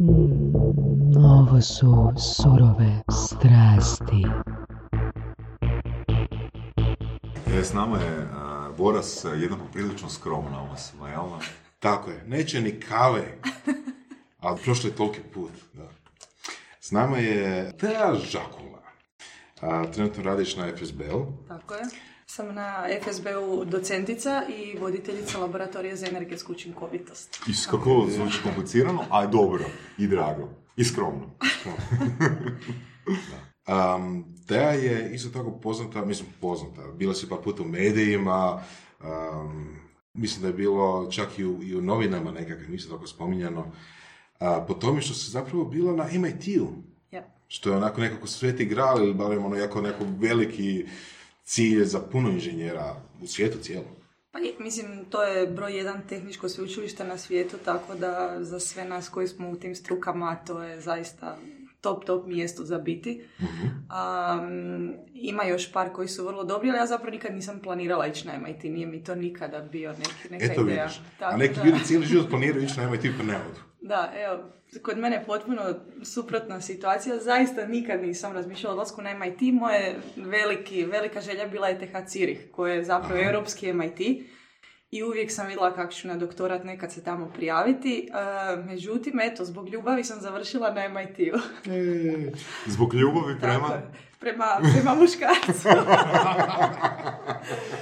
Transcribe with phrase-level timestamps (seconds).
[0.00, 4.26] Mm, ovo su surove strasti.
[7.46, 11.22] E, s nama je a, Boras a, jedna poprilično skromna osoba, jel?
[11.78, 13.38] Tako je, neće ni kave.
[14.40, 15.88] Ali prošlo je toliki put, da.
[16.80, 18.82] S nama je Tea Žakula.
[19.60, 21.26] A, trenutno radiš na FSB-u.
[21.48, 21.82] Tako je.
[22.30, 27.40] Sam na FSB-u docentica i voditeljica laboratorija za energetsku učinkovitost.
[27.48, 29.64] I kako zvuči komplicirano, a dobro
[29.98, 30.48] i drago.
[30.76, 31.30] I skromno.
[33.96, 38.62] Um, Tea je isto tako poznata, mislim poznata, bila si par puta u medijima,
[39.00, 39.76] um,
[40.14, 43.72] mislim da je bilo čak i u, i u novinama nekakvim, isto tako spominjano,
[44.38, 46.68] a, po tome što si zapravo bila na MIT-u,
[47.12, 47.24] Ja.
[47.48, 50.86] što je onako nekako sveti gral ili barem ono jako neko veliki
[51.48, 53.88] cilj za puno inženjera u svijetu cijelom.
[54.30, 58.84] Pa i, mislim, to je broj jedan tehničko sveučilište na svijetu, tako da za sve
[58.84, 61.36] nas koji smo u tim strukama to je zaista
[61.80, 63.22] top, top mjesto za biti.
[63.40, 68.26] Um, ima još par koji su vrlo dobri, ali ja zapravo nikad nisam planirala ići
[68.26, 70.82] na MIT, nije mi to nikada bio neki, neka Eto ideja.
[70.84, 71.00] vidiš.
[71.18, 73.60] Tako A neki da- ljudi cijeli život planiraju ići na MIT pa ne odu.
[73.88, 74.38] Da, evo,
[74.82, 75.62] kod mene je potpuno
[76.02, 77.18] suprotna situacija.
[77.18, 79.54] Zaista nikad nisam razmišljala o odlasku na MIT.
[79.54, 84.00] Moje veliki, velika želja bila je TH Zurich, koji je zapravo europski MIT.
[84.90, 88.08] I uvijek sam vidjela kako ću na doktorat nekad se tamo prijaviti.
[88.08, 91.38] E, međutim, eto, zbog ljubavi sam završila na MIT-u.
[92.66, 93.74] Zbog ljubavi Tako prema...
[93.74, 93.90] je.
[94.20, 95.68] prema, prema muškarcu.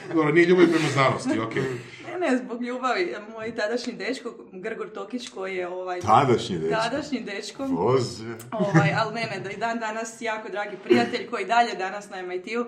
[0.15, 1.53] Dobro, nije ljubav prema znanosti, ok.
[2.17, 3.14] ne, zbog ljubavi.
[3.33, 6.00] Moj tadašnji dečko, Grgor Tokić, koji je ovaj...
[6.00, 6.81] Tadašnji dečko.
[6.83, 7.62] Tadašnji dečko.
[8.53, 12.23] Ovaj, ali ne, ne, da i dan danas jako dragi prijatelj koji dalje danas na
[12.23, 12.64] MIT-u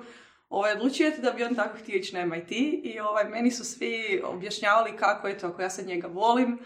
[0.50, 2.50] ovaj, odlučio da bi on tako htio ići na MIT
[2.82, 6.58] i ovaj, meni su svi objašnjavali kako je to, ako ja sad njega volim,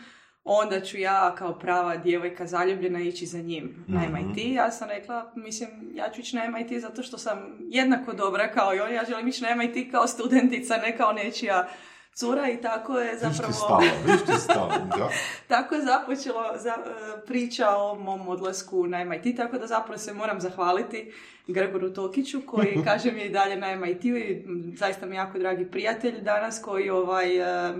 [0.44, 4.54] onda ću ja kao prava djevojka zaljubljena ići za njim na MIT.
[4.54, 8.74] Ja sam rekla, mislim, ja ću ići na MIT zato što sam jednako dobra kao
[8.74, 11.68] i on, ja želim ići na MIT kao studentica, ne kao nečija
[12.14, 13.52] cura i tako je zapravo...
[14.26, 14.72] ti stalo.
[14.98, 15.08] Da.
[15.48, 20.14] Tako je započelo za, e, priča o mom odlasku na MIT, tako da zapravo se
[20.14, 21.12] moram zahvaliti
[21.46, 24.44] Gregoru Tokiću koji, kažem, je i dalje na MIT-u i
[24.76, 27.74] zaista mi jako dragi prijatelj danas koji ovaj, e,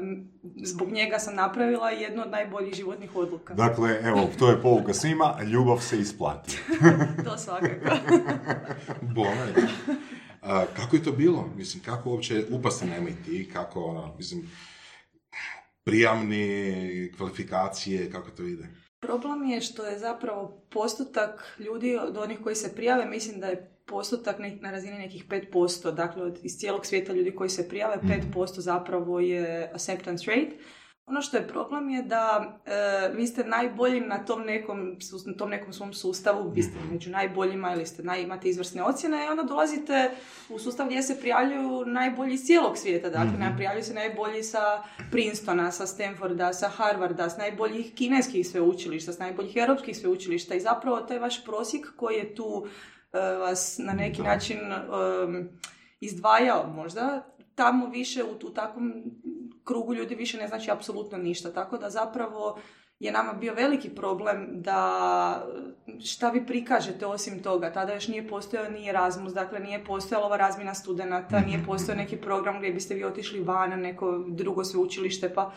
[0.62, 3.54] zbog njega sam napravila jednu od najboljih životnih odluka.
[3.54, 6.58] Dakle, evo, to je pouka svima, ljubav se isplati.
[7.24, 7.96] To svakako.
[9.00, 9.52] Bome.
[10.42, 11.50] A, kako je to bilo?
[11.56, 13.52] Mislim, kako uopće upasti na MIT?
[13.52, 14.50] Kako, ono, mislim,
[15.84, 18.68] prijamni, kvalifikacije, kako to ide?
[19.00, 23.72] Problem je što je zapravo postotak ljudi od onih koji se prijave, mislim da je
[23.86, 27.98] postotak na razini nekih 5%, dakle od, iz cijelog svijeta ljudi koji se prijave,
[28.34, 30.56] 5% zapravo je acceptance rate.
[31.06, 34.96] Ono što je problem je da e, vi ste najbolji na tom nekom,
[35.26, 39.24] na tom nekom svom sustavu, vi ste među najboljima ili ste naj, imate izvrsne ocjene
[39.24, 40.10] i onda dolazite
[40.48, 43.10] u sustav gdje se prijavljuju najbolji iz cijelog svijeta.
[43.10, 49.12] Dakle, mm prijavljuju se najbolji sa Princetona, sa Stanforda, sa Harvarda, s najboljih kineskih sveučilišta,
[49.12, 52.66] s najboljih europskih sveučilišta i zapravo taj vaš prosjek koji je tu
[53.12, 55.48] e, vas na neki način em,
[56.00, 58.92] izdvajao možda, tamo više u, u takvom
[59.64, 61.52] krugu ljudi više ne znači apsolutno ništa.
[61.52, 62.58] Tako da zapravo
[63.00, 65.46] je nama bio veliki problem da
[66.04, 67.72] šta vi prikažete osim toga.
[67.72, 72.16] Tada još nije postojao ni Erasmus, dakle nije postojala ova razmjena studenata, nije postojao neki
[72.16, 75.52] program gdje biste vi otišli van na neko drugo sveučilište, pa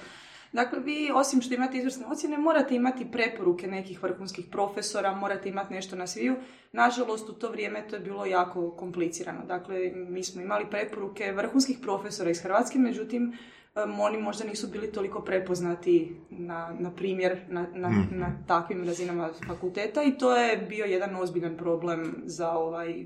[0.55, 5.73] Dakle, vi osim što imate izvrsne ocjene, morate imati preporuke nekih vrhunskih profesora, morate imati
[5.73, 6.35] nešto na sviju.
[6.71, 9.45] Nažalost, u to vrijeme to je bilo jako komplicirano.
[9.45, 13.37] Dakle, mi smo imali preporuke vrhunskih profesora iz Hrvatske, međutim,
[13.75, 19.29] em, oni možda nisu bili toliko prepoznati na, na primjer na, na, na takvim razinama
[19.47, 23.05] fakulteta i to je bio jedan ozbiljan problem za ovaj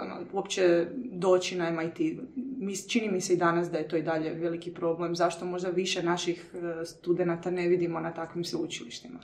[0.00, 2.18] ono, uopće doći na MIT.
[2.36, 5.16] Mi, čini mi se i danas da je to i dalje veliki problem.
[5.16, 9.18] Zašto možda više naših e, studenata ne vidimo na takvim sveučilištima?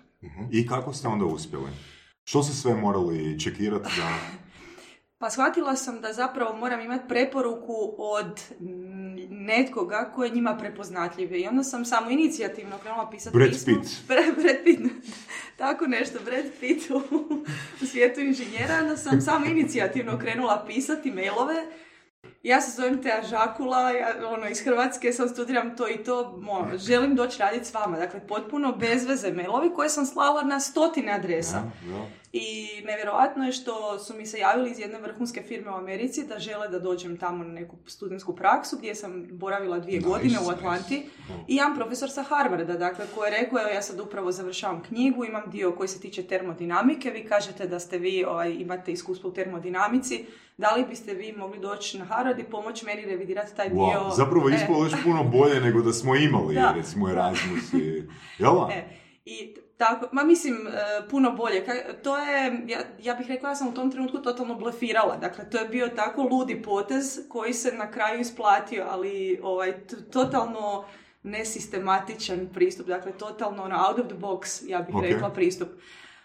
[0.50, 1.70] I kako ste onda uspjeli?
[2.24, 4.18] Što ste sve morali čekirati da...
[5.24, 8.40] Pa shvatila sam da zapravo moram imati preporuku od
[9.30, 11.34] netkoga ko je njima prepoznatljiv.
[11.34, 13.74] I onda sam samo inicijativno krenula pisati Brad pismo.
[13.74, 14.08] Pitt.
[14.08, 14.80] Brad, Brad Pitt.
[15.58, 16.96] Tako nešto, Brad Pitt u,
[17.82, 18.78] u svijetu inženjera.
[18.82, 21.66] Onda sam samo inicijativno krenula pisati mailove
[22.44, 26.78] ja se zovem Teja Žakula, ja, ono, iz Hrvatske sam studiram to i to, ono,
[26.78, 27.98] želim doći raditi s vama.
[27.98, 31.62] Dakle, potpuno bez veze mailovi koje sam slala na stotine adresa.
[31.86, 32.06] Da, da.
[32.32, 36.38] I nevjerojatno je što su mi se javili iz jedne vrhunske firme u Americi da
[36.38, 40.42] žele da dođem tamo na neku studentsku praksu gdje sam boravila dvije Nice, godine u
[40.42, 40.52] nice.
[40.52, 41.06] Atlanti.
[41.28, 41.34] Da.
[41.48, 45.24] I jedan profesor sa Harvarda, dakle, koji je rekao, evo ja sad upravo završavam knjigu,
[45.24, 49.32] imam dio koji se tiče termodinamike, vi kažete da ste vi, ovaj, imate iskustvo u
[49.32, 50.26] termodinamici,
[50.56, 53.78] da li biste vi mogli doći na Harvard i pomoći meni revidirati taj dio?
[53.78, 56.72] Wow, zapravo E, ispalo još puno bolje nego da smo imali, Da.
[56.72, 58.02] recimo, Erasmus i...
[58.38, 58.68] Jel da?
[58.72, 58.84] E,
[59.24, 60.70] I tako, ma mislim, e,
[61.08, 61.66] puno bolje.
[61.66, 65.16] Ka- To je, ja, ja bih rekla, ja sam u tom trenutku totalno blefirala.
[65.16, 69.96] Dakle, to je bio tako ludi potez koji se na kraju isplatio, ali ovaj, t-
[70.02, 70.84] totalno
[71.22, 72.86] nesistematičan pristup.
[72.86, 75.02] Dakle, totalno ono, out of the box, ja bih Ok.
[75.02, 75.68] rekla, pristup.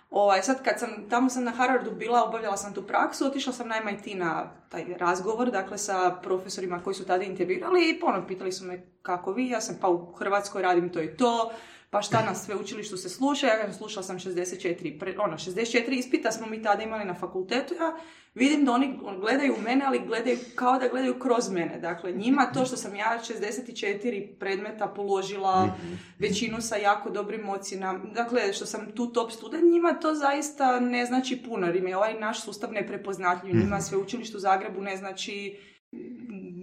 [0.10, 3.68] Ovaj, sad kad sam, tamo sam na Harvardu bila, obavljala sam tu praksu, otišla sam
[3.68, 8.52] na MIT na taj razgovor, dakle sa profesorima koji su tada intervjuirali i ponovno pitali
[8.52, 11.52] su me kako vi, ja sam pa u Hrvatskoj radim to i to,
[11.90, 16.32] pa šta na sveučilištu se sluša, ja kažem slušala sam 64, pre, ono, 64 ispita
[16.32, 17.98] smo mi tada imali na fakultetu, ja
[18.34, 21.80] vidim da oni gledaju u mene, ali gledaju kao da gledaju kroz mene.
[21.80, 25.78] Dakle, njima to što sam ja 64 predmeta položila,
[26.20, 31.06] većinu sa jako dobrim ocjenama, dakle, što sam tu top student, njima to zaista ne
[31.06, 35.60] znači puno, jer im je ovaj naš sustav neprepoznatljiv, njima sveučilište u Zagrebu ne znači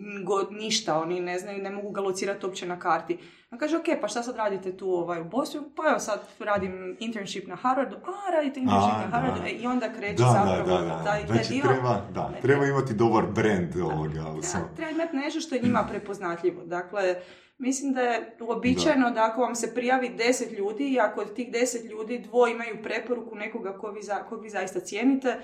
[0.06, 3.19] mm, go- ništa, oni ne znaju, ne mogu ga locirati uopće na karti.
[3.50, 5.61] A kaže, ok, pa šta sad radite tu ovaj, u Bosni?
[5.76, 7.97] Pa evo sad radim internship na Harvardu.
[7.97, 9.41] A, radite internship A, na Harvardu.
[9.41, 9.49] da.
[9.49, 11.05] E, I onda kreće Da, zapravo da, da, da.
[11.05, 11.62] taj, taj Znači, dio.
[11.64, 14.20] treba, da, treba imati dobar brand ovoga.
[14.53, 16.64] da, treba imati nešto što je njima prepoznatljivo.
[16.64, 17.14] Dakle,
[17.59, 21.52] mislim da je uobičajeno da ako vam se prijavi deset ljudi i ako od tih
[21.52, 25.37] deset ljudi dvoje imaju preporuku nekoga kog vi, za, kog vi zaista cijenite,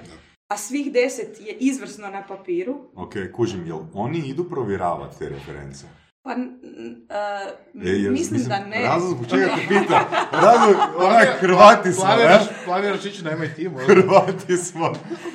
[0.52, 5.86] a svih deset je izvrsno na papiru, Ok, kužim, jel oni idu provjeravati te reference?
[6.24, 6.42] pa n-
[6.78, 7.40] n- a,
[7.76, 8.82] E, jel- mislim, da ne.
[8.82, 10.02] Razlog zbog čega te pitam.
[10.32, 12.56] Razlog, onak, Hrvati smo, Planiraš, ne?
[12.64, 13.94] planiraš ići na MIT, možda?
[13.94, 14.92] Hrvati smo.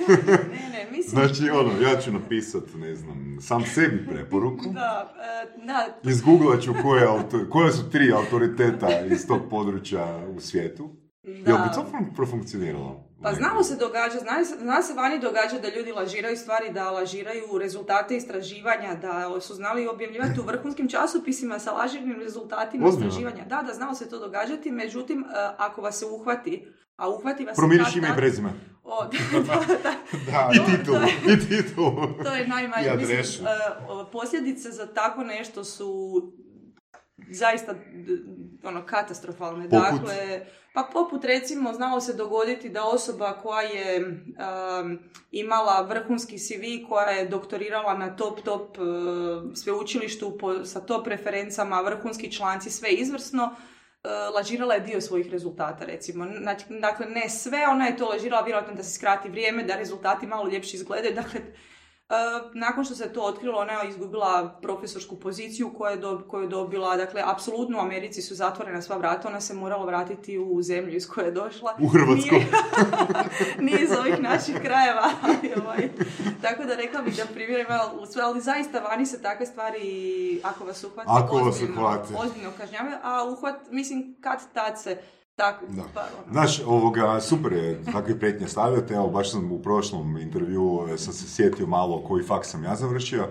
[0.07, 4.63] Ne, ne, mislim Znači, ono, ja ću napisat, ne znam, sam sebi preporuku.
[4.65, 5.13] da,
[5.57, 10.89] e, da, Izgooglat ću koje, auto, koje su tri autoriteta iz tog područja u svijetu.
[11.23, 11.29] da.
[11.51, 13.06] Jel bi to fun- profunkcioniralo?
[13.23, 16.91] Pa znalo se događa, zna se, zna se vani događa da ljudi lažiraju stvari, da
[16.91, 23.07] lažiraju rezultate istraživanja, da su znali objavljivati u vrhunskim časopisima sa lažirnim rezultatima Ozbiljno?
[23.07, 23.45] istraživanja.
[23.45, 25.25] Da, da, znalo se to događati, međutim, e,
[25.57, 28.53] ako vas se uhvati, a uhvati vas kad ime i prezime.
[28.83, 29.93] O, da, da, da.
[30.31, 30.99] Da, I titulu,
[31.33, 32.07] i titulu.
[32.23, 32.91] To je najmanje.
[32.97, 33.49] Mislim, e,
[34.11, 36.21] posljedice za tako nešto su
[37.31, 37.75] zaista
[38.63, 39.69] ono katastrofalne.
[39.69, 39.83] Poput?
[39.83, 44.99] Dakle, pa poput recimo znalo se dogoditi da osoba koja je um,
[45.31, 48.85] imala vrhunski CV, koja je doktorirala na top top uh,
[49.55, 55.85] sveučilištu po, sa top referencama, vrhunski članci, sve izvrsno, uh, lažirala je dio svojih rezultata,
[55.85, 56.27] recimo.
[56.41, 60.27] Znači, dakle, ne sve, ona je to lažirala vjerojatno da se skrati vrijeme, da rezultati
[60.27, 61.15] malo ljepše izgledaju.
[61.15, 61.41] Dakle,
[62.53, 66.47] nakon što se to otkrilo, ona je izgubila profesorsku poziciju koju je, dob- koju je
[66.47, 66.95] dobila.
[66.95, 71.07] Dakle, apsolutno u Americi su zatvorena sva vrata, ona se morala vratiti u zemlju iz
[71.09, 71.75] koje je došla.
[71.79, 72.35] U Hrvatsku.
[72.35, 72.47] Nije,
[73.71, 75.09] nije iz ovih naših krajeva.
[75.63, 75.89] ovaj,
[76.41, 80.41] tako da rekla bih da primjer ima u sve, ali zaista vani se takve stvari,
[80.43, 82.13] ako vas uhvate, Ako vas ozbiljno, uhvate.
[82.17, 85.01] ozbiljno kažnjavaju, a uhvat, mislim, kad tad se
[85.37, 85.83] tako, Da.
[85.93, 90.87] pa, ono, Znaš, ovoga, super je takve prijetnje stavljate, evo, baš sam u prošlom intervju,
[90.93, 93.27] e, sam se sjetio malo koji faks sam ja završio,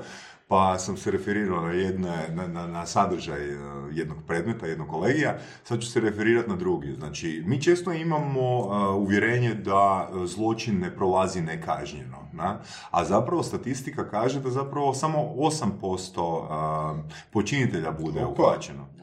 [0.49, 3.59] pa sam se referirao na, jedne, na, na, na sadržaj e,
[3.93, 6.95] jednog predmeta, jednog kolegija, sad ću se referirati na drugi.
[6.95, 12.59] Znači, mi često imamo e, uvjerenje da zločin ne prolazi nekažnjeno, na?
[12.91, 18.97] a zapravo statistika kaže da zapravo samo 8% e, počinitelja bude uhvaćeno.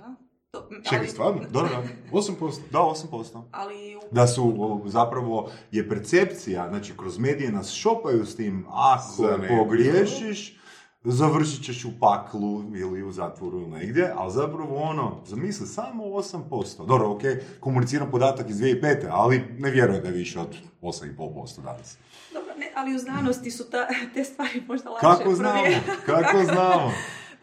[0.53, 1.41] To, Čekaj, stvarno?
[1.49, 1.69] Da.
[2.11, 2.59] 8%.
[2.71, 3.41] Da, 8%.
[3.51, 10.59] Ali Da su zapravo je percepcija, znači kroz medije nas šopaju s tim ako pogriješiš,
[11.03, 16.85] završit ćeš u paklu ili u zatvoru ili negdje, ali zapravo ono, zamisli samo 8%.
[16.85, 17.21] Dobro, ok,
[17.59, 19.07] komuniciram podatak iz 2005.
[19.09, 21.97] ali ne vjerujem da je više od 8,5% danas.
[22.33, 25.63] Dobro, ne, ali u znanosti su ta, te stvari možda lakše Kako znamo?
[26.05, 26.91] Kako znamo?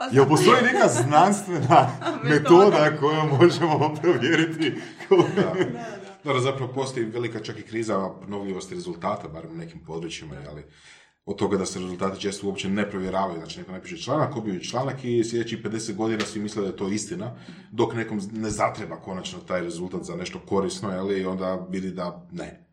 [0.00, 1.90] Pa Jel postoji neka znanstvena
[2.30, 4.74] metoda kojom možemo provjeriti.
[6.24, 10.64] Dobro, zapravo postoji velika čak i kriza obnovljivosti rezultata, barem u nekim područjima, ali
[11.24, 15.04] od toga da se rezultati često uopće ne provjeravaju, znači neko napiše članak, objavi članak
[15.04, 17.36] i sljedećih 50 godina svi misle da je to istina,
[17.70, 22.26] dok nekom ne zatreba konačno taj rezultat za nešto korisno, ali i onda vidi da
[22.32, 22.66] ne,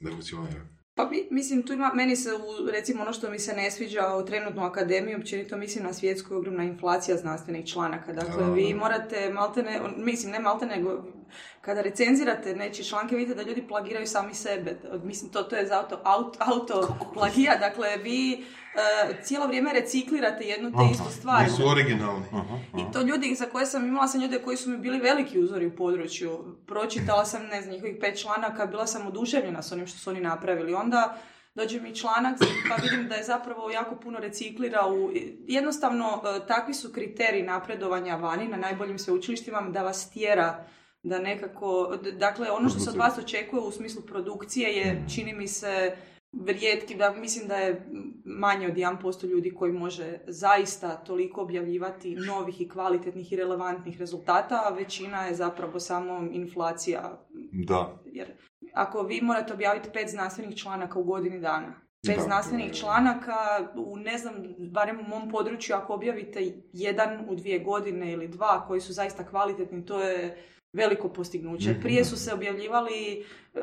[0.00, 0.73] ne funkcionira.
[0.94, 4.16] Pa mi- mislim, tu ima, meni se, u, recimo ono što mi se ne sviđa
[4.16, 8.12] u trenutnu akademiju, općenito mislim na svjetsku je ogromna inflacija znanstvenih članaka.
[8.12, 11.04] Dakle, Da, vi morate maltene, mislim ne malte nego
[11.60, 14.76] kada recenzirate nečije članke vidite da ljudi plagiraju sami sebe.
[15.02, 17.56] Mislim, to, to je za auto, auto, auto plagija.
[17.56, 21.42] Dakle, vi e, cijelo vrijeme reciklirate jednu te istu stvar.
[21.42, 22.26] Nisu originalni.
[22.32, 25.38] Aha, I to ljudi za koje sam imala sam ljude koji su mi bili veliki
[25.38, 26.56] uzori u području.
[26.66, 30.20] Pročitala sam, ne znam, njihovih pet članaka, bila sam oduševljena s onim što su oni
[30.20, 30.74] napravili.
[30.74, 31.18] Onda
[31.54, 32.38] dođe mi članak
[32.68, 35.10] pa vidim da je zapravo jako puno reciklira u...
[35.46, 40.64] Jednostavno, e, takvi su kriteriji napredovanja vani na najboljim sveučilištima da vas tjera
[41.04, 45.48] da nekako, dakle ono što se od vas očekuje u smislu produkcije je, čini mi
[45.48, 45.96] se,
[46.46, 47.86] rijetki, da mislim da je
[48.24, 54.62] manje od 1% ljudi koji može zaista toliko objavljivati novih i kvalitetnih i relevantnih rezultata,
[54.64, 57.26] a većina je zapravo samo inflacija.
[57.52, 58.02] Da.
[58.04, 58.32] Jer
[58.74, 61.74] ako vi morate objaviti pet znanstvenih članaka u godini dana,
[62.06, 62.22] pet Da.
[62.22, 68.12] znanstvenih članaka u ne znam, barem u mom području ako objavite jedan u dvije godine
[68.12, 70.44] ili dva koji su zaista kvalitetni, to je
[70.74, 71.70] veliko postignuće.
[71.70, 71.80] Mhm.
[71.80, 73.60] Prije su se objavljivali e,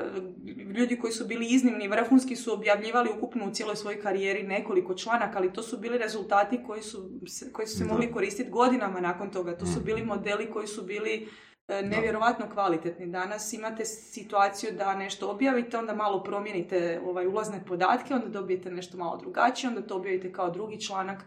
[0.78, 5.38] ljudi koji su bili iznimni, vrhunski su objavljivali ukupno u cijeloj svojoj karijeri nekoliko članaka,
[5.38, 7.10] ali to su bili rezultati koji su,
[7.52, 9.58] koji su se mogli koristiti godinama nakon toga.
[9.58, 9.86] To su Mhm.
[9.86, 11.28] bili modeli koji su bili
[11.72, 13.08] e, nevjerovatno kvalitetni.
[13.08, 18.98] Danas imate situaciju da nešto objavite, onda malo promijenite ovaj, ulazne podatke, onda dobijete nešto
[18.98, 21.20] malo drugačije, onda to objavite kao drugi članak.
[21.22, 21.26] E,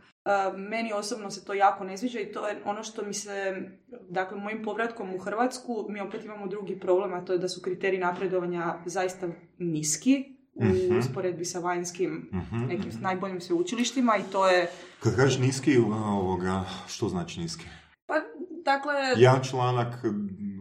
[0.58, 3.54] meni osobno se to jako ne sviđa i to je ono što mi se,
[4.08, 7.62] dakle, mojim povratkom u Hrvatsku, mi opet imamo drugi problem, a to je da su
[7.62, 10.24] kriteriji napredovanja zaista niski
[10.54, 10.98] u Mhm.
[10.98, 12.66] usporedbi sa vanjskim Mhm.
[12.66, 14.70] nekim najboljim sveučilištima i to je,
[15.00, 15.76] Kad kažeš niski,
[16.10, 17.64] ovoga, što znači niski?
[18.64, 19.94] Dakle, Jedan članak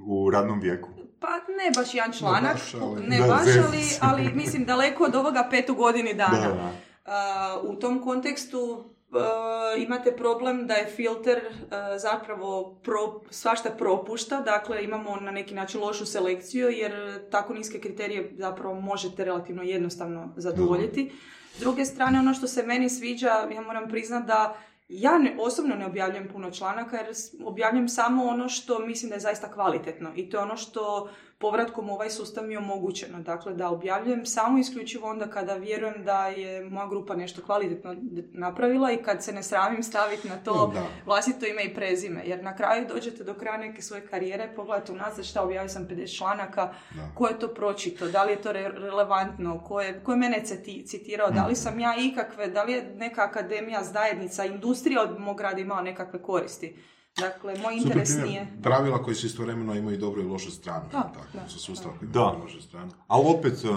[0.08, 0.90] u radnom vijeku.
[1.20, 5.16] Pa ne baš jedan članak, baš, ali- ne Da, baš, ali, ali mislim daleko od
[5.16, 6.48] ovoga pet u godini dana.
[6.48, 6.72] Da, da.
[7.06, 11.42] A, u tom kontekstu a, imate problem da je filter
[11.72, 17.80] a, zapravo pro, svašta propušta, dakle imamo na neki način lošu selekciju jer tako niske
[17.80, 21.12] kriterije zapravo možete relativno jednostavno zadovoljiti.
[21.56, 25.76] S druge strane, ono što se meni sviđa, ja moram priznati da ja ne, osobno
[25.76, 27.08] ne objavljujem puno članaka jer
[27.44, 31.10] objavljujem samo ono što mislim da je zaista kvalitetno i to je ono što
[31.44, 33.20] povratkom u ovaj sustav mi je omogućeno.
[33.22, 37.96] Dakle, da objavljujem samo isključivo onda kada vjerujem da je moja grupa nešto kvalitetno
[38.34, 40.82] napravila i kad se ne sramim staviti na to Da.
[41.06, 42.22] vlastito ime i prezime.
[42.26, 46.18] Jer na kraju dođete do kraja neke svoje karijere, pogledajte unazad šta objavio sam 50
[46.18, 47.12] članaka, Da.
[47.16, 50.42] ko je to pročito, da li je to re- relevantno, ko je, ko je mene
[50.42, 55.20] citi- citirao, da li sam ja ikakve, da li je neka akademija, zajednica, industrija od
[55.20, 56.76] mog rada imala nekakve koristi.
[57.20, 58.28] Dakle, moj Super interes primjer.
[58.28, 58.62] nije...
[58.64, 60.86] Pravila koji su istovremeno imaju i dobru i lošu stranu.
[60.92, 62.24] Da, tako, da, Sa sustava koji Da.
[62.24, 62.92] lošu stranu.
[63.08, 63.70] Ali opet, uh,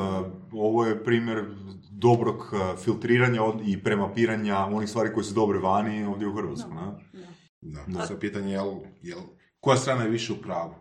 [0.52, 1.44] ovo je primjer
[1.90, 6.74] dobrog uh, filtriranja i premapiranja onih stvari koje su dobre vani ovdje u Hrvatskoj.
[6.74, 7.20] ne?
[7.60, 7.80] Da.
[7.86, 8.06] Da.
[8.06, 9.18] Sad pitanje je, jel, jel,
[9.60, 10.74] koja strana je više u pravu?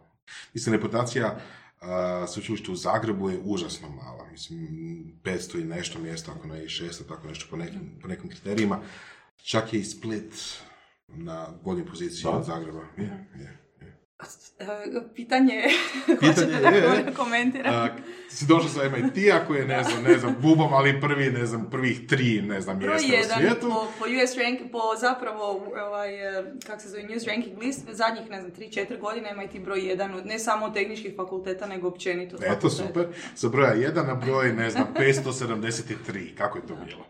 [0.53, 1.39] Mislim, reputacija
[1.81, 4.25] a, sveučilišta u Zagrebu je užasno mala.
[4.31, 4.59] Mislim,
[5.23, 8.79] 500 i nešto mjesta, ako ne i 600, tako nešto po nekim, po nekim kriterijima.
[9.43, 10.33] Čak je i Split
[11.09, 12.29] na boljoj poziciji Da.
[12.29, 12.79] od Zagreba.
[12.97, 13.97] Je, je, je.
[14.59, 14.65] E,
[15.15, 15.69] Pitanje je,
[16.19, 17.73] Pitanje hoćete da je, komentiram?
[17.75, 17.87] A,
[18.29, 21.69] si došao sa MIT-a koji je, ne znam, ne znam, bubom, ali prvi, ne znam,
[21.69, 23.61] prvih tri, ne znam, Broj mjesta u jedan svijetu.
[23.61, 25.43] po, po US rank, po zapravo
[25.77, 29.47] ovaj, e, kak se zove, news ranking list, zadnjih, ne znam, 3-4 godine ima i
[29.47, 32.35] ti broj jedan, od- ne samo od tehničkih fakulteta, nego općenito.
[32.37, 32.69] Eto, fakulteta.
[32.77, 33.07] super.
[33.35, 35.95] Sa broja 1 na broj, ne znam, 573.
[36.35, 37.05] Kako je to bilo?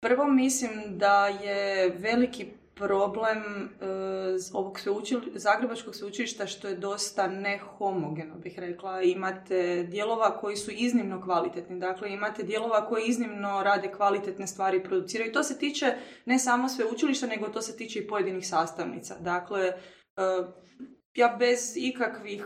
[0.00, 3.38] Prvo mislim da je veliki problem
[3.80, 9.02] e, z- ovog sveučili- zagrebačkog sveučilišta što je dosta nehomogeno, bih rekla.
[9.02, 14.84] Imate dijelova koji su iznimno kvalitetni, dakle imate dijelova koji iznimno rade kvalitetne stvari i
[14.84, 15.32] produciraju.
[15.32, 19.16] To se tiče ne samo sveučilišta, nego to se tiče i pojedinih sastavnica.
[19.20, 19.72] Dakle, e,
[21.14, 22.44] ja bez ikakvih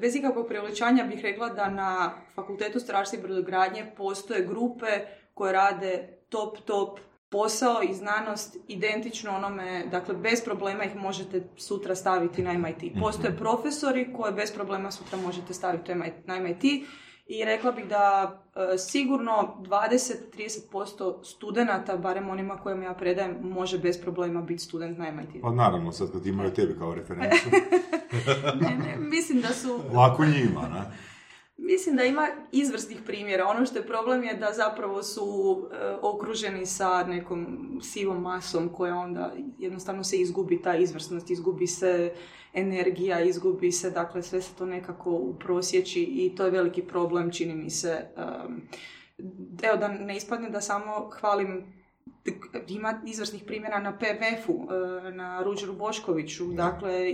[0.00, 4.86] bez ikakvog preuveličanja bih rekla da na fakultetu strojarstva i brodogradnje postoje grupe
[5.34, 6.98] koje rade top, top
[7.32, 12.92] posao i znanost identično onome, dakle bez problema ih možete sutra staviti na MIT.
[13.00, 16.64] Postoje profesori koje bez problema sutra možete staviti na MIT
[17.26, 18.38] i rekla bih da
[18.74, 25.10] e, sigurno 20-30% studenata, barem onima kojima ja predajem, može bez problema biti student na
[25.10, 25.42] MIT.
[25.42, 27.48] Pa naravno, sad kad imaju tebe kao referencu,
[28.60, 30.82] Ne, ne, mislim da su lako njima, ne?
[31.56, 33.46] Mislim da ima izvrsnih primjera.
[33.46, 38.96] Ono što je problem je da zapravo su e, okruženi sa nekom sivom masom koja
[38.96, 42.12] onda jednostavno se izgubi ta izvrsnost, izgubi se
[42.52, 47.54] energija, izgubi se, dakle sve se to nekako uprosjeći i to je veliki problem, čini
[47.54, 48.06] mi se.
[49.62, 51.82] evo da ne ispadne da samo hvalim
[52.68, 57.12] ima izvrsnih primjera na PMF-u, e, na Ruđeru Boškoviću, dakle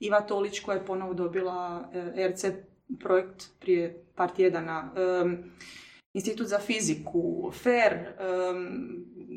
[0.00, 2.44] Iva Tolić koja je ponovo dobila e, RC
[3.00, 4.92] projekt prije par tjedana,
[6.16, 8.06] Institut za fiziku, FER,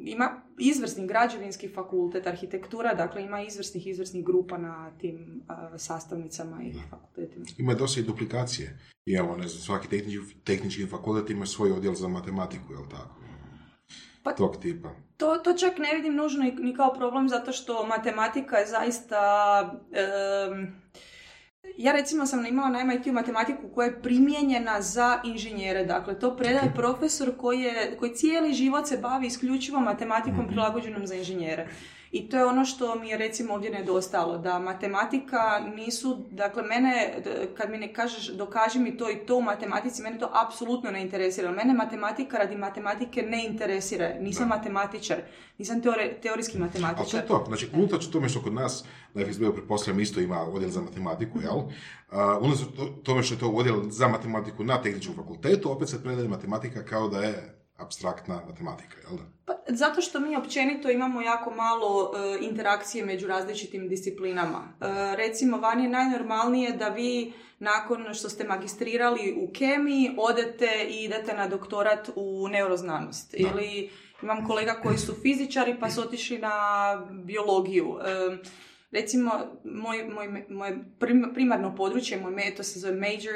[0.06, 5.42] ima izvrsni građevinski fakultet, arhitektura, dakle ima izvrsnih, izvrsnih grupa na tim
[5.78, 7.46] sastavnicama i fakultetima.
[7.58, 8.80] Ima dosta i duplikacije.
[9.06, 13.16] Imamo, ne znam, svaki tehnički, tehnički fakultet ima svoj odjel za matematiku, jel tako?
[14.24, 14.90] Pa, tog tipa.
[15.18, 19.12] To, to čak ne vidim nužno ni kao problem zato što matematika je zaista...
[21.78, 25.86] ja recimo sam imala na MIT matematiku koja je primijenjena za inženjere.
[25.86, 31.08] Dakle, to predaje profesor koji, je, koji cijeli život se bavi isključivo matematikom mm prilagođenom
[31.08, 31.68] za inženjere.
[32.12, 37.24] I to je ono što mi je recimo ovdje nedostalo, da matematika nisu, dakle mene,
[37.58, 41.02] kad mi ne kažeš dokaži mi to i to u matematici, mene to apsolutno ne
[41.02, 41.52] interesira.
[41.52, 45.18] Mene matematika radi matematike ne interesira, nisam matematičar,
[45.58, 45.82] nisam
[46.22, 47.00] teorijski matematičar.
[47.00, 50.42] Ali to je to, znači unatoč tome što kod nas na FSB-u pretpostavljam isto ima
[50.42, 51.58] odjel za matematiku, jel?
[51.58, 51.74] Uh,
[53.04, 57.08] tome što je to odjel za matematiku na tehničkom fakultetu, opet se predaje matematika kao
[57.08, 59.24] da je abstraktna matematika, jel da?
[59.46, 64.74] Pa, zato što mi općenito imamo jako malo e, interakcije među različitim disciplinama.
[64.82, 71.04] E, recimo, van je najnormalnije da vi nakon što ste magistrirali u kemiji odete i
[71.04, 73.34] idete na doktorat u neuroznanost.
[73.34, 73.90] Ili
[74.22, 76.52] imam kolega koji su fizičari pa su otišli na
[77.24, 77.98] biologiju.
[78.06, 78.38] E,
[78.92, 79.32] recimo,
[79.64, 80.80] moj, moj, moje
[81.34, 83.36] primarno područje, moj meto se zove major,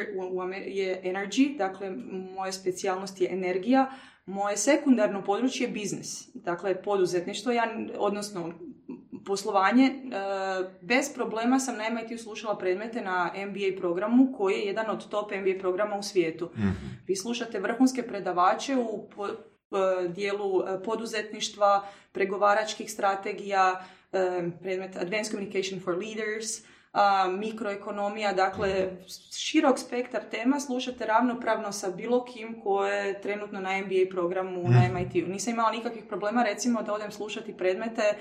[0.65, 1.91] je energy, dakle,
[2.35, 3.91] moja specijalnost je energija,
[4.25, 8.53] moje sekundarno područje je biznis, dakle poduzetništvo, ja, odnosno
[9.25, 9.85] poslovanje.
[9.85, 9.93] E,
[10.81, 15.31] bez problema sam na MIT slušala predmete na MBA programu koji je jedan od top
[15.31, 16.49] MBA programa u svijetu.
[16.57, 23.85] mm Vi slušate vrhunske predavače u e, dijelu e, poduzetništva, pregovaračkih strategija,
[24.61, 26.72] predmet Advanced Communication for Leaders,
[27.37, 28.89] mikroekonomija, dakle
[29.37, 34.79] širok spektar tema slušate ravnopravno sa bilo kim ko je trenutno na MBA programu na
[34.79, 34.93] mhm.
[34.93, 35.29] MIT-u.
[35.31, 38.13] Nisam imala nikakvih problema recimo da odem slušati predmete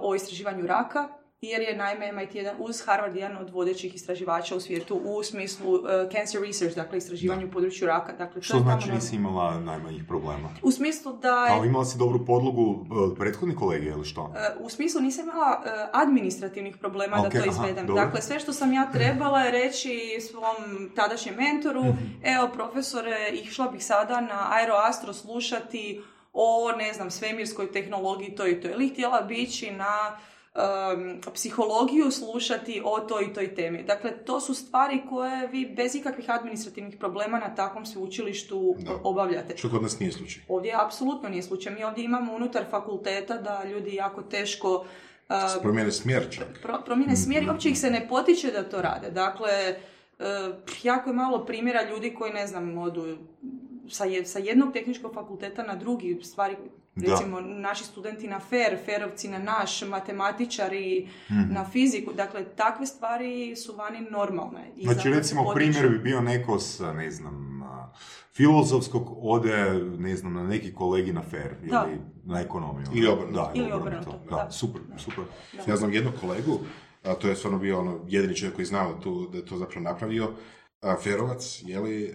[0.00, 1.08] o istraživanju raka
[1.42, 5.74] jer je naime MIT jedan, uz Harvard jedan od vodećih istraživača u svijetu u smislu
[5.74, 5.82] uh,
[6.12, 8.12] cancer research, dakle istraživanju u području raka.
[8.12, 10.48] Dakle, Što znači nisi imala najmanjih problema?
[10.62, 11.46] U smislu da...
[11.48, 14.22] Kao imala si dobru podlogu uh, prethodni kolege ili što?
[14.22, 17.86] Uh, u smislu nisam imala uh, administrativnih problema da to izvedem.
[17.86, 22.04] dakle, sve što sam ja trebala je reći svom tadašnjem mentoru, mhm.
[22.22, 28.60] evo profesore, išla bih sada na Aeroastro slušati o, ne znam, svemirskoj tehnologiji, to i
[28.60, 28.68] to.
[28.68, 30.16] Ili htjela bići na
[30.54, 33.82] um, psihologiju slušati o toj i toj temi.
[33.82, 38.90] Dakle, to su stvari koje vi bez ikakvih administrativnih problema na takvom sveučilištu da.
[39.04, 39.56] obavljate.
[39.56, 40.42] Što kod nas nije slučaj?
[40.48, 41.74] Ovdje apsolutno nije slučaj.
[41.74, 44.84] Mi ovdje imamo unutar fakulteta da ljudi jako teško
[45.30, 46.46] Uh, promijene smjer čak.
[46.62, 49.10] Pro, promijene smjer i uopće ih se ne potiče da to rade.
[49.10, 49.74] Dakle,
[50.18, 50.26] uh,
[50.82, 53.16] jako je malo primjera ljudi koji, ne znam, odu
[53.88, 56.56] sa, sa jednog tehničkog fakulteta na drugi, stvari
[56.96, 61.52] Recimo, naši studenti na FER, FERovci na naš, matematičari mhm.
[61.52, 62.12] na fiziku.
[62.12, 64.72] Dakle, takve stvari su vani normalne.
[64.76, 67.60] I znači, recimo, primjer bi bio neko s, ne znam,
[68.34, 72.86] filozofskog ode, ne znam, na neki kolegi na FER ili na ekonomiju.
[72.94, 73.40] Ili obrnuto.
[73.40, 74.20] Da, ili obrnuto.
[74.30, 75.24] Da, super, super.
[75.68, 76.60] Ja znam jednog kolegu,
[77.02, 79.84] a to je stvarno bio ono, jedini čovjek koji znao tu, da je to zapravo
[79.84, 80.30] napravio,
[80.80, 82.14] a, Ferovac, je li,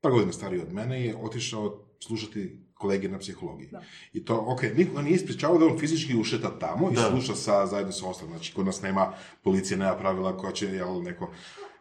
[0.00, 3.68] par godina stariji od mene, je otišao slušati kolege na psihologiji.
[4.12, 7.92] I to, ok, niko nije ispričavao da on fizički ušeta tamo i sluša sa, zajedno
[7.92, 8.34] sa ostalim.
[8.34, 11.30] Znači, kod nas nema policije, nema pravila koja će jel, neko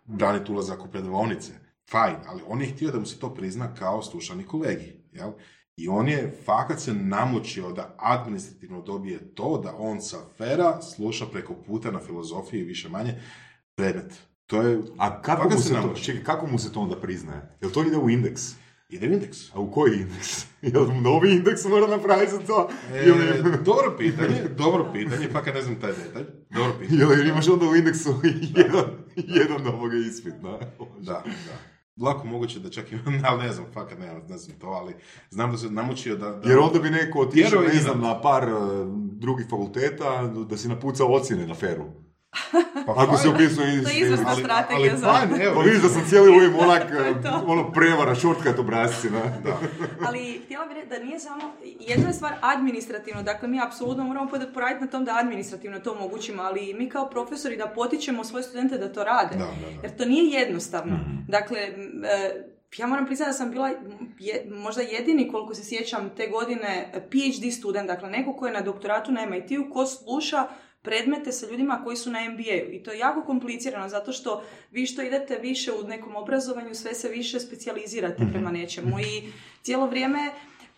[0.06, 1.52] braniti ulazak u predavonice.
[1.92, 4.96] Fajn, ali on je htio da mu se to prizna kao slušani kolegi.
[5.12, 5.32] Jel?
[5.76, 11.26] I on je fakat se namučio da administrativno dobije to da on sa fera sluša
[11.26, 13.16] preko puta na filozofiji više manje
[13.76, 14.14] predmet.
[14.46, 14.82] To je...
[14.98, 17.58] A kako mu, se, to, čekaj, kako mu se to onda priznaje?
[17.62, 18.63] Jel to ide u indeks?
[18.94, 19.38] Ide u indeks.
[19.54, 20.46] A u koji indeks?
[20.74, 22.70] Jel novi indeks mora napraviti za to?
[22.94, 23.12] E,
[23.66, 26.26] dobro pitanje, dobro pitanje, pa kad ne znam taj detalj.
[26.50, 27.00] Dobro pitanje.
[27.00, 28.10] Jel imaš onda u indeksu
[28.58, 30.60] jedan, jedan ovoga ispit, da?
[31.00, 31.74] Da, da.
[32.06, 34.96] Lako moguće da čak imam, ali ne znam, fakat ne, ne znam to, ali
[35.30, 36.30] znam da se namučio da...
[36.30, 40.68] da Jer onda bi neko otišao, ne znam, na par uh, drugih fakulteta, da si
[40.68, 41.86] napucao ocjene na feru.
[42.86, 43.84] Pa Ako se opisuje iz...
[43.84, 45.44] To je izvrsna strategija ali, za...
[45.44, 45.56] Evo.
[45.56, 46.84] Pa vidiš da sam cijeli ovim onak,
[47.52, 49.22] ono prevara, shortcut obrazci, ne?
[49.44, 49.58] Da.
[50.08, 51.42] ali htjela bih reći da nije samo...
[51.80, 56.44] Jedna je stvar administrativno, dakle mi apsolutno moramo poraditi na tom da administrativno to omogućimo,
[56.44, 59.36] ali mi kao profesori da potičemo svoje studente da to rade.
[59.36, 59.82] Da, da, da.
[59.84, 60.94] Jer to nije jednostavno.
[60.94, 61.26] Mm-hmm.
[61.28, 61.60] Dakle,
[62.78, 63.68] ja moram priznati da sam bila
[64.20, 68.62] je, možda jedini, koliko se sjećam, te godine PhD student, dakle neko ko je na
[68.62, 70.48] doktoratu na MIT-u, ko sluša
[70.84, 72.72] predmete sa ljudima koji su na MBA-u.
[72.72, 76.94] I to je jako komplicirano, zato što vi što idete više u nekom obrazovanju, sve
[76.94, 79.00] se više specijalizirate prema nečemu.
[79.00, 80.32] I cijelo vrijeme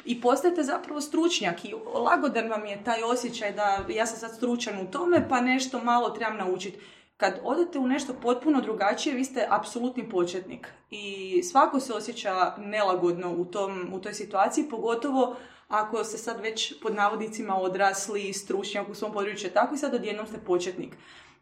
[0.06, 4.80] i postajete zapravo stručnjak i lagodan vam je taj osjećaj da ja sam sad stručan
[4.80, 6.80] u tome pa nešto malo trebam naučiti.
[7.18, 13.32] Kad odete u nešto potpuno drugačije, vi ste apsolutni početnik i svako se osjeća nelagodno
[13.32, 15.36] u, tom, u toj situaciji, pogotovo
[15.67, 20.28] ako se sad već pod navodnicima odrasli stručnjak u svom području tako i sad odjednom
[20.28, 20.93] ste početnik.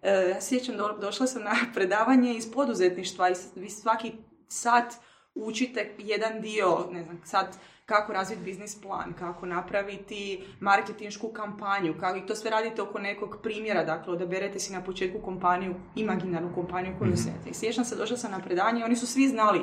[0.01, 4.11] E, sjećam, do, došla sam na predavanje iz poduzetništva i vi svaki
[4.47, 4.93] sat
[5.35, 12.17] učite jedan dio, ne znam, sad kako razviti biznis plan, kako napraviti marketinšku kampanju, kako
[12.17, 16.95] i to sve radite oko nekog primjera, dakle odaberete si na početku kompaniju, imaginarnu kompaniju
[16.99, 19.61] koju mm I sjećam se, došla sam na predanje i oni su svi znali,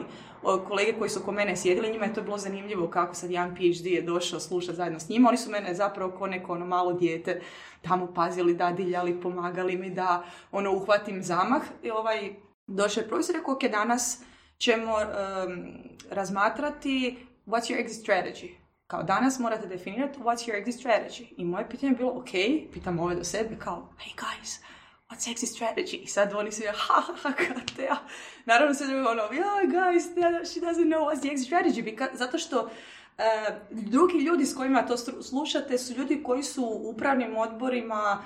[0.68, 3.86] kolege koji su oko mene sjedili, njima je to bilo zanimljivo kako sad jedan PhD
[3.86, 7.40] je došao slušati zajedno s njima, oni su mene zapravo ko neko ono malo dijete
[7.82, 11.62] tamo pazili, dadiljali, pomagali mi da ono uhvatim zamah.
[11.82, 12.34] I ovaj
[12.66, 14.22] došao je profesor rekao, ok, danas
[14.58, 14.92] ćemo
[16.10, 18.50] razmatrati what's your exit strategy?
[18.86, 21.34] Kao danas morate definirati what's your exit strategy.
[21.36, 22.30] I moje pitanje je bilo, ok,
[22.72, 24.60] pitam ove do sebe, kao, hey guys,
[25.10, 25.96] what's exit strategy?
[25.96, 27.96] I sad oni se, ha, ha, ha, ja.
[28.44, 30.04] Naravno se ono, yeah, guys,
[30.52, 31.82] she doesn't know what's the exit strategy.
[31.82, 32.70] Because, zato što uh,
[33.70, 38.22] drugi ljudi s kojima to slušate su ljudi koji su u upravnim odborima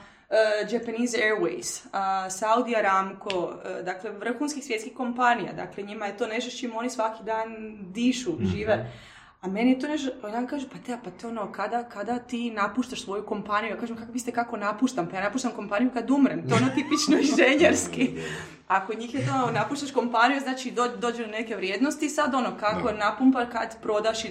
[0.71, 5.53] Japanese Airways, uh, Saudi Aramco, uh, dakle vrhunskih svjetskih kompanija.
[5.53, 8.47] Dakle, njima je to nešto s čim oni svaki dan dišu, mm-hmm.
[8.47, 8.93] žive.
[9.41, 12.51] A meni je to nešto, on kaže, pa te, pa te ono, kada, kada ti
[12.51, 15.09] napuštaš svoju kompaniju, ja kažem, kako biste kako napuštam?
[15.11, 18.19] Pa ja napuštam kompaniju kad umrem, to ono tipično inženjerski.
[18.69, 22.93] Ako njih je to, napuštaš kompaniju, znači do, dođe do neke vrijednosti, sad ono, kako
[22.93, 24.29] napumpa kad prodaš i...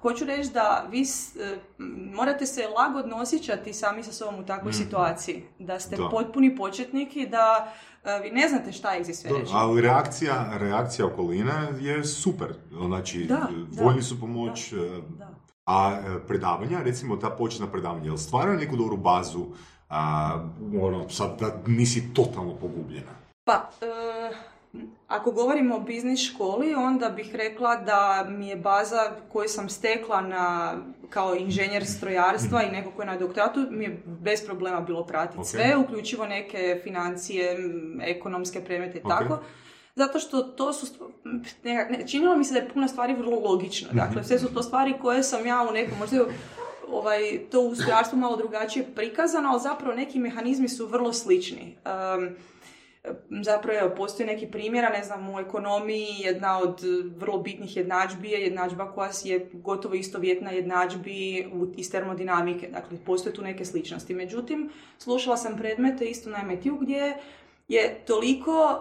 [0.00, 1.56] Hoću reći da vi e,
[2.14, 4.74] morate se lagodno osjećati sami sa sobom u takvoj mm.
[4.74, 5.44] situaciji.
[5.58, 7.72] Da ste potpuni početnik i da
[8.06, 9.52] E, vi ne znate šta je sve reći.
[9.54, 12.54] Ali reakcija, reakcija okoline je super.
[12.86, 13.48] Znači, da,
[13.82, 14.72] voljni su pomoć.
[14.72, 14.76] E,
[15.18, 15.28] da,
[15.66, 19.46] A predavanja, recimo ta početna predavanja, jel stvaraju neku dobru bazu,
[19.88, 20.38] a,
[20.82, 23.12] ono, sad da nisi totalno pogubljena?
[23.44, 23.70] Pa,
[25.08, 30.20] ako govorimo o biznis školi, onda bih rekla da mi je baza koju sam stekla
[30.20, 30.76] na,
[31.10, 35.44] kao inženjer strojarstva i neko ko je na doktoratu, mi je bez problema bilo pratiti
[35.44, 37.56] sve, uključivo neke financije,
[38.02, 39.38] ekonomske predmete i tako.
[39.94, 40.86] Zato što to su,
[41.64, 43.88] ne, činilo mi se da je puno stvari vrlo logično.
[43.88, 43.98] Mhm.
[43.98, 46.24] Dakle, sve su to stvari koje sam ja u nekom, možda
[46.88, 51.76] ovaj, to u strojarstvu malo drugačije prikazano, ali zapravo neki mehanizmi su vrlo slični.
[51.84, 52.28] Um,
[53.42, 56.80] zapravo evo, postoji neki primjera, ne znam, u ekonomiji jedna od
[57.16, 63.42] vrlo bitnih jednadžbi je jednadžba koja je gotovo istovjetna jednadžbi iz termodinamike, dakle postoje tu
[63.42, 64.14] neke sličnosti.
[64.14, 67.16] Međutim, slušala sam predmete isto na MIT-u gdje
[67.68, 68.78] je toliko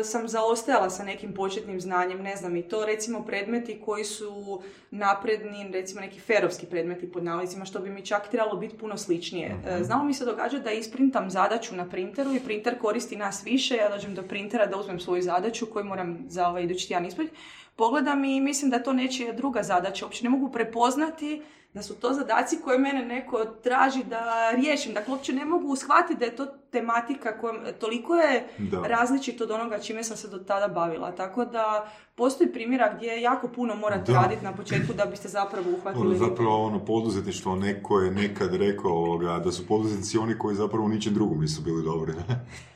[0.00, 4.62] e, sam zaostajala sa nekim početnim znanjem, ne znam, i to recimo predmeti koji su
[4.90, 9.56] napredni, recimo neki ferovski predmeti pod navodnicima, što bi mi čak trebalo biti puno sličnije.
[9.64, 9.84] Uh-huh.
[9.84, 13.88] Znamo mi se događa da isprintam zadaću na printeru i printer koristi nas više, ja
[13.88, 17.36] dođem do printera da uzmem svoju zadaću koju moram za ovaj idući tjedan ispraviti,
[17.76, 21.42] pogledam i mislim da to nečija druga zadaća, uopće ne mogu prepoznati
[21.74, 24.94] da su to zadaci koje mene neko traži da riješim.
[24.94, 28.48] Dakle, uopće ne mogu shvatiti da je to tematika koja toliko je
[28.86, 31.12] različito od onoga čime sam se do tada bavila.
[31.12, 36.06] Tako da postoji primjera gdje jako puno morate raditi na početku da biste zapravo uhvatili...
[36.06, 40.88] Ono, zapravo ono poduzetništvo, neko je nekad rekao da su poduzetnici oni koji zapravo u
[40.88, 42.12] ničem drugom nisu bili dobri.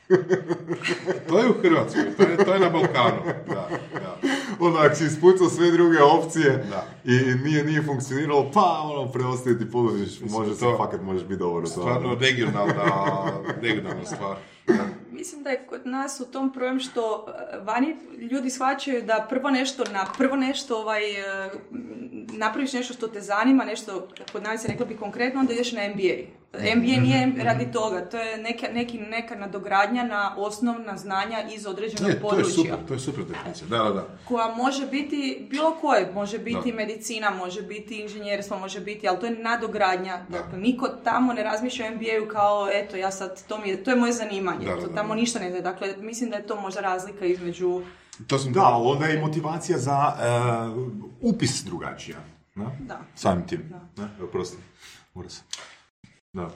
[1.29, 3.21] to je u Hrvatskoj, to je, to je na Balkanu.
[3.47, 4.17] Da, da.
[4.59, 6.85] Onak si ispucao sve druge opcije da.
[7.05, 9.65] i nije, nije funkcioniralo, pa ono, preostaje ti
[10.29, 11.67] može se, fakat možeš biti dobro.
[11.67, 12.73] Stvarno regionalna,
[13.61, 14.37] regionalna stvar.
[15.11, 17.95] Mislim da je kod nas u tom problem što e, vani
[18.31, 21.49] ljudi shvaćaju da prvo nešto, na prvo nešto ovaj, e,
[22.31, 25.81] napraviš nešto što te zanima, nešto kod nas se rekla bi konkretno, onda ideš na
[25.87, 26.42] MBA.
[26.53, 32.11] MBA nije radi toga, to je neka, neki, neka nadogradnja na osnovna znanja iz određenog
[32.11, 32.43] ne, područja.
[32.43, 34.07] To je super, to je super definicija, da, da, da.
[34.27, 39.25] Koja može biti bilo koje, može biti medicina, može biti inženjerstvo, može biti, ali to
[39.25, 40.25] je nadogradnja.
[40.29, 43.91] Dakle, niko tamo ne razmišlja o MBA-u kao, eto, ja sad, to, mi je, to
[43.91, 45.61] je moje zanimanje, da, to tamo ništa ne zna.
[45.61, 47.81] Dakle, mislim da je to možda razlika između...
[48.27, 50.13] To sam da, ali onda je i motivacija za
[50.71, 50.83] uh,
[51.21, 52.17] upis drugačija.
[52.55, 52.71] Da.
[52.79, 52.99] da.
[53.15, 53.69] Samim tim.
[53.69, 54.03] Da.
[54.03, 54.09] Ne?
[54.19, 54.57] Evo, prosti.
[55.13, 55.41] Mora se.
[56.33, 56.49] Da.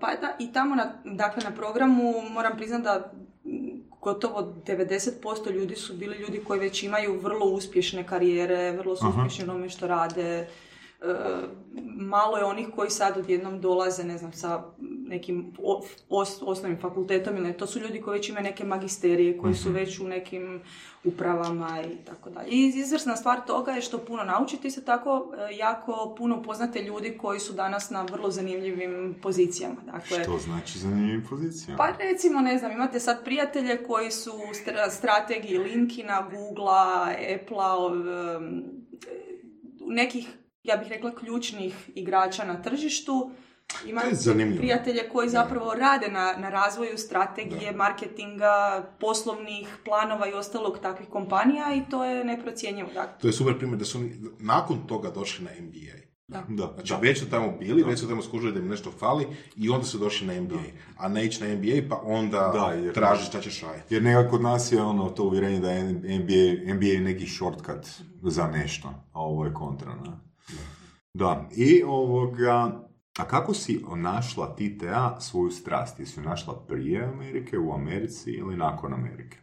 [0.00, 3.12] pa da, i tamo na, dakle, na programu moram priznati da
[4.00, 9.44] gotovo 90% ljudi su bili ljudi koji već imaju vrlo uspješne karijere, vrlo su uspješni
[9.44, 10.22] u onome što rade.
[10.28, 10.46] E,
[11.96, 14.62] malo je onih koji sad odjednom dolaze, ne znam, sa
[15.08, 15.52] nekim
[16.40, 19.78] osnovnim fakultetom ili to su ljudi koji već imaju neke magisterije, koji su mhm.
[19.78, 20.60] već u nekim
[21.04, 22.48] upravama i tako dalje.
[22.50, 27.18] I izvrsna stvar toga je što puno naučite se tako e, jako puno poznate ljudi
[27.18, 29.76] koji su danas na vrlo zanimljivim pozicijama.
[29.86, 31.76] Dakle, što znači zanimljivim pozicijama?
[31.78, 34.32] Pa recimo, ne znam, imate sad prijatelje koji su
[34.90, 37.90] strategiji Linkina, Googlea, Applea,
[39.86, 40.28] nekih,
[40.62, 43.30] ja bih rekla, ključnih igrača na tržištu
[43.86, 44.04] imam
[44.56, 51.74] prijatelje koji zapravo rade na, na razvoju strategije, marketinga, poslovnih planova i ostalog takvih kompanija
[51.74, 52.88] i to je neprocjenjivo.
[53.20, 54.00] To je super primjer da su
[54.38, 56.08] nakon toga došli na MBA.
[56.28, 56.44] Da.
[56.48, 56.72] da.
[56.74, 59.26] Znači, već su tamo bili, već su tamo skužili da im nešto fali
[59.56, 60.62] i onda su došli na MBA.
[60.98, 63.94] A ne ići na MBA pa onda da, jer, traži šta ćeš raditi.
[63.94, 67.86] Jer nekako kod nas je ono to uvjerenje da je MBA, MBA neki shortcut
[68.22, 69.94] za nešto, a ovo je kontra.
[69.94, 70.10] Ne?
[71.14, 71.48] Da.
[71.56, 72.87] I ovoga,
[73.18, 76.00] a kako si našla ti Tea svoju strast?
[76.00, 79.38] Jesi ju našla prije Amerike, u Americi ili nakon Amerike?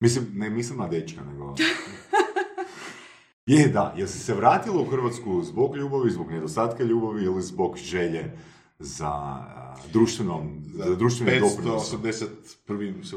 [0.00, 1.54] Mislim, ne mislim na dečka, nego...
[3.46, 3.94] Je, da.
[3.96, 8.36] Jesi se vratila u Hrvatsku zbog ljubavi, zbog nedostatka ljubavi ili zbog želje
[8.78, 9.44] za
[9.92, 12.02] društvenom, za društvenim doprinosom?
[12.02, 13.04] 581.
[13.04, 13.16] se.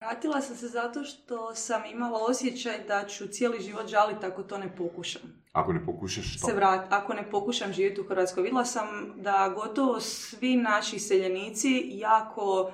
[0.00, 4.58] Vratila sam se zato što sam imala osjećaj da ću cijeli život žaliti ako to
[4.58, 5.22] ne pokušam.
[5.52, 6.46] Ako ne pokušaš što?
[6.46, 8.42] Se vrat, ako ne pokušam živjeti u Hrvatskoj.
[8.42, 8.86] Vidjela sam
[9.16, 12.72] da gotovo svi naši seljenici jako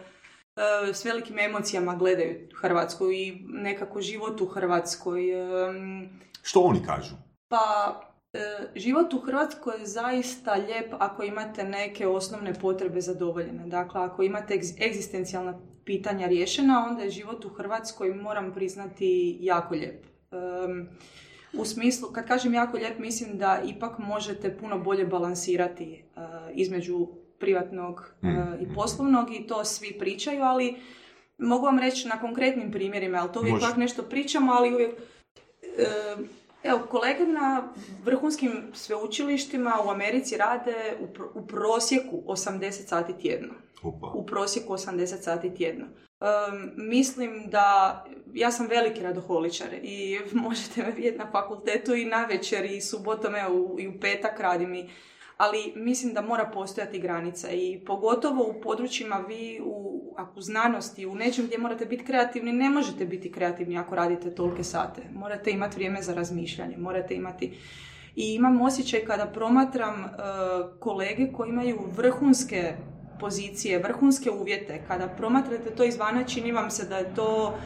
[0.57, 5.23] e, s velikim emocijama gledaju Hrvatsku i nekako život u Hrvatskoj.
[6.43, 7.15] što oni kažu?
[7.49, 8.01] Pa
[8.37, 13.67] E, život u Hrvatskoj je zaista lijep ako imate neke osnovne potrebe zadovoljene.
[13.67, 14.55] Dakle, ako imate
[14.87, 20.07] egzistencijalna pitanja riješena, onda je život u Hrvatskoj, moram priznati, jako lijep.
[21.53, 26.20] u smislu, kad kažem jako lijep, mislim da ipak možete puno bolje balansirati e,
[26.55, 27.07] između
[27.38, 28.27] privatnog e,
[28.61, 28.75] i mm.
[28.75, 30.77] poslovnog i to svi pričaju, ali
[31.38, 34.90] mogu vam reći na konkretnim primjerima, ali to uvijek nešto pričamo, ali uvijek
[36.66, 37.68] Evo, kolege na
[38.05, 40.96] vrhunskim sveučilištima u Americi rade
[41.35, 43.55] u, prosjeku 80 sati tjedno.
[44.15, 45.87] U prosjeku 80 sati tjedno.
[46.77, 52.65] mislim da, ja sam veliki radoholičar i možete me vidjeti na fakultetu i na večer
[52.65, 54.89] i subotom evo, i u petak radim i
[55.37, 61.15] ali mislim da mora postojati granica i pogotovo u područjima vi u, ako znanosti, u
[61.15, 65.03] nečem gdje morate biti kreativni, ne možete biti kreativni ako radite tolike sate.
[65.15, 67.59] Morate imati vrijeme za razmišljanje, morate imati...
[68.17, 70.11] I imam osjećaj kada promatram uh,
[70.81, 72.73] kolege koji imaju vrhunske
[73.21, 77.59] pozicije, vrhunske uvjete, kada promatrate to izvana, čini vam se da je to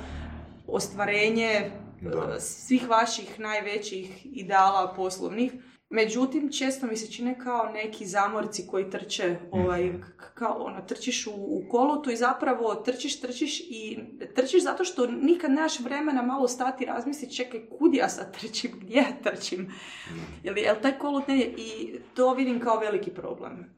[0.66, 1.70] ostvarenje
[2.02, 5.52] uh, svih vaših najvećih ideala poslovnih
[5.92, 10.02] Međutim, često mi se čine kao neki zamorci koji trče, ovaj, mhm.
[10.34, 13.98] kao ono, trčiš u, u kolotu i zapravo trčiš, trčiš i
[14.34, 18.70] trčiš zato što nikad nemaš vremena malo stati i razmisliti, čekaj, kud ja sad trčim,
[18.80, 19.60] gdje ja trčim.
[19.60, 20.20] Mhm.
[20.42, 23.74] Jel, jel taj kolut ne I to vidim kao veliki problem.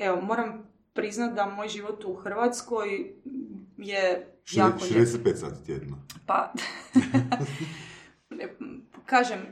[0.00, 3.14] Evo, moram priznat da moj život u Hrvatskoj
[3.76, 4.78] je jako...
[4.78, 5.98] 65 sati tjedno.
[6.26, 6.52] Pa...
[9.10, 9.46] kažem, e,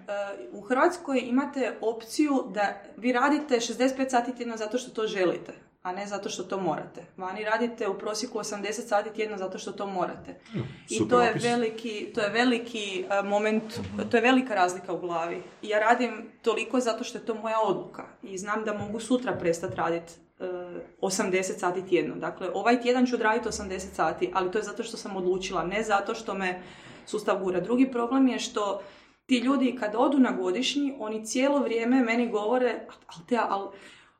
[0.52, 5.92] u Hrvatskoj imate opciju da vi radite 65 sati tjedno zato što to želite, a
[5.92, 7.04] ne zato što to morate.
[7.16, 10.40] Vani radite u prosjeku 80 sati tjedno zato što to morate.
[10.88, 13.80] I to je, veliki, to je veliki e, moment,
[14.10, 15.42] to je velika razlika u glavi.
[15.62, 19.76] Ja radim toliko zato što je to moja odluka i znam da mogu sutra prestati
[19.76, 20.12] raditi
[21.00, 22.14] 80 e, sati tjedno.
[22.16, 25.82] Dakle, ovaj tjedan ću odraditi 80 sati, ali to je zato što sam odlučila, ne
[25.82, 26.62] zato što me
[27.06, 27.60] sustav gura.
[27.60, 28.82] Drugi problem je što
[29.26, 33.68] ti ljudi kad odu na godišnji, oni cijelo vrijeme meni govore, ali te, ali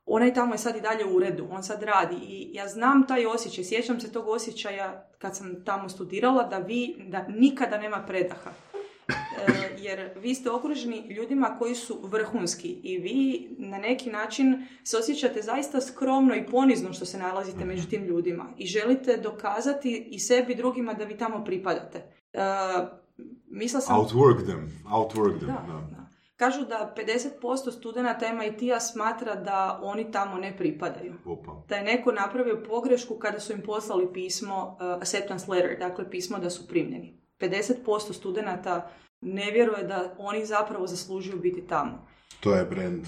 [0.06, 3.26] onaj tamo je sad i dalje u uredu, on sad radi i ja znam taj
[3.26, 8.50] osjećaj, sjećam se tog osjećaja kad sam tamo studirala da vi, da nikada nema predaha.
[9.08, 14.96] E, jer vi ste okruženi ljudima koji su vrhunski i vi na neki način se
[14.96, 20.18] osjećate zaista skromno i ponizno što se nalazite među tim ljudima i želite dokazati i
[20.18, 21.98] sebi drugima da vi tamo pripadate.
[22.32, 22.40] E,
[23.50, 23.96] Mislila sam...
[23.96, 25.46] Outwork them, outwork them.
[25.46, 26.08] Da, da.
[26.36, 26.94] Kažu da
[27.42, 31.14] 50% studenta MIT-a smatra da oni tamo ne pripadaju.
[31.24, 31.62] Opa.
[31.68, 36.38] Da je neko napravio pogrešku kada su im poslali pismo, uh, acceptance letter, dakle pismo
[36.38, 37.20] da su primljeni.
[37.40, 42.08] 50% studenata ne vjeruje da oni zapravo zaslužuju biti tamo.
[42.40, 43.06] To je brand.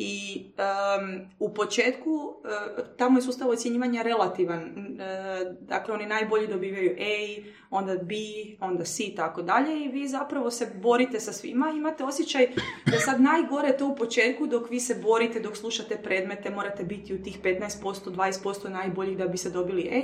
[0.00, 4.60] I em, u početku e, tamo je sustav ocjenjivanja relativan.
[4.60, 8.14] E, dakle, oni najbolji dobivaju A, onda B,
[8.60, 11.72] onda C i tako dalje i vi zapravo se borite sa svima.
[11.76, 12.48] Imate osjećaj
[12.86, 17.14] da sad najgore to u početku dok vi se borite, dok slušate predmete, morate biti
[17.14, 20.02] u tih 15%, 20% najboljih da bi se dobili A.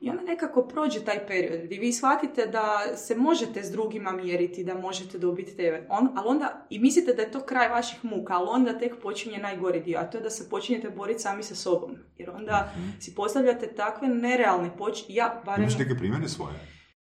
[0.00, 4.64] I onda nekako prođe taj period gdje vi shvatite da se možete s drugima mjeriti,
[4.64, 5.86] da možete dobiti tebe.
[5.90, 9.38] On, ali onda, i mislite da je to kraj vaših muka, ali onda tek počinje
[9.38, 11.96] najgori dio, a to je da se počinjete boriti sami sa sobom.
[12.16, 15.04] Jer onda si postavljate takve nerealne poč...
[15.08, 15.62] Ja, barem...
[15.62, 16.54] Imaš neke primjere svoje?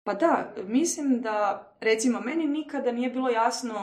[0.03, 3.73] Pa da, mislim da, recimo, meni nikada nije bilo jasno,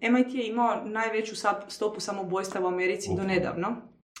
[0.00, 1.34] uh, MIT je imao najveću
[1.68, 3.24] stopu samoubojstva u Americi do Opa.
[3.24, 3.76] nedavno.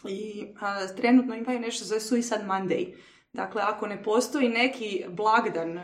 [0.08, 2.94] I a, trenutno imaju nešto zove Suicide Monday.
[3.32, 5.82] Dakle, ako ne postoji neki blagdan uh,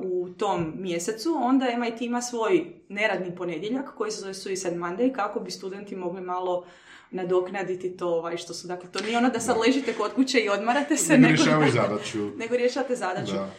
[0.00, 5.40] u tom mjesecu, onda MIT ima svoj neradni ponedjeljak koji se zove Suicide Monday kako
[5.40, 6.64] bi studenti mogli malo
[7.10, 8.66] nadoknaditi to ovaj, što su.
[8.68, 11.72] Dakle, to nije ono da sad ležite kod kuće i odmarate se, Ne nego, rješavaju
[11.82, 12.30] zadaću.
[12.36, 13.32] nego rješavate zadaću.
[13.32, 13.50] Da.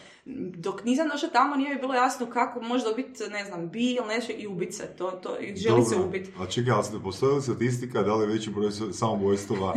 [0.56, 4.08] Dok nisam došla tamo nije mi bilo jasno kako može dobiti, ne znam, bi ili
[4.08, 4.88] nešto i ubiti se.
[4.98, 6.08] To, to, želi se Dobro.
[6.08, 6.32] ubiti.
[6.40, 9.74] A čekaj, ali ste postojala statistika da li je veći broj samobojstava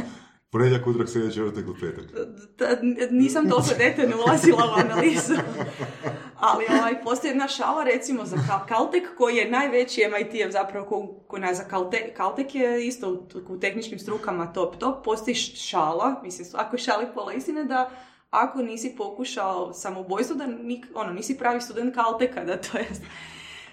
[0.50, 2.04] ponedjeljak, utorak, srijedan, četvrtak ili petak?
[3.10, 5.34] Nisam toliko detaljno ulazila u analizu.
[6.40, 11.06] Ali ovaj, postoji jedna šala recimo za Cal- Caltech koji je najveći MIT zapravo ko,
[11.26, 15.04] ko ne za Caltech, Caltech je isto u, u tehničkim strukama top top.
[15.04, 17.90] Postoji šala, mislim ako je šali pola istine da
[18.30, 22.88] ako nisi pokušao samobojstvo da nik, ono, nisi pravi student Caltecha, da to je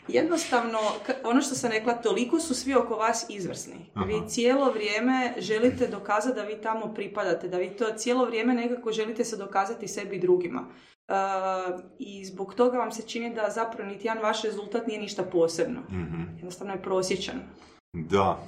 [0.07, 0.79] Jednostavno,
[1.23, 3.75] ono što sam rekla, toliko su svi oko vas izvrsni.
[3.93, 4.05] Aha.
[4.05, 8.91] Vi cijelo vrijeme želite dokazati da vi tamo pripadate, da vi to cijelo vrijeme nekako
[8.91, 10.67] želite se dokazati sebi i drugima.
[11.07, 15.23] Uh, I zbog toga vam se čini da zapravo niti jedan vaš rezultat nije ništa
[15.23, 15.81] posebno.
[15.89, 16.21] Mhm.
[16.35, 17.35] Jednostavno je prosječan.
[17.93, 18.43] Da,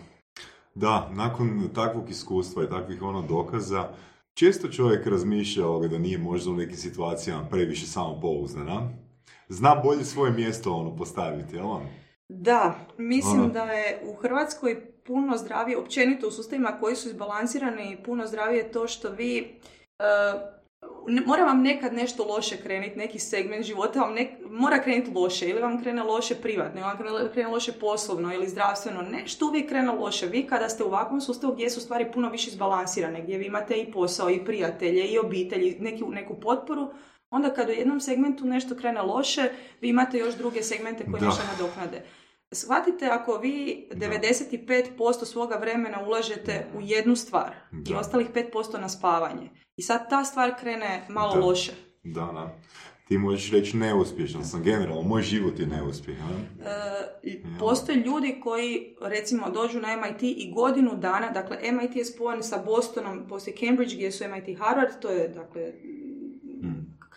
[0.75, 3.89] da, nakon takvog iskustva i takvih ono dokaza,
[4.33, 8.89] često čovjek razmišlja da nije možda u nekim situacijama previše samopouzdan, a?
[9.49, 11.89] Zna bolje svoje mjesto ono postaviti, jel vam?
[12.29, 13.49] Da, mislim Ono.
[13.49, 18.87] da je u Hrvatskoj puno zdravije, općenito u sustavima koji su izbalansirani, puno zdravije to
[18.87, 19.59] što vi,
[19.99, 20.41] uh,
[21.25, 25.61] mora vam nekad nešto loše krenuti, neki segment života vam nek- mora krenuti loše, ili
[25.61, 29.91] vam krene loše privatno, ili vam krene, krene loše poslovno ili zdravstveno, nešto uvijek krene
[29.91, 30.27] loše.
[30.27, 33.75] Vi kada ste u ovakvom sustavu gdje su stvari puno više izbalansirane, gdje vi imate
[33.75, 36.87] i posao, i prijatelje, i obitelji, neki, neku potporu,
[37.29, 39.49] onda kad u jednom segmentu nešto krene loše,
[39.81, 41.25] vi imate još druge segmente koje Da.
[41.25, 42.01] nešto nadoknade.
[42.51, 47.55] Shvatite ako vi 95% svoga vremena ulažete u jednu stvar
[47.89, 49.49] i ostalih 5% na spavanje.
[49.75, 51.39] I sad ta stvar krene malo Da.
[51.39, 51.71] loše.
[52.03, 52.55] Da, da.
[53.07, 56.17] Ti možeš reći neuspješan sam, generalno, moj život je neuspjeh?
[57.23, 62.43] E, postoje ljudi koji recimo dođu na MIT i godinu dana, dakle MIT je spojen
[62.43, 65.73] sa Bostonom, postoji Cambridge gdje su MIT Harvard, to je dakle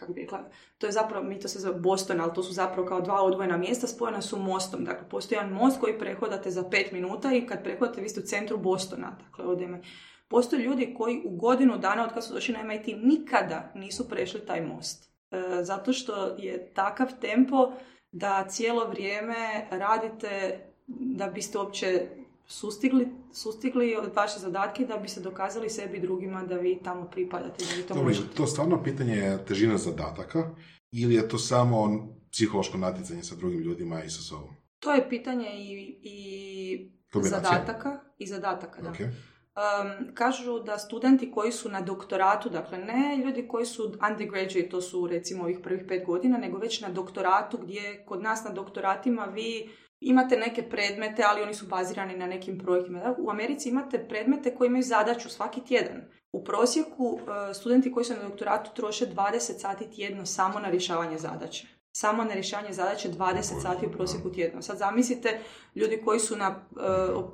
[0.03, 0.45] kako bi rekla,
[0.79, 3.57] to je zapravo, mi to se zove Boston, ali to su zapravo kao dva odvojena
[3.57, 4.85] mjesta, spojena su mostom.
[4.85, 8.27] Dakle, postoji jedan most koji prehodate za pet minuta i kad prehodate vi ste u
[8.27, 9.17] centru Bostona.
[9.25, 9.85] Dakle, od MIT.
[10.29, 14.47] Postoje ljudi koji u godinu dana od kad su došli na MIT nikada nisu prešli
[14.47, 15.11] taj most.
[15.31, 17.73] E, zato što je takav tempo
[18.13, 22.09] da cijelo vrijeme radite da biste uopće
[22.53, 27.65] sustigli, sustigli od vaše zadatke da biste dokazali sebi i drugima da vi tamo pripadate,
[27.65, 28.35] da vi to je možete.
[28.35, 30.51] to stvarno pitanje težina zadataka
[30.91, 34.51] ili je to samo psihološko natjecanje sa drugim ljudima i sa sobom?
[34.81, 38.91] To je pitanje i, i zadataka i zadataka, da.
[38.91, 38.97] Ok.
[39.01, 44.81] Um, kažu da studenti koji su na doktoratu, dakle ne ljudi koji su undergraduate, to
[44.81, 49.25] su recimo ovih prvih pet godina, nego već na doktoratu gdje kod nas na doktoratima
[49.25, 49.71] vi
[50.03, 53.15] imate neke predmete, ali oni su bazirani na nekim projektima.
[53.19, 56.03] U Americi imate predmete koji imaju zadaću svaki tjedan.
[56.33, 57.21] U prosjeku uh,
[57.55, 61.67] studenti koji su na doktoratu troše 20 sati tjedno samo na rješavanje zadaće.
[61.93, 64.63] Samo na rješavanje zadaće 20 sati u prosjeku tjedno.
[64.63, 65.41] Sad zamislite
[65.75, 66.65] ljudi koji su na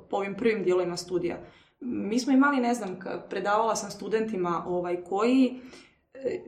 [0.09, 1.37] po ovim prvim dijelovima studija.
[1.79, 5.61] Mi smo imali, ne znam, predavala sam studentima ovaj, koji
[6.13, 6.39] e,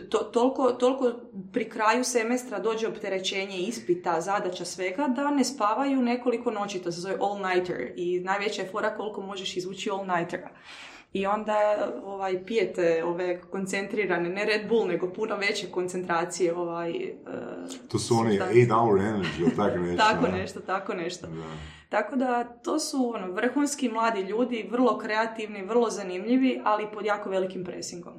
[0.00, 1.12] to, toliko, toliko
[1.52, 7.00] pri kraju semestra dođe opterećenje ispita, zadaća svega, da ne spavaju nekoliko noći, to se
[7.00, 10.48] zove all-nighter i najveća je fora koliko možeš izvući all-nightera.
[11.12, 11.56] I onda
[12.04, 17.14] ovaj, pijete ove koncentrirane, ne Red Bull, nego puno veće koncentracije ovaj, e,
[17.88, 18.58] To su oni supstanci.
[18.58, 20.04] 8 hour energy, ili tako nešto.
[20.04, 21.26] Tako nešto, tako nešto.
[21.26, 21.75] Da.
[21.88, 27.30] Tako da to su ono, vrhunski mladi ljudi, vrlo kreativni, vrlo zanimljivi, ali pod jako
[27.30, 28.12] velikim presingom.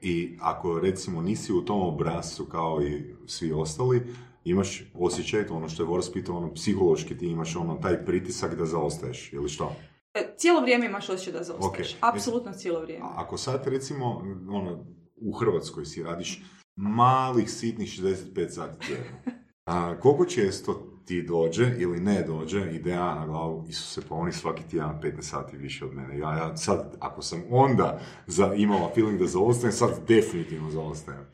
[0.00, 4.14] I ako recimo nisi u tom obrascu kao i svi ostali,
[4.44, 8.54] imaš osjećaj, to ono što je Voros pitao, ono, psihološki ti imaš ono, taj pritisak
[8.54, 9.76] da zaostaješ, ili što?
[10.14, 11.94] E, cijelo vrijeme imaš osjećaj da zaostaješ.
[11.94, 11.98] Ok.
[12.00, 13.04] Apsolutno cijelo vrijeme.
[13.04, 14.84] A Ako sad recimo ono,
[15.16, 16.42] u Hrvatskoj si radiš
[16.76, 19.32] malih sitnih 65 sati tjedno,
[19.72, 24.62] a koliko često ti dođe ili ne dođe ideja na glavu, Isuse, pa oni svaki
[24.70, 26.18] tjedan 15 sati više od mene.
[26.18, 31.26] Ja, ja sad, ako sam onda za, imala feeling da zaostajem, sad definitivno zaostajem.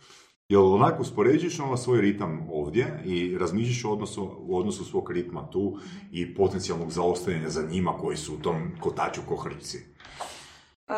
[0.48, 5.50] Jel onako uspoređuješ ono svoj ritam ovdje i razmišljaš o odnosu, u odnosu svog ritma
[5.50, 5.78] tu
[6.10, 9.78] i potencijalnog zaostajanja za njima koji su u tom kotaču ko hrčci?
[10.88, 10.92] E,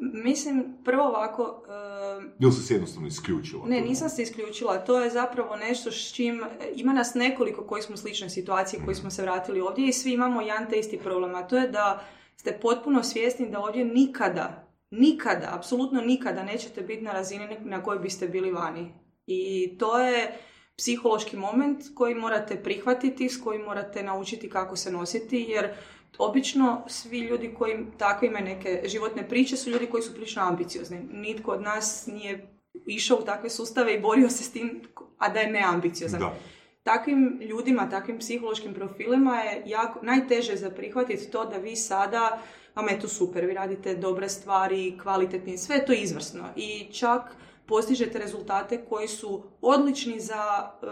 [0.00, 3.66] mislim, prvo ovako, e, Ili si se jednostavno isključila?
[3.66, 4.84] Ne, nisam se isključila.
[4.84, 6.42] To je zapravo nešto s čim,
[6.74, 10.12] ima nas nekoliko koji smo u sličnoj situaciji, koji smo se vratili ovdje i svi
[10.12, 12.04] imamo jedan te isti problem, a to je da
[12.36, 17.98] ste potpuno svjesni da ovdje nikada, nikada, apsolutno nikada nećete biti na razini na kojoj
[17.98, 18.94] biste bili vani.
[19.26, 20.38] I to je
[20.76, 25.74] psihološki moment koji morate prihvatiti, s kojim morate naučiti kako se nositi, jer
[26.18, 31.00] obično svi ljudi koji takve imaju neke životne priče su ljudi koji su prilično ambiciozni.
[31.12, 32.46] Nitko od nas nije
[32.86, 34.82] išao u takve sustave i borio se s tim,
[35.18, 36.20] a da je neambiciozan.
[36.20, 36.34] Da.
[36.82, 42.42] Takvim ljudima, takvim psihološkim profilima je jako, najteže za prihvatiti to da vi sada,
[42.74, 47.36] vama je to super, vi radite dobre stvari, kvalitetni, sve je to izvrsno i čak
[47.66, 50.86] postižete rezultate koji su odlični za e,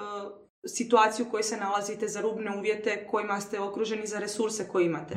[0.68, 5.16] situaciju u kojoj se nalazite, za rubne uvjete kojima ste okruženi, za resurse koje imate.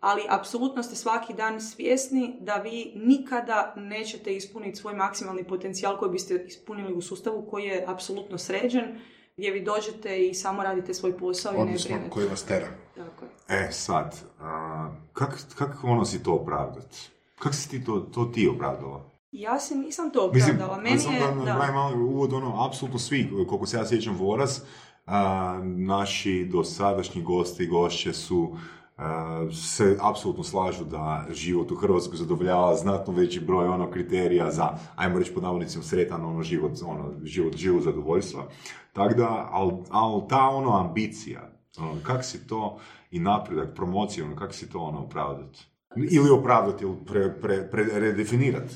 [0.00, 6.10] Ali apsolutno ste svaki dan svjesni da vi nikada nećete ispuniti svoj maksimalni potencijal koji
[6.10, 9.00] biste ispunili u sustavu koji je apsolutno sređen,
[9.36, 12.10] gdje vi dođete i samo radite svoj posao i ne Odnosno, brinete.
[12.10, 12.66] koji vas tera.
[12.94, 13.64] Tako je.
[13.64, 16.96] E, sad, a, kak, kak ono si to opravdat?
[17.38, 19.10] Kak si ti to, to ti opravdala?
[19.32, 20.82] Ja se nisam to Mislim, opravdala.
[20.82, 21.72] Meni samo je, da da.
[21.72, 24.60] malo uvod, ono, apsolutno svi, koliko se ja sjećam Voraz,
[25.06, 28.56] a, naši dosadašnji gosti i gošće su
[28.96, 34.78] a, se apsolutno slažu da život u Hrvatskoj zadovoljava znatno veći broj ono kriterija za,
[34.96, 38.44] ajmo reći pod navodnicima, sretan ono život, ono, život, život zadovoljstva.
[38.92, 42.78] Tako da, ali al ta ono ambicija, ono, kak si to
[43.10, 45.66] i napredak, promocija, ono, kak si to ono opravdati?
[46.10, 48.74] Ili opravdati, ili pre, pre, pre, redefinirati.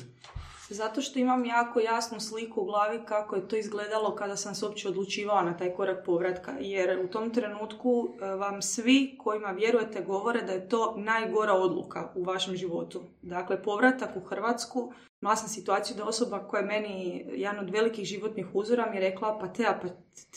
[0.72, 4.64] Zato što imam jako jasnu sliku u glavi kako je to izgledalo kada sam se
[4.64, 6.52] uopće odlučivala na taj korak povratka.
[6.60, 12.12] Jer u tom trenutku e, vam svi kojima vjerujete govore da je to najgora odluka
[12.14, 13.02] u vašem životu.
[13.22, 18.04] Dakle, povratak u Hrvatsku, imala sam situaciju da osoba koja je meni jedan od velikih
[18.04, 19.88] životnih uzora mi je rekla pa te, pa,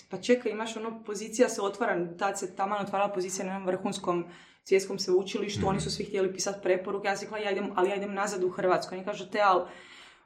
[0.10, 4.26] pa čekaj, imaš ono, pozicija se otvara, tad se taman otvarala pozicija na jednom vrhunskom
[4.64, 7.96] svjetskom sveučilištu, oni su svi htjeli pisati preporuke, ja sam rekla, ja idem, ali ja
[7.96, 8.96] idem nazad u Hrvatsku.
[8.96, 9.64] Oni kažu, te, ali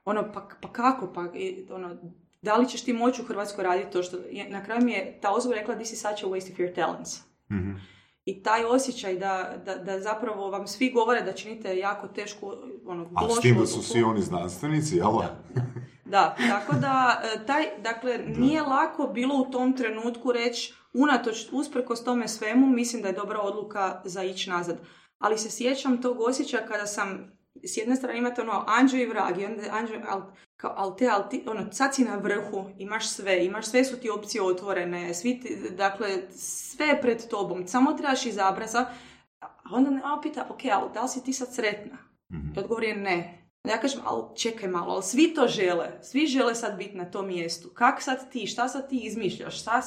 [0.09, 1.97] ono, pa, pa kako, pa, i, ono,
[2.41, 4.17] da li ćeš ti moći u Hrvatskoj raditi to što...
[4.49, 7.19] Na kraju mi je ta osoba rekla, this is such a waste of your talents.
[7.51, 7.71] Mhm.
[8.25, 12.53] I taj osjećaj da, da, da zapravo vam svi govore da činite jako tešku,
[12.85, 15.11] ono, A s tim da su svi oni znanstvenici, jel?
[16.05, 22.03] Da, tako da, e, taj, dakle, nije lako bilo u tom trenutku reći, unatoč, usprkos
[22.03, 24.79] tome svemu, mislim da je dobra odluka za ići nazad.
[25.19, 27.31] Ali se sjećam tog osjećaja kada sam,
[27.63, 30.21] s jedne strane imate ono anđeo i vrag, i onda anđeo, al,
[30.57, 33.99] kao, al te, al ti, ono, sad si na vrhu, imaš sve, imaš sve su
[33.99, 38.77] ti opcije otvorene, svi ti, dakle, sve je pred tobom, samo trebaš izabrati,
[39.39, 41.97] a onda me pita, ok, ali da li si ti sad sretna?
[42.31, 42.47] Mhm.
[42.55, 43.49] I odgovor je ne.
[43.67, 45.99] Ja kažem, ali čekaj malo, ali svi to žele.
[46.01, 47.69] Svi žele sad biti na tom mjestu.
[47.73, 49.61] Kak sad ti, šta sad ti izmišljaš?
[49.61, 49.81] Šta,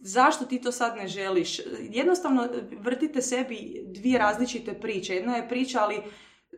[0.00, 1.60] zašto ti to sad ne želiš?
[1.80, 2.48] Jednostavno
[2.78, 5.14] vrtite sebi dvije različite priče.
[5.14, 6.02] Jedna je priča, ali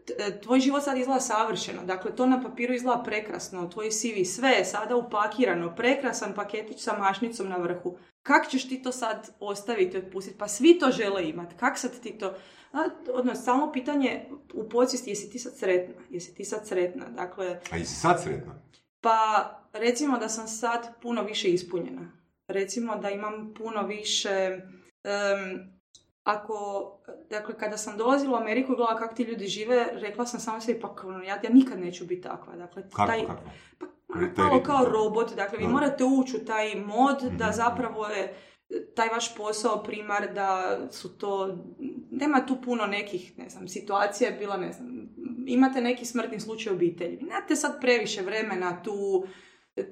[0.07, 1.85] t- tvoj život sad izgleda savršeno.
[1.85, 3.69] Dakle, to na papiru izgleda prekrasno.
[3.69, 5.75] Tvoj CV, sve je sada upakirano.
[5.77, 7.99] Prekrasan paketić sa mašnicom na vrhu.
[8.23, 10.39] Kak ćeš ti to sad ostaviti, otpustiti?
[10.39, 11.55] Pa svi to žele imati.
[11.57, 12.35] Kak sad ti to...
[13.13, 15.95] Odnosno, samo pitanje u podsvijesti, jesi ti sad sretna?
[16.11, 17.05] Jesi ti sad sretna?
[17.09, 18.64] Dakle, A jesi sad sretna?
[19.05, 19.19] Pa
[19.73, 22.13] recimo da sam sad puno više ispunjena.
[22.49, 24.61] Recimo da imam puno više...
[25.05, 25.75] em,
[26.25, 26.57] ako,
[27.31, 30.61] dakle, kada sam dolazila u Ameriku i gledala kako ti ljudi žive, rekla sam samo
[30.61, 32.57] sebi, pa ono, ja, ja nikad neću biti takva.
[32.57, 33.43] Dakle, Kako, taj, kako?
[33.79, 33.87] pa,
[34.43, 37.55] malo ritam, kao robot, dakle vi morate ući u taj mod da Mhm.
[37.55, 38.35] zapravo je
[38.97, 41.59] taj vaš posao primar da su to,
[42.11, 44.89] nema tu puno nekih, ne znam, situacija je bila, ne znam,
[45.47, 47.19] imate neki smrtni slučaj u obitelji.
[47.21, 49.27] Nemate sad previše vremena tu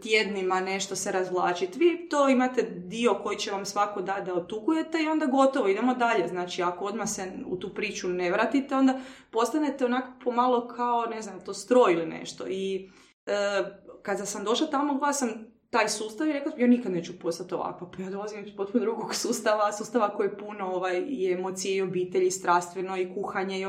[0.03, 1.78] tjednima nešto se razvlačiti.
[1.78, 5.94] Vi to imate dio koji će vam svako da da otugujete i onda gotovo, idemo
[5.94, 6.28] dalje.
[6.28, 9.00] Znači, ako odmah se u tu priču ne vratite, onda
[9.30, 12.44] postanete onako pomalo kao, ne znam, to stroj ili nešto.
[12.48, 12.90] I
[13.26, 13.62] e,
[14.03, 15.28] kada sam došla tamo, gledala sam
[15.70, 19.14] taj sustav i rekla, ja nikad neću postati ovakva, pa ja dolazim iz potpuno drugog
[19.22, 23.61] sustava, sustava koji je puno ovaj, i emocije i obitelji, strastveno i kuhanje.
[23.61, 23.66] I,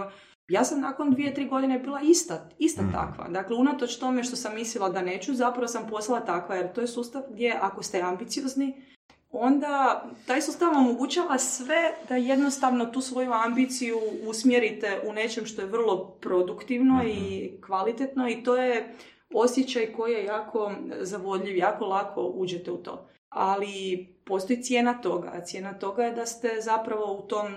[0.48, 2.92] ja sam nakon dvije, tri godine bila ista, ista Mhm.
[2.92, 3.28] takva.
[3.28, 6.88] Dakle, unatoč tome što sam mislila da neću, zapravo sam postala takva, jer to je
[6.88, 8.82] sustav gdje ako ste ambiciozni,
[9.32, 15.62] onda taj sustav vam omogućava sve da jednostavno tu svoju ambiciju usmjerite u nečem što
[15.62, 18.96] je vrlo produktivno i kvalitetno i to je
[19.34, 20.72] osjećaj koji je jako
[21.02, 23.10] zavodljiv, jako lako uđete u to.
[23.30, 25.42] Ali postoji cijena toga.
[25.46, 27.48] Cijena toga je da ste zapravo u tom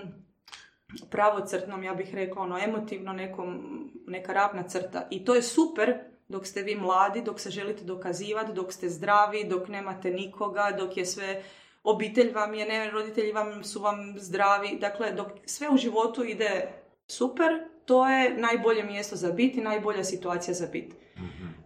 [1.09, 3.59] pravocrtnom, ja bih rekla, ono, emotivno nekom,
[4.07, 5.07] neka ravna crta.
[5.11, 9.43] I to je super dok ste vi mladi, dok se želite dokazivati, dok ste zdravi,
[9.43, 11.43] dok nemate nikoga, dok je sve
[11.83, 14.77] obitelj vam je, ne, roditelji vam su vam zdravi.
[14.81, 16.67] Dakle, dok sve u životu ide
[17.07, 17.45] super,
[17.85, 20.95] to je najbolje mjesto za biti, najbolja situacija za biti.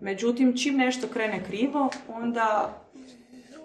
[0.01, 2.81] Međutim, čim nešto krene krivo, onda,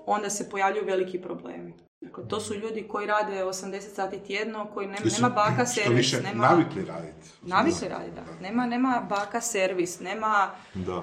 [0.06, 1.85] onda se pojavljuju veliki problemi.
[2.00, 5.98] Dakle, to su ljudi koji rade 80 sati tjedno, koji nema, nema baka što servis,
[5.98, 6.48] više nema...
[6.48, 7.28] navikli raditi.
[7.42, 8.24] Navikli radi, da.
[8.40, 10.50] Nema, nema baka servis, nema...
[10.74, 11.02] Da.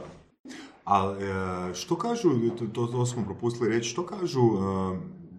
[0.86, 1.16] A
[1.72, 2.30] e, što kažu,
[2.74, 4.98] to, to, smo propustili reći, što kažu e,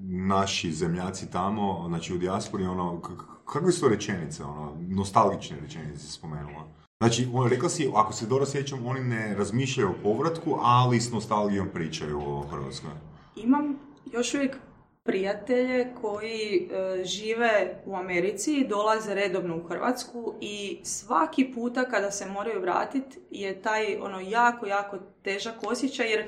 [0.08, 6.68] naši zemljaci tamo, znači u dijaspori, ono, k- kakve su rečenice, ono, nostalgične rečenice spomenula?
[6.98, 11.12] Znači, on, rekla si, ako se dobro sjećam, oni ne razmišljaju o povratku, ali s
[11.12, 12.90] nostalgijom pričaju o Hrvatskoj.
[13.36, 13.76] Imam
[14.12, 14.56] još uvijek
[15.04, 22.10] prijatelje koji e, žive u Americi i dolaze redovno u Hrvatsku i svaki puta kada
[22.10, 26.26] se moraju vratiti je taj ono jako, jako težak osjećaj jer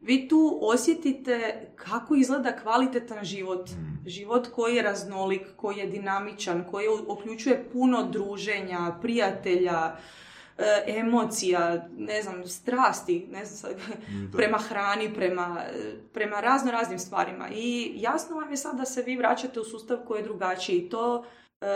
[0.00, 3.70] vi tu osjetite kako izgleda kvalitetan život.
[4.06, 9.96] Život koji je raznolik, koji je dinamičan, koji uključuje puno druženja, prijatelja,
[10.86, 13.80] emocija, ne znam, strasti, ne znam, sad,
[14.36, 15.62] prema hrani, prema,
[16.12, 17.48] prema razno raznim stvarima.
[17.52, 20.88] I jasno vam je sad da se vi vraćate u sustav koji je drugačiji.
[20.88, 21.24] To
[21.60, 21.66] e,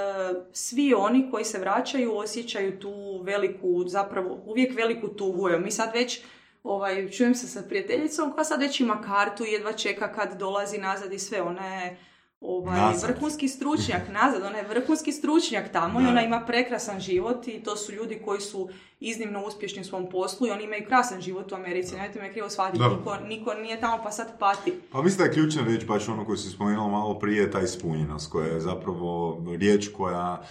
[0.52, 5.48] svi oni koji se vraćaju osjećaju tu veliku, zapravo uvijek veliku tugu.
[5.58, 6.22] Mi sad već
[6.62, 10.78] ovaj, čujem se sa prijateljicom koja sad već ima kartu i jedva čeka kad dolazi
[10.78, 11.42] nazad i sve.
[11.42, 11.98] Ona je
[12.40, 13.10] ovaj, Nazad.
[13.10, 16.10] vrhunski stručnjak nazad, ona je vrhunski stručnjak tamo i Da.
[16.10, 18.68] ona ima prekrasan život i to su ljudi koji su
[19.00, 22.50] iznimno uspješni u svom poslu i oni imaju krasan život u Americi, nemojte me krivo
[22.50, 24.72] shvatiti, niko, niko nije tamo pa sad pati.
[24.92, 28.30] Pa mislim da je ključna riječ, baš ono koju si spomenula malo prije, ta ispunjenost,
[28.32, 30.42] koja je zapravo riječ koja,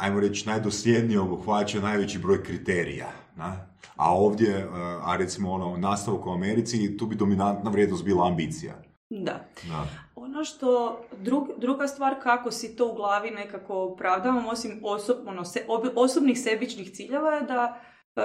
[0.00, 3.08] ajmo reći, najdosljednije obuhvaća najveći broj kriterija.
[3.36, 3.66] Na?
[3.96, 4.68] A ovdje,
[5.02, 8.74] a recimo ono, nastavak u Americi, tu bi dominantna vrijednost bila ambicija.
[9.10, 9.44] Da.
[9.68, 9.86] Da.
[10.14, 15.44] Ono što, drug, druga stvar kako si to u glavi nekako opravdavam, osim osob, ono,
[15.44, 17.80] se, ob- osobnih sebičnih ciljeva je da
[18.16, 18.22] e,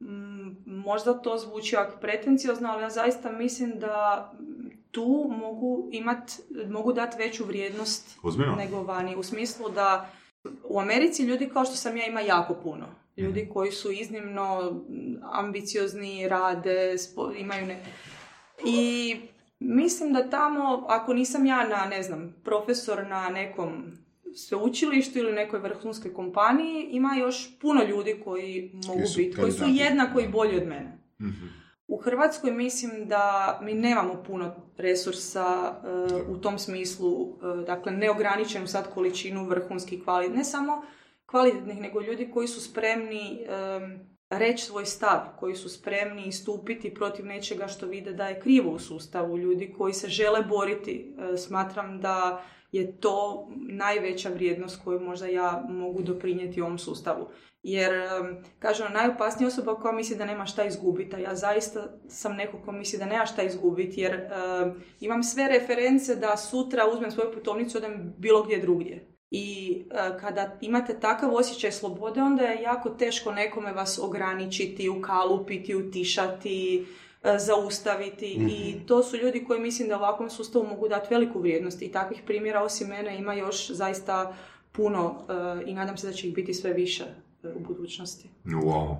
[0.00, 4.32] m, možda to zvuči jako pretenciozno, ali ja zaista mislim da
[4.90, 6.32] tu mogu imat,
[6.70, 8.18] mogu dati veću vrijednost
[8.56, 9.16] nego vani.
[9.16, 10.10] U smislu da
[10.64, 12.86] u Americi ljudi kao što sam ja ima jako puno.
[13.16, 14.80] Ljudi koji su iznimno
[15.32, 17.84] ambiciozni, rade, spo- imaju ne...
[18.64, 19.16] I
[19.58, 23.92] mislim da tamo, ako nisam ja na, ne znam, profesor na nekom
[24.34, 30.20] sveučilištu ili nekoj vrhunskoj kompaniji, ima još puno ljudi koji mogu biti, koji su jednako
[30.20, 30.98] i bolji od mene.
[31.20, 31.46] Mhm.
[31.88, 38.66] U Hrvatskoj mislim da mi nemamo puno resursa e, u tom smislu, e, dakle neograničenu
[38.66, 40.82] sad količinu vrhunskih kvalitet, ne samo
[41.26, 43.46] kvalitetnih, nego ljudi koji su spremni
[44.30, 48.78] reći svoj stav, koji su spremni istupiti protiv nečega što vide da je krivo u
[48.78, 51.14] sustavu, ljudi koji se žele boriti.
[51.18, 57.28] E, smatram da je to najveća vrijednost koju možda ja mogu doprinijeti ovom sustavu.
[57.62, 62.36] Jer, em, kažem, najopasnija osoba koja misli da nema šta izgubiti, a ja zaista sam
[62.36, 67.10] neko ko misli da nema šta izgubiti, jer em, imam sve reference da sutra uzmem
[67.10, 69.07] svoju putovnicu odem bilo gdje drugdje.
[69.30, 75.74] I e, kada imate takav osjećaj slobode, onda je jako teško nekome vas ograničiti, ukalupiti,
[75.76, 76.86] utišati,
[77.22, 81.82] e, zaustaviti i to su ljudi koji mislim da ovakvom sustavu mogu dati veliku vrijednost
[81.82, 84.34] i takvih primjera osim mene ima još zaista
[84.72, 87.04] puno e, i nadam se da će ih biti sve više
[87.56, 88.28] u budućnosti.
[88.44, 88.96] Wow.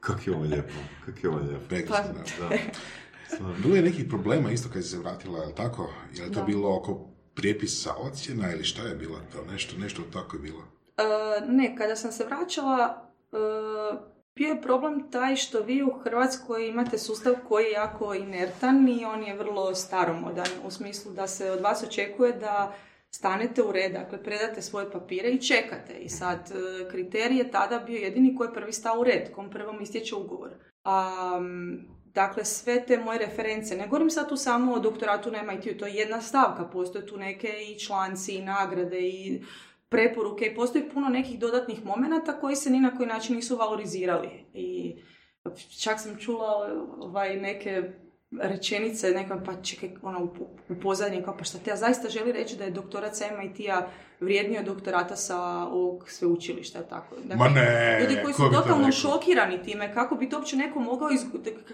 [0.00, 0.74] Kak je ovo lijepo,
[1.06, 1.64] kak je ovo lijepo.
[1.88, 2.56] Pa- da.
[3.62, 5.90] Bilo je nekih problema isto kad si se vratila, je li tako?
[6.14, 6.46] Je li to Da.
[6.46, 9.52] bilo oko prijepisa ocjena ili šta je bilo to?
[9.52, 10.64] Nešto, nešto tako je bilo.
[10.96, 11.02] E,
[11.46, 13.36] ne, kada sam se vraćala, e,
[14.34, 19.04] bio je problem taj što vi u Hrvatskoj imate sustav koji je jako inertan i
[19.04, 22.74] on je vrlo staromodan u smislu da se od vas očekuje da
[23.10, 25.94] stanete u red, dakle predate svoje papire i čekate.
[26.00, 29.50] I sad e, kriterij je tada bio jedini koji je prvi stao u red, kom
[29.50, 30.50] prvom istječe ugovor.
[30.84, 31.40] A,
[32.14, 35.86] dakle sve te moje reference, ne govorim sad tu samo o doktoratu na MIT-u, to
[35.86, 39.42] je jedna stavka, postoje tu neke i članci i nagrade i
[39.88, 40.44] preporuke.
[40.46, 44.28] I postoji puno nekih dodatnih momenata koji se ni na koji način nisu valorizirali.
[44.54, 44.96] I
[45.80, 47.82] čak sam čula ovaj, neke
[48.40, 50.24] rečenice, neka pa čekaj, ono,
[50.68, 53.86] u, pozadnji, kao pa šta te ja zaista želi reći da je doktorat sa MIT-a
[54.20, 57.16] vrijedniji od doktorata sa ovog sveučilišta, tako.
[57.24, 60.78] Dakle, Ma ne, ljudi koji ko su totalno šokirani time, kako bi to uopće neko
[60.80, 61.20] mogao, iz,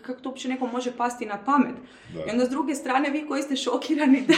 [0.02, 1.74] kako to uopće neko može pasti na pamet.
[2.14, 2.20] Da.
[2.20, 4.34] I onda s druge strane vi koji ste šokirani da,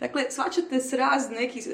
[0.00, 1.68] dakle, svačate sraz nekih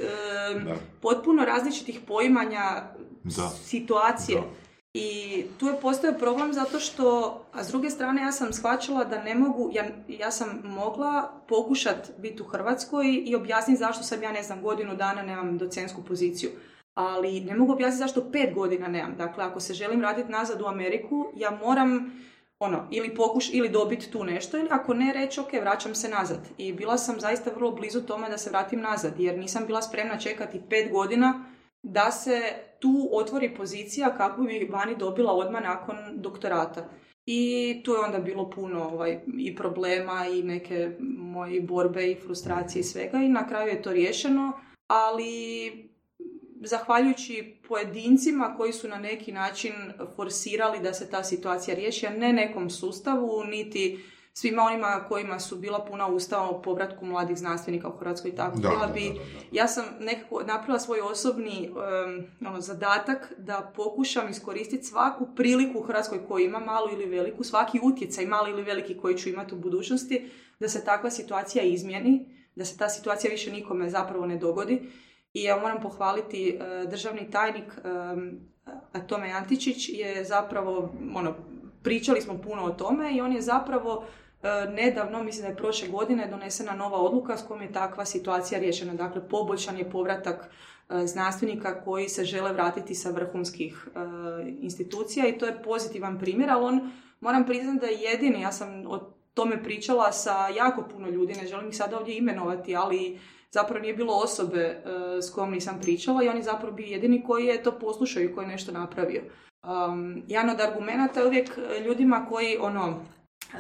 [0.65, 0.75] Da.
[1.01, 2.83] potpuno različitih poimanja
[3.25, 3.49] Da.
[3.65, 4.41] situacije.
[4.41, 4.66] Da.
[4.99, 9.23] I tu je postao problem zato što, a s druge strane ja sam shvaćala da
[9.23, 14.33] ne mogu, ja, ja sam mogla pokušat biti u Hrvatskoj i objasniti zašto sam ja,
[14.33, 16.51] ne znam, godinu dana nemam docentsku poziciju.
[16.95, 19.15] Ali ne mogu objasniti zašto pet godina nemam.
[19.17, 22.13] Dakle, ako se želim raditi nazad u Ameriku, ja moram
[22.59, 26.49] ono, ili pokuš, ili dobiti tu nešto, ili ako ne reći, ok, vraćam se nazad.
[26.59, 30.19] I bila sam zaista vrlo blizu tome da se vratim nazad, jer nisam bila spremna
[30.19, 31.45] čekati pet godina
[31.83, 32.43] da se
[32.79, 36.89] tu otvori pozicija kako bi vani dobila odmah nakon doktorata.
[37.27, 42.81] I tu je onda bilo puno ovaj, i problema i neke moje borbe i frustracije
[42.81, 44.53] i svega i na kraju je to riješeno,
[44.87, 45.71] ali
[46.61, 49.73] zahvaljujući pojedincima koji su na neki način
[50.17, 53.99] forsirali da se ta situacija riješi, a ne nekom sustavu, niti
[54.39, 58.59] svima onima kojima su bila puna usta o povratku mladih znanstvenika u Hrvatskoj i tako.
[58.59, 59.21] Da, da, bi, da,
[59.53, 65.83] ja sam nekako napravila svoj osobni em, ono, zadatak da pokušam iskoristiti svaku priliku u
[65.83, 69.59] Hrvatskoj koju ima, malu ili veliku, svaki utjecaj, mali ili veliki koji ću imati u
[69.59, 70.31] budućnosti,
[70.61, 74.91] da se takva situacija izmjeni, da se ta situacija više nikome zapravo ne dogodi.
[75.35, 78.41] I ja moram pohvaliti e, državni tajnik um,
[79.07, 81.35] Tome Antičić je zapravo, ono,
[81.83, 84.05] pričali smo puno o tome i on je zapravo
[84.73, 88.95] nedavno, mislim da je prošle godine, donesena nova odluka s kojom je takva situacija riješena.
[88.95, 90.51] Dakle, poboljšan je povratak
[90.89, 93.99] e, znanstvenika koji se žele vratiti sa vrhunskih e,
[94.61, 96.91] institucija i to je pozitivan primjer, ali on,
[97.21, 99.01] moram priznati da je jedini, ja sam o
[99.35, 103.19] tome pričala sa jako puno ljudi, ne želim ih sada ovdje imenovati, ali
[103.51, 104.83] zapravo nije bilo osobe e,
[105.23, 108.35] s kojom nisam pričala i on je zapravo bio jedini koji je to poslušao i
[108.35, 109.23] koji je nešto napravio.
[109.67, 113.05] Um, jedan od argumenata je uvijek e, ljudima koji, ono,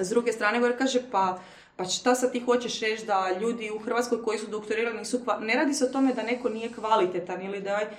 [0.00, 1.42] s druge strane govore, kaže, pa,
[1.76, 5.38] pa šta sad ti hoćeš reći da ljudi u Hrvatskoj koji su doktorirali nisu kva...
[5.40, 7.90] Ne radi se o tome da neko nije kvalitetan ili da je...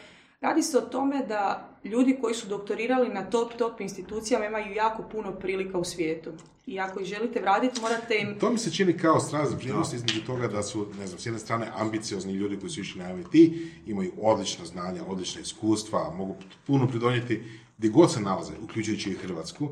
[0.42, 5.04] Radi se o tome da ljudi koji su doktorirali na top, top institucijama imaju jako
[5.04, 6.32] puno prilika u svijetu.
[6.66, 8.40] I ako ih želite vratiti, morate im...
[8.40, 9.22] To mi se čini kao
[9.58, 13.02] vrijednost između toga da su, ne znam, s jedne strane ambiciozni ljudi koji su išli
[13.02, 13.54] na MIT,
[13.86, 16.36] imaju odlična znanja, odlična iskustva, mogu
[16.68, 17.44] puno pridonijeti
[17.78, 19.70] gdje god se nalaze, uključujući i Hrvatsku,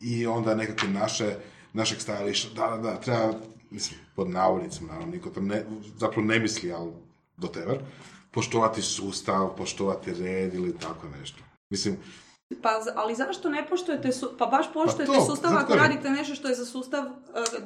[0.00, 1.36] i onda nekakve naše,
[1.72, 3.32] našeg stajališta, da, da, da, treba,
[3.70, 5.64] mislim, pod navodnicima, naravno, niko to ne,
[5.96, 6.92] zapravo ne misli, ali
[7.36, 7.78] do tever,
[8.30, 11.38] poštovati sustav, poštovati red ili tako nešto.
[11.70, 11.96] Mislim,
[12.62, 14.30] Pa, ali zašto ne poštujete, su...
[14.38, 15.82] pa baš poštujete to, sustav ako kažem.
[15.82, 17.10] radite nešto što je za sustav e,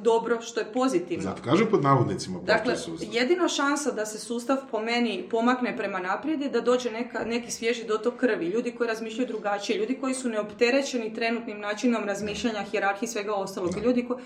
[0.01, 1.23] dobro, što je pozitivno.
[1.23, 3.07] zato kažem pod navodnicima Dakle, sustav.
[3.11, 7.51] jedina šansa da se sustav po meni pomakne prema naprijed je da dođe neka, neki
[7.51, 13.07] svježi dotok krvi, ljudi koji razmišljaju drugačije, ljudi koji su neopterećeni trenutnim načinom razmišljanja, hijerarhiji
[13.07, 13.77] i svega ostalog.
[13.83, 14.19] Ljudi koji...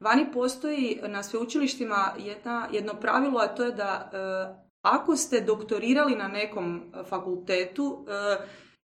[0.00, 4.18] Vani postoji na sveučilištima jedna, jedno pravilo, a to je da e,
[4.82, 8.36] ako ste doktorirali na nekom e, fakultetu, e,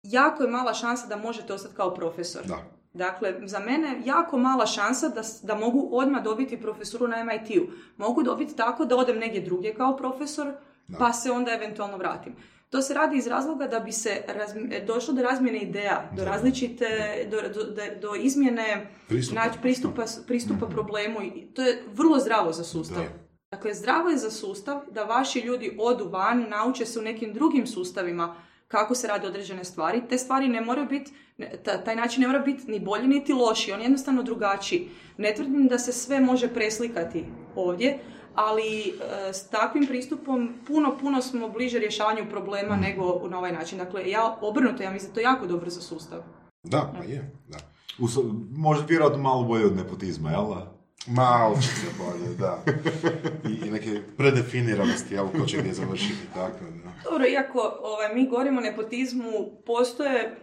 [0.02, 2.42] jako je mala šansa da možete ostati kao profesor.
[2.44, 2.58] Da.
[2.94, 7.66] Dakle, za mene jako mala šansa da, da mogu odmah dobiti profesuru na MIT-u.
[7.96, 10.52] Mogu dobiti tako da odem negdje drugdje kao profesor,
[10.98, 12.36] pa se onda eventualno vratim.
[12.70, 16.86] To se radi iz razloga da bi se razmi- došlo do razmjene ideja, do različite,
[17.30, 19.40] do, do, do- izmjene Pristupa.
[19.40, 21.22] naći pristupa, pristupa problemu.
[21.22, 23.02] I to je vrlo zdravo za sustav.
[23.02, 23.08] Da.
[23.50, 27.66] Dakle, zdravo je za sustav da vaši ljudi odu van, nauče se u nekim drugim
[27.66, 28.34] sustavima
[28.72, 30.02] kako se rade određene stvari.
[30.08, 31.12] Te stvari ne moraju biti,
[31.84, 34.88] taj način ne mora biti ni bolji niti loši, on je jednostavno drugačiji.
[35.18, 37.24] Ne tvrdim da se sve može preslikati
[37.56, 37.98] ovdje,
[38.34, 38.92] ali e,
[39.32, 43.78] s takvim pristupom puno, puno smo bliže rješavanju problema nego na ovaj način.
[43.78, 46.22] Dakle, ja obrnuto, ja mislim da to jako dobro za sustav.
[46.62, 47.58] Da, pa je, da.
[47.98, 48.18] Us,
[48.50, 50.81] možda vjerojatno malo bolje od nepotizma, jel da?
[51.06, 52.64] Malo će se bolje, da.
[53.48, 57.10] I, i neke predefiniranosti, jel, ko će gdje završiti, tako, da.
[57.10, 60.36] Dobro, iako ovaj, mi govorimo o nepotizmu, postoje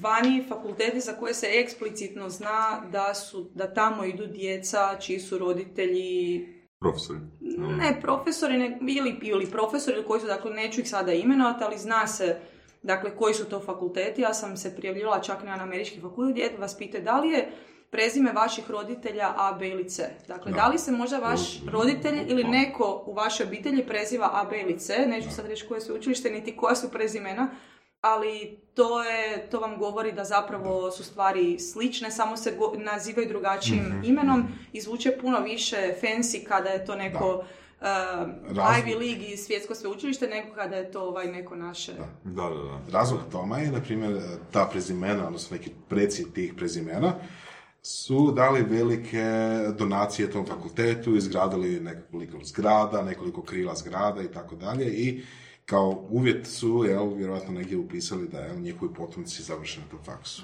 [0.00, 5.38] vani fakulteti za koje se eksplicitno zna da su, da tamo idu djeca čiji su
[5.38, 6.46] roditelji
[6.80, 7.18] Profesori.
[7.78, 12.06] ne profesori ne, ili, ili profesori koji su, dakle neću ih sada imenovati, ali zna
[12.06, 12.36] se
[12.82, 14.22] dakle koji su to fakulteti.
[14.22, 17.52] Ja sam se prijavljivala čak na američki fakultet gdje vas pitaju da li je
[17.90, 20.02] prezime vaših roditelja A, B ili C.
[20.28, 24.60] Dakle, da, li se možda vaš roditelj ili neko u vašoj obitelji preziva A, B
[24.60, 27.48] ili C, neću sad reći koje su učilište, niti koja su prezimena,
[28.00, 33.28] ali to, je, to vam govori da zapravo su stvari slične, samo se go- nazivaju
[33.28, 34.04] drugačijim Mhm.
[34.04, 37.44] imenom i zvuče puno više fancy kada je to neko
[37.80, 37.86] uh,
[38.50, 41.92] Ivy League i svjetsko sveučilište nego kada je to ovaj neko naše.
[41.92, 42.06] Da,
[42.42, 42.92] da, da.
[42.92, 44.20] Razlog toma je, na primjer,
[44.52, 47.14] ta prezimena, odnosno neki preci tih prezimena,
[47.82, 49.24] su dali velike
[49.78, 55.22] donacije tom fakultetu, izgradili nekoliko zgrada, nekoliko krila zgrada i tako dalje i
[55.66, 60.42] kao uvjet su, jel, vjerojatno negdje upisali da je njihovi potomci završeni faksu.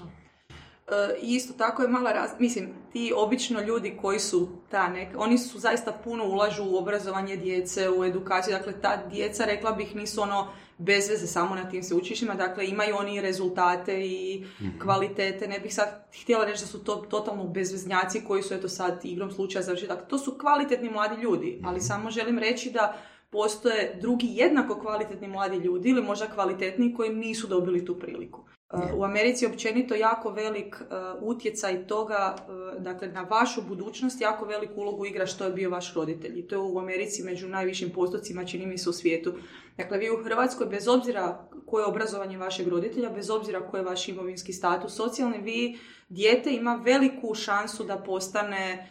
[0.89, 2.31] E, I isto tako je mala raz...
[2.39, 5.09] Mislim, ti obično ljudi koji su ta nek...
[5.19, 8.57] Oni su zaista puno ulažu u obrazovanje djece, u edukaciju.
[8.57, 10.49] Dakle, ta djeca, rekla bih, nisu ono
[10.79, 12.35] bez veze samo na tim sveučilištima.
[12.35, 14.45] Dakle, imaju oni rezultate i
[14.83, 15.49] kvalitete.
[15.49, 19.31] Ne bih sad htjela reći da su to totalno bezveznjaci koji su eto sad igrom
[19.31, 19.89] slučaja završili.
[19.89, 21.61] Dakle, to su kvalitetni mladi ljudi.
[21.65, 22.97] Ali samo želim reći da
[23.31, 28.45] postoje drugi jednako kvalitetni mladi ljudi ili možda kvalitetniji koji nisu dobili tu priliku.
[28.73, 34.21] Uh, U Americi je općenito jako velik uh, utjecaj toga, uh, dakle na vašu budućnost
[34.21, 36.39] jako veliku ulogu igra što je bio vaš roditelj.
[36.39, 39.35] I to je u Americi među najvišim postocima, čini mi se u svijetu.
[39.77, 43.85] Dakle, vi u Hrvatskoj, bez obzira koje je obrazovanje vašeg roditelja, bez obzira koji je
[43.85, 48.89] vaš imovinski status socijalni, vi, dijete ima veliku šansu da postane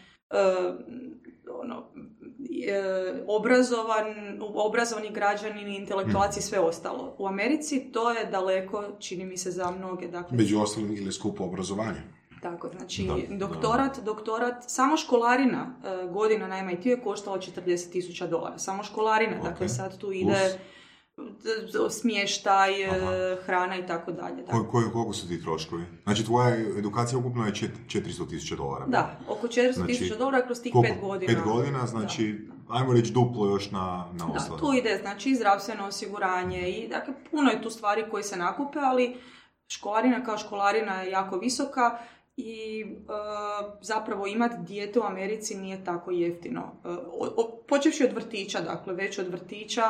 [1.63, 1.99] ono, e,
[3.29, 4.05] obrazovan,
[4.41, 7.15] obrazovani građanin, intelektualac i sve ostalo.
[7.17, 10.07] U Americi to je daleko, čini mi se, za mnoge.
[10.07, 12.01] Dakle, Među ostalim ili skupo obrazovanje.
[12.41, 18.27] tako, znači Da, doktorat, doktorat, samo školarina e, godina na MIT je koštala 40 tisuća
[18.27, 18.57] dolara.
[18.57, 19.71] Samo školarina, dakle Ok.
[19.71, 20.59] sad tu ide d-
[21.91, 23.41] smještaj, e, Aha.
[23.45, 24.35] hrana i tako dalje.
[24.35, 24.51] da.
[24.51, 25.83] Koji, koji, koliko su ti troškovi?
[26.03, 28.85] Znači, tvoja edukacija ukupno je čet- 400 tisuća dolara.
[28.85, 30.93] Da, oko 400 Znači, tisuća dolara kroz tih Koliko?
[30.93, 31.33] pet godina.
[31.33, 32.39] Pet godina, znači,
[32.69, 37.13] ajmo reći duplo još na, na Da, tu ide znači i zdravstveno osiguranje i dakle
[37.31, 39.15] puno je tu stvari koje se nakupe, ali
[39.67, 41.97] školarina kao školarina je jako visoka
[42.37, 42.85] i e,
[43.81, 46.61] zapravo imati dijete u Americi nije tako jeftino.
[46.85, 49.83] E, o- o- počevši od vrtića, dakle već od vrtića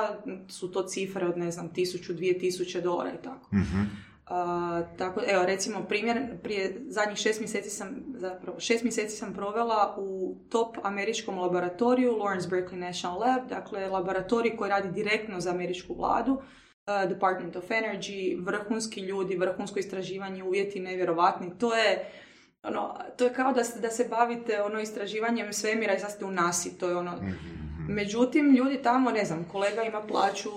[0.49, 3.55] su to cifre od ne znam tisuću, dvije tisuće dolara i tako.
[3.55, 3.81] Mhm.
[4.27, 9.95] A, tako, evo, recimo primjer, prije zadnjih šest mjeseci sam, zapravo, šest mjeseci sam provela
[9.99, 15.93] u top američkom laboratoriju Lawrence Berkeley National Lab, dakle laboratorij koji radi direktno za američku
[15.93, 21.57] vladu, uh, Department of Energy, vrhunski ljudi, vrhunsko istraživanje, uvjeti nevjerovatni.
[21.59, 22.11] To je,
[22.67, 26.25] ono, to je kao da, se- da se bavite ono istraživanjem svemira i sad ste
[26.25, 27.11] u nasi, to je ono...
[27.87, 30.49] Međutim, ljudi tamo, ne znam, kolega ima plaću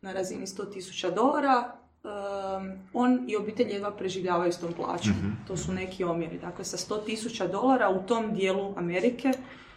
[0.00, 1.72] na razini 100.000 dolara,
[2.04, 5.12] um, on i obitelj jedva preživljavaju s tom plaćom.
[5.46, 6.38] To su neki omjeri.
[6.38, 9.30] Dakle, sa 100.000 dolara u tom dijelu Amerike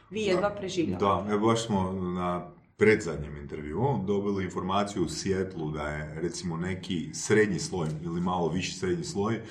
[0.10, 1.06] vi jedva preživljavate.
[1.06, 2.48] Da, evo baš smo na
[2.78, 8.74] predzadnjem intervju dobili informaciju u Sijetlu da je recimo neki srednji sloj ili malo viši
[8.80, 9.42] srednji sloj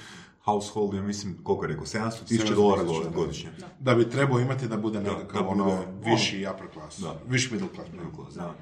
[0.48, 3.16] household, ja mislim, koliko je rekao, 700 tisuća 700 dolara tisuća, da.
[3.16, 3.50] godišnje.
[3.78, 6.98] Da bi trebao imati da bude nekakav da ono, bude- viši upper class.
[6.98, 7.14] Da.
[7.26, 7.68] Viši middle
[8.14, 8.34] class.
[8.36, 8.54] Da.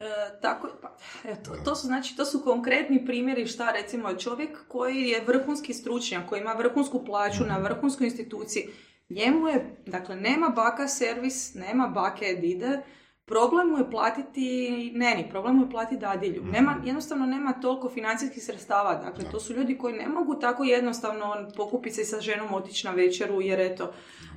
[0.00, 5.02] E, tako, pa, eto, to su znači, to su konkretni primjeri šta recimo čovjek koji
[5.02, 8.68] je vrhunski stručnjak, koji ima vrhunsku plaću na vrhunskoj instituciji,
[9.08, 12.82] njemu je, dakle, nema baka servis, nema bake dide,
[13.26, 16.44] problem mu je platiti neni, problem mu je platiti dadilju.
[16.44, 21.48] Nema, jednostavno nema toliko financijskih sredstava, dakle, to su ljudi koji ne mogu tako jednostavno
[21.56, 23.90] pokupiti se sa ženom otići na večeru, jer eto,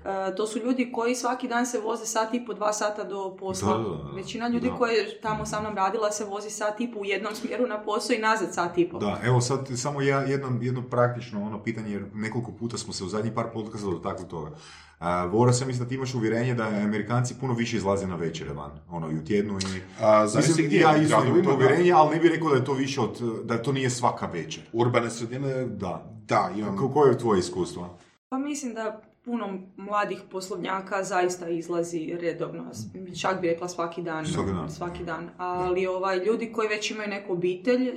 [0.06, 3.38] e, to su ljudi koji svaki dan se voze sat i po, dva sata do
[3.40, 3.78] posla.
[3.78, 4.16] Da, da, da.
[4.16, 4.76] Većina ljudi Da.
[4.76, 7.84] koji je tamo sa mnom radila se vozi sat i po u jednom smjeru na
[7.84, 8.98] posao i nazad sat i po.
[8.98, 13.04] Da, evo sad samo ja, jedno, jedno praktično ono pitanje, jer nekoliko puta smo se
[13.04, 14.52] u zadnjih par podcasta dotakli toga.
[15.00, 18.54] A, Vora sam mislim da ti imaš uvjerenje da Amerikanci puno više izlaze na večere
[18.54, 20.04] van, ono i u tjednu i...
[20.04, 22.74] A, zavisi Mislim, gdje, ja isto imam uvjerenje, ali ne bih rekao da je to
[22.74, 24.64] više od, da to nije svaka večer.
[24.74, 26.12] Urbane sredine, Da.
[26.28, 26.78] da, imam...
[26.78, 27.98] Ko, koje je tvoje iskustvo?
[28.30, 32.72] Pa mislim da puno mladih poslovnjaka zaista izlazi redovno,
[33.22, 34.26] čak bi rekla svaki dan.
[34.26, 34.72] Svaki dan.
[34.72, 35.30] Svaki dan.
[35.38, 37.94] Ali ovaj, ljudi koji već imaju neku obitelj,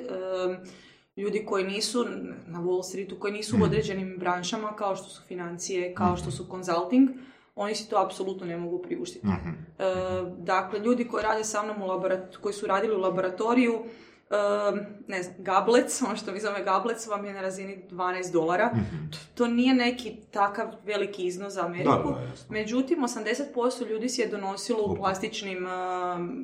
[1.21, 2.05] ljudi koji nisu
[2.47, 3.63] na Wall Streetu, koji nisu Mhm.
[3.63, 7.09] u određenim branšama kao što su financije, kao što su consulting,
[7.57, 9.27] oni si to apsolutno ne mogu priuštiti.
[9.27, 9.49] Mhm.
[9.49, 9.85] E,
[10.39, 13.75] dakle, ljudi koji rade sa mnom u laborat- koji su radili u laboratoriju,
[14.31, 14.35] e,
[15.07, 18.71] ne znam, gablec, ono što mi zove gablec vam je na razini 12 dolara.
[19.11, 21.91] To, to nije neki takav veliki iznos za Ameriku.
[22.01, 22.09] Mhm.
[22.11, 22.19] Da.
[22.49, 23.55] Međutim, 80%
[23.85, 25.71] ljudi si je donosilo u plastičnim e,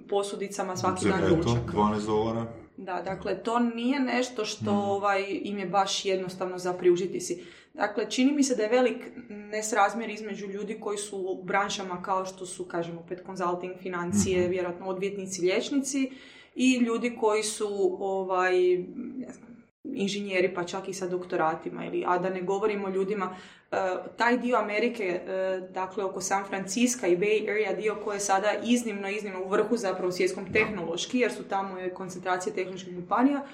[0.09, 1.73] posudicama svaki dan Eto, ručak.
[1.73, 2.47] 12 dolara.
[2.77, 7.45] Da, dakle, to nije nešto što ovaj, im je baš jednostavno za priužiti si.
[7.75, 8.97] Dakle, čini mi se da je velik
[9.29, 14.51] nesrazmjer između ljudi koji su u branšama kao što su, kažemo, opet consulting, financije, Mhm.
[14.51, 16.11] vjerojatno odvjetnici, liječnici
[16.55, 18.79] i ljudi koji su ovaj,
[19.17, 19.56] ne znam,
[19.95, 23.37] inženjeri pa čak i sa doktoratima ili a da ne govorimo o ljudima
[23.73, 23.77] e,
[24.17, 28.53] taj dio Amerike e, dakle oko San Francisco i Bay Area dio koji je sada
[28.65, 33.47] iznimno iznimno u vrhu zapravo svjetskom tehnološki jer su tamo je koncentracije tehnoloških kompanija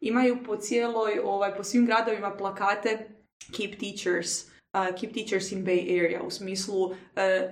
[0.00, 3.08] imaju po cijeloj ovaj po svim gradovima plakate
[3.56, 6.94] keep teachers uh, keep teachers in Bay Area u smislu uh,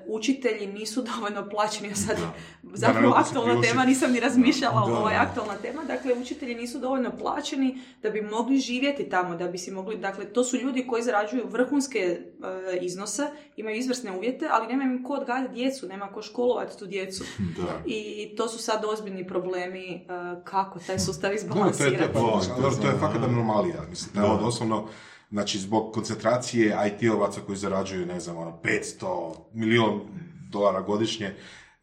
[0.06, 2.16] učitelji nisu dovoljno plaćeni a sad
[2.74, 5.20] zapravo aktualna tema nisam ni razmišljala Da, o ovoj da.
[5.20, 9.70] aktualna tema dakle učitelji nisu dovoljno plaćeni da bi mogli živjeti tamo da bi si
[9.70, 12.46] mogli dakle to su ljudi koji zarađuju vrhunske uh,
[12.82, 13.22] iznose
[13.56, 17.24] imaju izvrsne uvjete ali nema im ko odgajati djecu nema ko školovati tu djecu
[17.56, 17.80] Da.
[17.86, 22.02] i to su sad ozbiljni problemi uh, kako taj sustav No, to je, to izbalansirati
[22.02, 23.26] je, pa, Ovo, dobro, to je to fakat da.
[23.26, 23.82] anomalija.
[23.90, 24.36] Mislim, da je Da.
[24.36, 24.88] doslovno,
[25.32, 30.00] znači, zbog koncentracije IT-ovaca koji zarađuju, ne znam, ono, 500 milijun
[30.50, 31.34] dolara godišnje,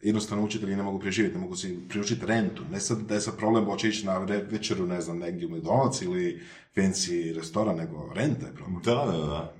[0.01, 2.63] jednostavno učitelji ne mogu preživjeti, ne mogu si priučiti rentu.
[2.71, 4.17] Ne sad da je sad problem hoće ići na
[4.51, 6.41] večeru, ne znam, negdje u McDonald's ili
[6.75, 8.81] fancy restoran, nego renta je problem.
[8.83, 9.53] Da, da, da.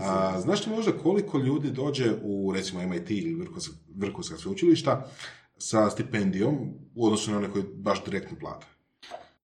[0.00, 3.48] A, znaš li možda koliko ljudi dođe u, recimo, MIT ili
[3.96, 5.10] vrhunska sveučilišta
[5.58, 6.54] sa stipendijom
[6.94, 8.66] u odnosu na one koji baš direktno plate?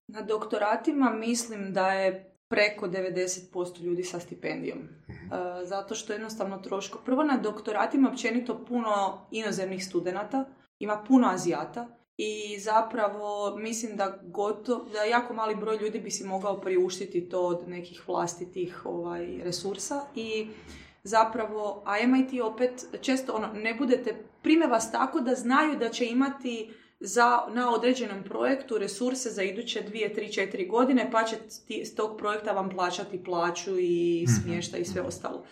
[0.07, 4.79] Na doktoratima mislim da je preko 90% ljudi sa stipendijom.
[4.79, 6.99] E, zato što jednostavno troško...
[7.05, 10.45] Prvo na doktoratima općenito puno inozemnih studenata,
[10.79, 11.87] ima puno azijata
[12.17, 17.41] i zapravo mislim da gotovo, da jako mali broj ljudi bi si mogao priuštiti to
[17.41, 20.47] od nekih vlastitih ovaj, resursa i
[21.03, 26.05] zapravo, a MIT opet često ono, ne budete, prime vas tako da znaju da će
[26.05, 26.73] imati
[27.05, 31.35] za, na određenom projektu resurse za iduće dvije, tri, četiri godine, pa će
[31.67, 35.43] ti, s tog projekta vam plaćati plaću i smješta i sve ostalo.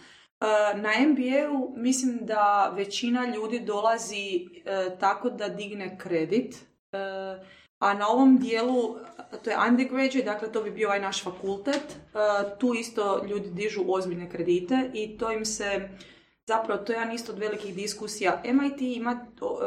[0.42, 4.36] E, Na MBA-u mislim da većina ljudi dolazi
[4.66, 6.98] e, tako da digne kredit, e,
[7.80, 8.96] a na ovom dijelu,
[9.44, 11.98] to je undergraduate, dakle to bi bio ovaj naš fakultet,
[12.60, 15.90] tu isto ljudi dižu ozbiljne kredite i to im se,
[16.48, 18.42] zapravo to je jedan isto od velikih diskusija.
[18.46, 19.60] MIT ima, to,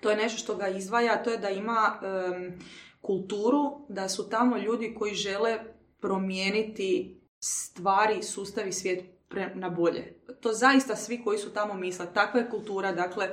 [0.00, 2.58] to je nešto što ga izdvaja, to je da ima em,
[3.00, 5.58] kulturu, da su tamo ljudi koji žele
[6.00, 10.20] promijeniti stvari, sustav i svijet pre- na bolje.
[10.40, 12.06] To zaista svi koji su tamo misle.
[12.14, 13.30] Takva je kultura, dakle,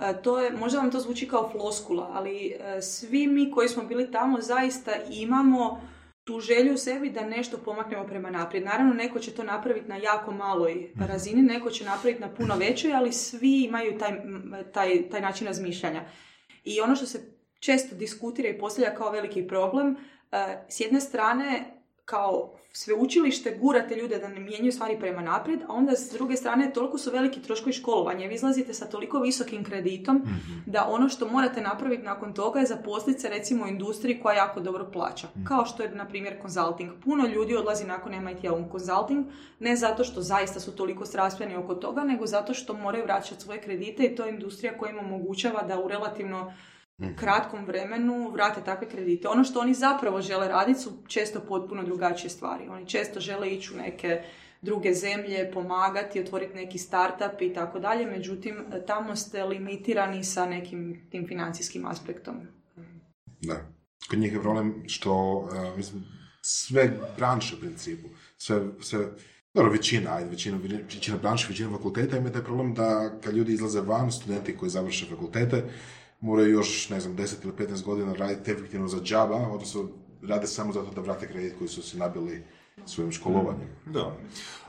[0.00, 3.82] e, to je, možda vam to zvuči kao floskula, ali e, svi mi koji smo
[3.82, 5.80] bili tamo zaista imamo
[6.26, 8.64] tu želju u sebi da nešto pomaknemo prema naprijed.
[8.64, 12.92] Naravno, neko će to napraviti na jako maloj razini, neko će napraviti na puno većoj,
[12.94, 14.12] ali svi imaju taj,
[14.72, 16.04] taj, taj način razmišljanja.
[16.64, 17.20] I ono što se
[17.60, 19.96] često diskutira i postavlja kao veliki problem,
[20.32, 21.75] e, s jedne strane
[22.06, 26.72] kao sveučilište gurate ljude da ne mijenjaju stvari prema naprijed, a onda s druge strane
[26.72, 28.28] toliko su veliki troškovi školovanja.
[28.28, 30.22] Vi izlazite sa toliko visokim kreditom
[30.66, 34.60] da ono što morate napraviti nakon toga je zaposliti se recimo u industriji koja jako
[34.60, 35.28] dobro plaća.
[35.48, 36.90] Kao što je, na primjer, consulting.
[37.04, 39.26] Puno ljudi odlazi nakon MIT-a u consulting,
[39.58, 43.60] ne zato što zaista su toliko strastveni oko toga, nego zato što moraju vraćati svoje
[43.60, 46.52] kredite i to je industrija koja im omogućava da u relativno
[47.16, 49.28] kratkom vremenu vrate takve kredite.
[49.28, 52.68] Ono što oni zapravo žele raditi su često potpuno drugačije stvari.
[52.68, 54.22] Oni često žele ići u neke
[54.62, 61.08] druge zemlje, pomagati, otvoriti neki startup i tako dalje, međutim tamo ste limitirani sa nekim
[61.10, 62.34] tim financijskim aspektom.
[63.40, 63.56] Da.
[64.10, 66.04] Kod njih je problem što, uh, mislim,
[66.40, 69.06] sve branše u principu, sve, sve
[69.54, 70.58] dobro, većina, ajde, većina,
[70.94, 75.06] većina branša, većina fakulteta ima taj problem da kad ljudi izlaze van, studenti koji završe
[75.06, 75.64] fakultete,
[76.20, 79.88] moraju još, ne znam, 10 ili 15 godina raditi efektivno za džaba, odnosno
[80.22, 82.44] rade samo zato da vrate kredit koji su si nabili
[82.86, 83.68] svojim školovanjem.
[83.86, 84.16] Da.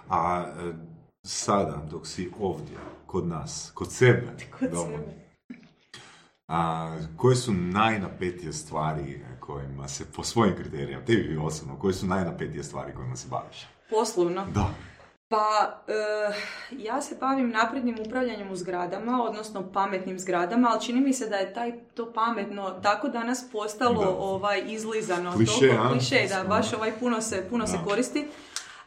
[0.09, 0.73] A e,
[1.23, 4.27] sada, dok si ovdje, kod nas, kod sebe,
[4.59, 5.27] Kod doma, sebe.
[6.47, 12.63] A, koje su najnapetije stvari kojima se, po svojim kriterijama, tebi osobno, koje su najnapetije
[12.63, 13.67] stvari kojima se baviš?
[13.89, 14.45] Poslovno.
[14.53, 14.73] Da.
[15.29, 16.33] Pa, eh,
[16.71, 21.35] ja se bavim naprednim upravljanjem u zgradama, odnosno pametnim zgradama, ali čini mi se da
[21.35, 24.09] je taj to pametno tako danas postalo Da.
[24.09, 25.33] ovaj izlizano.
[25.35, 25.91] Kliše, toliko a?
[25.91, 28.27] kliše, da, baš ovaj puno se, puno se koristi.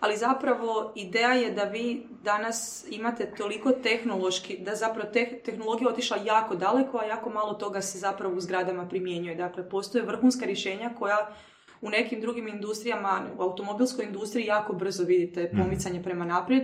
[0.00, 6.16] Ali zapravo ideja je da vi danas imate toliko tehnološki, da zapravo te- tehnologija otišla
[6.24, 9.34] jako daleko, a jako malo toga se zapravo u zgradama primjenjuje.
[9.36, 11.28] Dakle, postoje vrhunska rješenja koja
[11.80, 16.62] u nekim drugim industrijama, u automobilskoj industriji jako brzo vidite pomicanje prema naprijed,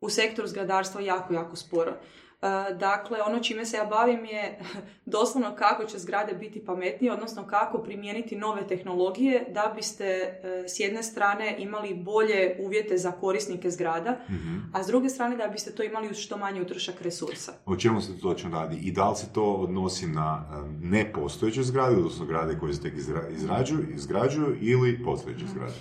[0.00, 1.92] u sektoru zgradarstva jako, jako sporo.
[2.40, 4.58] E, dakle, ono čime se ja bavim je
[5.06, 10.80] doslovno kako će zgrade biti pametnije, odnosno kako primijeniti nove tehnologije da biste e, s
[10.80, 14.58] jedne strane imali bolje uvjete za korisnike zgrada, Mhm.
[14.74, 17.52] a s druge strane da biste to imali uz što manji utrošak resursa.
[17.66, 18.76] O čemu se to točno radi?
[18.78, 22.94] I da li se to odnosi na e, nepostojeće zgrade, odnosno zgrade koje se tek
[22.94, 25.72] izra- izrađuju, izgrađuju ili postojeće zgrade?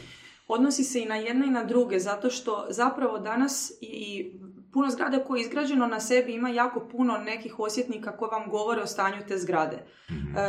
[0.48, 4.32] Odnosi se i na jedne i na druge, zato što zapravo danas i
[4.78, 8.82] puno zgrada koje je izgrađeno na sebi ima jako puno nekih osjetnika koji vam govore
[8.82, 9.78] o stanju te zgrade.
[10.10, 10.38] Mhm.
[10.38, 10.42] E,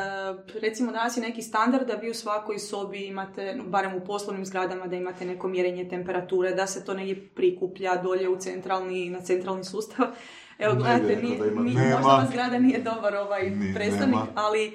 [0.57, 4.47] recimo danas je neki standard da vi u svakoj sobi imate, no, barem u poslovnim
[4.47, 9.21] zgradama, da imate neko mjerenje temperature, da se to negdje prikuplja dolje u centralni, na
[9.21, 10.07] centralni sustav.
[10.59, 12.01] Evo, gledajte, rekao ni, da ima- ni- Nema.
[12.01, 14.67] možda zgrada nije dobar ovaj Ni- predstavnik, ali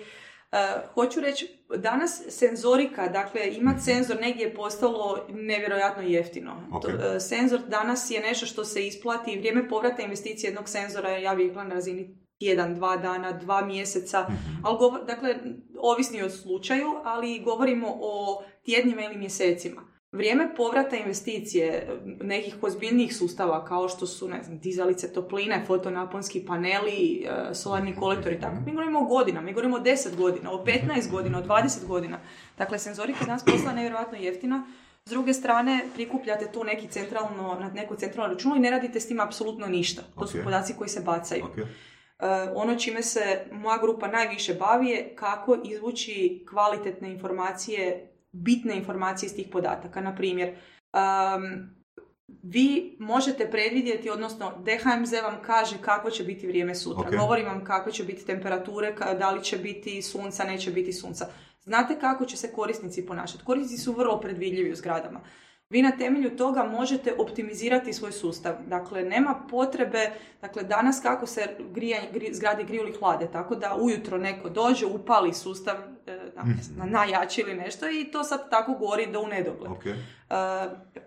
[0.51, 0.57] e,
[0.93, 6.67] hoću reći, danas senzorika, dakle imati senzor negdje je postalo nevjerojatno jeftino.
[6.73, 6.81] Ok.
[6.81, 11.09] To, e, senzor danas je nešto što se isplati i vrijeme povrata investicije jednog senzora
[11.09, 14.25] je, ja bih rekla, na razini jedan, dva dana, dva mjeseca,
[14.63, 15.35] ali govor, dakle,
[15.79, 19.92] ovisni od slučaju, ali govorimo o tjednima ili mjesecima.
[20.13, 21.87] Vrijeme povrata investicije
[22.21, 28.39] nekih ozbiljnijih sustava kao što su, ne znam, dizalice topline, fotonaponski paneli, e, solarni kolektori,
[28.39, 28.55] tako.
[28.65, 32.19] Mi govorimo o godina, mi govorimo o 10 godina, o 15 godina, o 20 godina.
[32.57, 34.65] Dakle, senzorika danas postala nevjerojatno jeftina.
[35.05, 39.07] S druge strane, prikupljate tu neki centralno, na neku centralnu računu i ne radite s
[39.07, 40.01] tim apsolutno ništa.
[40.19, 41.43] To su podaci koji se bacaju.
[41.45, 41.57] Ok.
[41.57, 41.65] E,
[42.55, 49.35] ono čime se moja grupa najviše bavi je kako izvući kvalitetne informacije, bitne informacije iz
[49.35, 50.01] tih podataka.
[50.01, 50.55] Na primjer,
[50.93, 51.69] um,
[52.43, 57.07] vi možete predvidjeti, odnosno DHMZ vam kaže kako će biti vrijeme sutra.
[57.07, 57.15] Ok.
[57.15, 61.27] Govori vam kako će biti temperature, da li će biti sunca, neće biti sunca.
[61.61, 63.43] Znate kako će se korisnici ponašati.
[63.43, 65.21] Korisnici su vrlo predvidljivi u zgradama.
[65.73, 68.55] Vi na temelju toga možete optimizirati svoj sustav.
[68.67, 70.11] Dakle, nema potrebe,
[70.41, 74.85] dakle, danas kako se grijanje, gri, zgrade griju ili hlade, tako da ujutro neko dođe,
[74.85, 75.75] upali sustav
[76.07, 76.43] e, na,
[76.77, 79.71] na najjači ili nešto i to sad tako gori do u nedogled.
[79.71, 79.85] Ok.
[79.85, 79.95] E,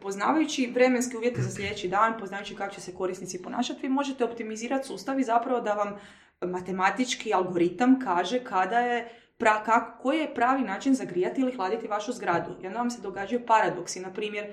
[0.00, 4.86] poznavajući vremenske uvjete za sljedeći dan, poznavajući kako će se korisnici ponašati, vi možete optimizirati
[4.86, 5.96] sustav i zapravo da vam
[6.40, 9.08] matematički algoritam kaže kada je
[9.38, 12.56] pra, kako, koji je pravi način zagrijati ili hladiti vašu zgradu.
[12.62, 14.00] I onda vam se događaju paradoksi.
[14.00, 14.52] Na primjer, e,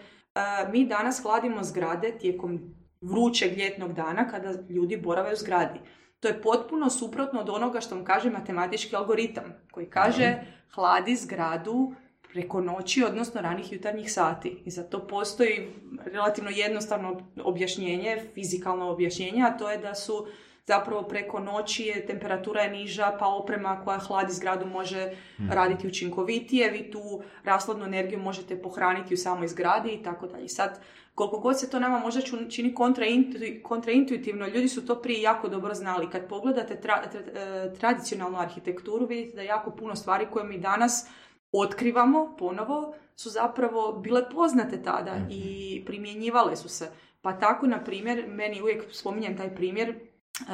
[0.72, 5.80] mi danas hladimo zgrade tijekom vrućeg ljetnog dana kada ljudi borave u zgradi.
[6.20, 10.36] To je potpuno suprotno od onoga što vam kaže matematički algoritam, koji kaže
[10.74, 11.94] hladi zgradu
[12.34, 14.62] preko noći, odnosno ranih jutarnjih sati.
[14.66, 15.70] I za to postoji
[16.06, 20.28] relativno jednostavno objašnjenje, fizikalno objašnjenje, a to je da su
[20.66, 25.12] zapravo preko noći je temperatura je niža, pa oprema koja hladi zgradu može
[25.50, 30.50] raditi učinkovitije, vi tu rasladnu energiju možete pohraniti u samoj zgradi i tako dalje.
[30.50, 30.82] Sad,
[31.16, 35.74] koliko god se to nama možda čini kontraintu- kontraintuitivno, ljudi su to prije jako dobro
[35.74, 36.10] znali.
[36.10, 41.10] Kad pogledate tra- tra- e, tradicionalnu arhitekturu, vidite da jako puno stvari koje mi danas
[41.52, 46.92] otkrivamo ponovo su zapravo bile poznate tada i primjenjivale su se.
[47.22, 49.96] Pa tako, na primjer, meni uvijek spominjem taj primjer,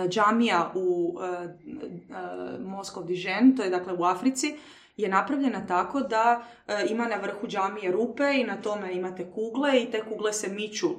[0.10, 1.50] džamija u e, e,
[2.60, 4.56] Moskov Dižen, to je dakle u Africi,
[4.98, 6.44] je napravljena tako da
[6.90, 10.90] ima na vrhu džamije rupe i na tome imate kugle i te kugle se miču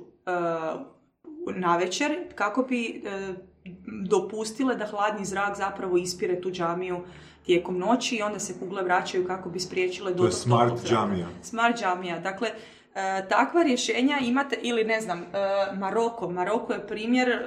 [1.57, 3.03] na večer kako bi
[4.09, 7.01] dopustile da hladni zrak zapravo ispire tu džamiju
[7.47, 10.91] tijekom noći i onda se kugle vraćaju kako bi spriječile To je dotok smart toplog
[10.91, 11.27] džamija.
[11.43, 12.19] Smart džamija.
[12.19, 12.49] Dakle,
[12.95, 15.27] e, takva rješenja imate, ili ne znam, e,
[15.77, 16.31] Maroko.
[16.31, 17.43] Maroko je primjer e,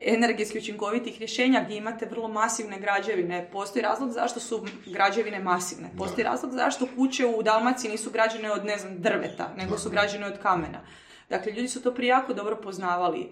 [0.00, 3.48] energetski učinkovitih rješenja gdje imate vrlo masivne građevine.
[3.52, 5.90] Postoji razlog zašto su građevine masivne.
[5.98, 10.26] Postoji razlog zašto kuće u Dalmaciji nisu građene od, ne znam, drveta, nego su građene
[10.26, 10.80] od kamena.
[11.28, 13.20] Dakle, ljudi su to prije jako dobro poznavali.
[13.20, 13.30] E,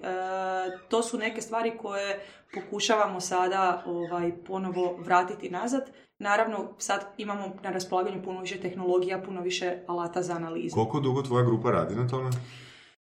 [0.89, 2.21] to su neke stvari koje
[2.55, 5.91] pokušavamo sada ovaj, ponovo vratiti nazad.
[6.19, 10.75] Naravno, sad imamo na raspolaganju puno više tehnologija, puno više alata za analizu.
[10.75, 12.31] Koliko dugo tvoja grupa radi na tome?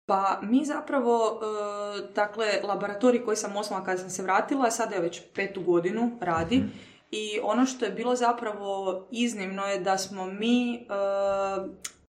[0.06, 5.02] Pa mi zapravo, e, dakle, laboratorij koji sam osnovala kada sam se vratila, sada je
[5.02, 6.64] već petu godinu radi.
[7.12, 10.80] I ono što je bilo zapravo iznimno je da smo mi e,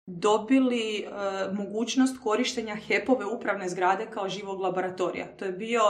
[0.07, 1.07] dobili e,
[1.53, 5.26] mogućnost korištenja HEP-ove upravne zgrade kao živog laboratorija.
[5.38, 5.80] To je bio,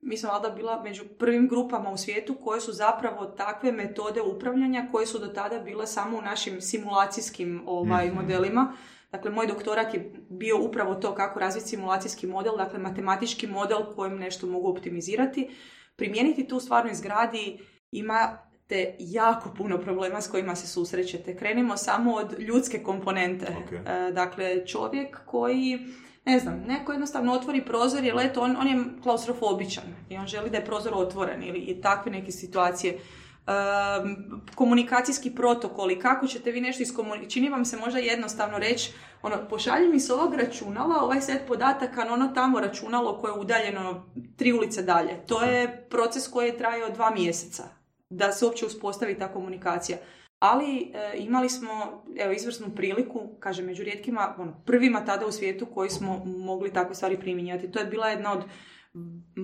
[0.00, 4.88] mi smo valjda bila među prvim grupama u svijetu koje su zapravo takve metode upravljanja
[4.92, 8.72] koje su do tada bile samo u našim simulacijskim ovaj, modelima.
[9.14, 14.18] Dakle, moj doktorat je bio upravo to kako razviti simulacijski model, dakle matematički model kojim
[14.18, 15.50] nešto mogu optimizirati.
[15.96, 17.58] Primijeniti tu u stvarnoj zgradi
[17.90, 21.36] imate jako puno problema s kojima se susrećete.
[21.36, 23.46] Krenimo samo od ljudske komponente.
[23.64, 23.72] Ok.
[23.72, 25.78] E, dakle, čovjek koji
[26.24, 30.50] ne znam, neko jednostavno otvori prozor jer eto, on, on je klaustrofobičan i on želi
[30.50, 32.98] da je prozor otvoren ili i takve neke situacije.
[33.46, 34.14] Ehm,
[34.54, 38.92] komunikacijski protokoli, kako ćete vi nešto iskomunicirati, čini vam se možda jednostavno reći,
[39.22, 43.40] ono, pošalji mi s ovog računala ovaj set podataka na ono tamo računalo koje je
[43.40, 45.26] udaljeno tri ulice dalje.
[45.26, 47.64] To je proces koji je trajao dva mjeseca
[48.10, 49.98] da se uopće uspostavi ta komunikacija.
[50.38, 55.66] Ali e, imali smo evo, izvrsnu priliku, kažem, među rijetkima, ono, prvima tada u svijetu
[55.66, 57.70] koji smo mogli takve stvari primjenjati.
[57.70, 58.44] To je bila jedna od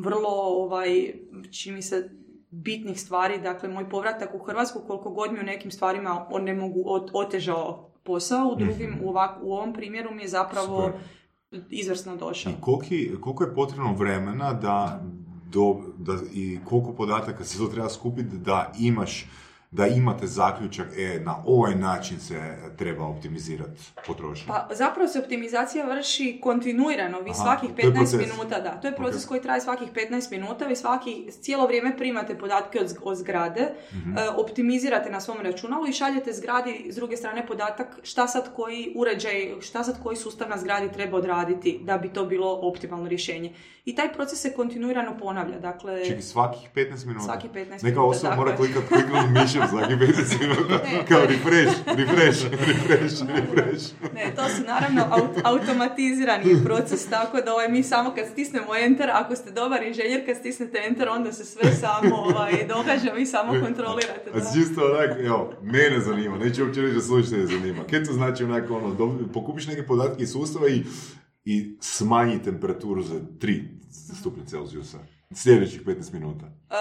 [0.04, 0.30] vrlo,
[0.64, 1.14] ovaj,
[1.60, 2.10] čini mi se,
[2.50, 3.40] bitnih stvari.
[3.40, 6.82] Dakle, moj povratak u Hrvatsku, koliko god mi u nekim stvarima on ne mogu
[7.12, 9.04] otežao posao, u drugim, Mhm.
[9.04, 10.92] u, ovak, u ovom primjeru mi je zapravo
[11.70, 12.52] izvrsno došao.
[12.52, 15.02] I koliki, koliko je potrebno vremena da,
[15.52, 19.26] do, da i koliko podataka se to treba skupiti da imaš
[19.72, 22.40] da imate zaključak, e, na ovaj način se
[22.76, 23.70] treba optimizirati
[24.06, 24.46] potrošnju.
[24.48, 28.20] Pa zapravo se optimizacija vrši kontinuirano, vi Aha, svakih to je 15 proces.
[28.28, 29.28] minuta, da, to je proces Ok.
[29.28, 34.18] koji traje svakih 15 minuta, vi svaki, cijelo vrijeme primate podatke od, od zgrade, Mhm.
[34.18, 38.92] e, optimizirate na svom računalu i šaljete zgradi s druge strane podatak šta sad koji
[38.96, 43.52] uređaj, šta sad koji sustav na zgradi treba odraditi da bi to bilo optimalno rješenje.
[43.90, 46.04] I taj proces se kontinuirano ponavlja, dakle...
[46.04, 47.24] Čekaj, svakih 15 minuta?
[47.24, 50.74] Svakih 15 Neka minuta, osoba tako mora klikat kliknut mišem svakih 15 minuta.
[50.84, 53.84] Ne, Kao refresh, refresh, refresh, refresh.
[54.14, 59.10] Ne, to su naravno aut- automatizirani proces, tako da ovaj, mi samo kad stisnemo enter,
[59.12, 63.52] ako ste dobar inženjer, kad stisnete enter, onda se sve samo ovaj, događa, vi samo
[63.54, 64.30] kontrolirate.
[64.34, 64.50] A Da.
[64.54, 67.82] čisto onak, evo, mene zanima, neću uopće reći da slučajno zanima.
[67.84, 68.96] Kaj to znači onak, ono,
[69.34, 70.82] pokupiš neke podatke iz sustava i,
[71.44, 74.98] i smanji temperaturu za 3 stupnje Celzijusa
[75.34, 76.46] sljedećih 15 minuta.
[76.46, 76.74] E,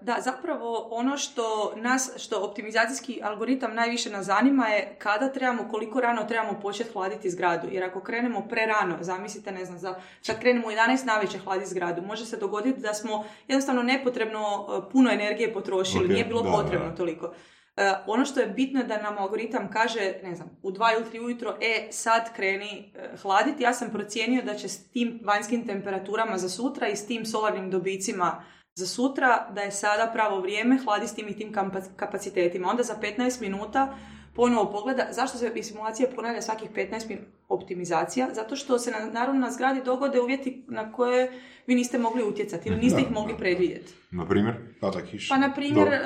[0.00, 6.00] da, zapravo ono što nas, što optimizacijski algoritam najviše nas zanima je kada trebamo, koliko
[6.00, 7.68] rano trebamo početi hladiti zgradu.
[7.70, 12.02] Jer ako krenemo prerano, zamislite, ne znam, za, sad krenemo u 11 navečer hladiti zgradu,
[12.02, 16.50] može se dogoditi da smo jednostavno nepotrebno e, puno energije potrošili, Ok, nije bilo da,
[16.50, 16.94] potrebno da.
[16.94, 17.32] toliko.
[17.76, 21.10] E, ono što je bitno je da nam algoritam kaže, ne znam, u dva ili
[21.10, 23.62] tri ujutro, e, sad kreni e, hladiti.
[23.62, 27.70] Ja sam procijenio da će s tim vanjskim temperaturama za sutra i s tim solarnim
[27.70, 28.42] dobicima
[28.74, 31.52] za sutra, da je sada pravo vrijeme, hladi s tim i tim
[31.96, 32.68] kapacitetima.
[32.68, 33.96] Onda za 15 minuta
[34.36, 38.28] ponovo pogleda, zašto se i simulacija ponavlja svakih 15 minuta optimizacija?
[38.32, 41.32] Zato što se na, naravno na zgradi dogode uvjeti na koje
[41.66, 43.38] vi niste mogli utjecati ili niste Da, ih mogli da.
[43.38, 43.92] predvidjeti.
[44.10, 44.54] Na primjer?
[44.80, 45.34] Pada kiša.
[45.34, 45.98] Pa, na primjer, e,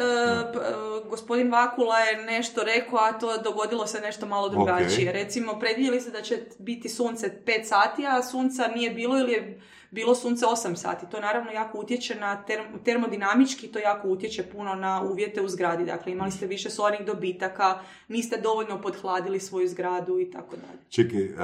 [0.52, 0.72] p- e,
[1.10, 5.08] gospodin Vakula je nešto rekao, a to dogodilo se nešto malo drugačije.
[5.08, 5.14] Ok.
[5.14, 9.60] Recimo, predvidjeli se da će biti sunce 5 sati, a sunca nije bilo ili je
[9.90, 11.06] bilo sunce 8 sati.
[11.10, 15.84] To naravno jako utječe na term- termodinamički, to jako utječe puno na uvjete u zgradi.
[15.84, 17.78] Dakle, imali ste više solarnih dobitaka,
[18.08, 20.78] niste dovoljno podhladili svoju zgradu i tako dalje.
[20.88, 21.38] Čekaj, uh,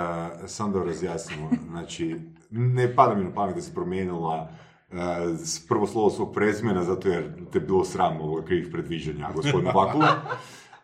[0.46, 1.50] sam da razjasnimo.
[1.70, 2.16] Znači,
[2.50, 4.48] ne pada mi na pamet da se promijenila
[4.90, 4.96] uh,
[5.68, 10.08] prvo slovo svog prezimena, zato jer te bilo sram ovog predviđanja, gospodin Vakula.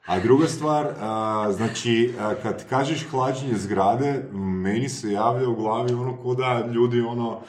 [0.06, 5.92] A druga stvar, uh, znači, uh, kad kažeš hlađenje zgrade, meni se javlja u glavi
[5.92, 7.40] ono ko da ljudi ono,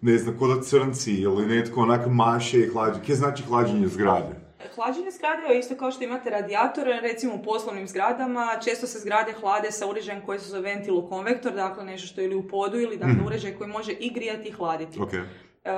[0.00, 3.00] ne znam, ko da crnci ili netko onak maše i hlađe.
[3.02, 4.40] Kje znači hlađenje zgrade?
[4.74, 9.32] Hlađenje zgrade je isto kao što imate radijatore, recimo u poslovnim zgradama, često se zgrade
[9.40, 12.96] hlade sa uređajem koji se zove ventilokonvektor, dakle nešto što je ili u podu ili
[12.96, 15.00] dakle uređaj koji može i grijati i hladiti.
[15.00, 15.12] Ok.
[15.64, 15.72] E,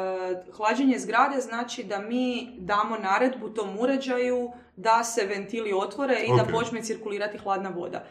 [0.57, 6.53] hlađenje zgrade znači da mi damo naredbu tom uređaju da se ventili otvore i da
[6.53, 8.05] počne cirkulirati hladna voda.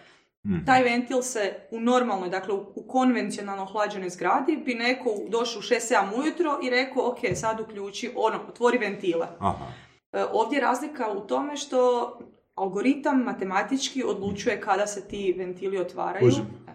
[0.45, 0.65] Mhm.
[0.65, 6.19] Taj ventil se u normalnoj, dakle u, konvencionalno hlađenoj zgradi bi neko došao u 6-7
[6.19, 9.27] ujutro i rekao ok, sad uključi, ono, otvori ventile.
[9.39, 9.65] Aha.
[10.11, 12.11] E, Ovdje je razlika u tome što
[12.55, 16.31] algoritam matematički odlučuje kada se ti ventili otvaraju.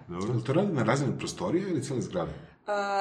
[0.09, 0.40] Dobro.
[0.47, 2.30] To radi na razini prostorije ili cijele zgrade?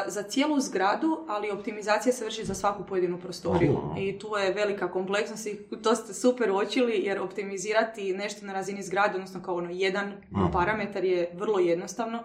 [0.08, 3.80] Za cijelu zgradu, ali optimizacija se vrši za svaku pojedinu prostoriju.
[3.98, 8.84] I tu je velika kompleksnost i to ste super uočili jer optimizirati nešto na razini
[8.84, 10.14] zgrade, odnosno kao ono jedan
[10.54, 12.24] parametar je vrlo jednostavno.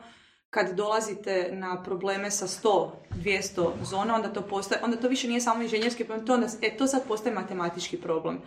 [0.51, 2.91] Kad dolazite na probleme sa 100,
[3.24, 6.76] 200 zona, onda to postaje, onda to više nije samo inženjerski problem, to, onda, e,
[6.76, 8.41] to sad postaje matematički problem.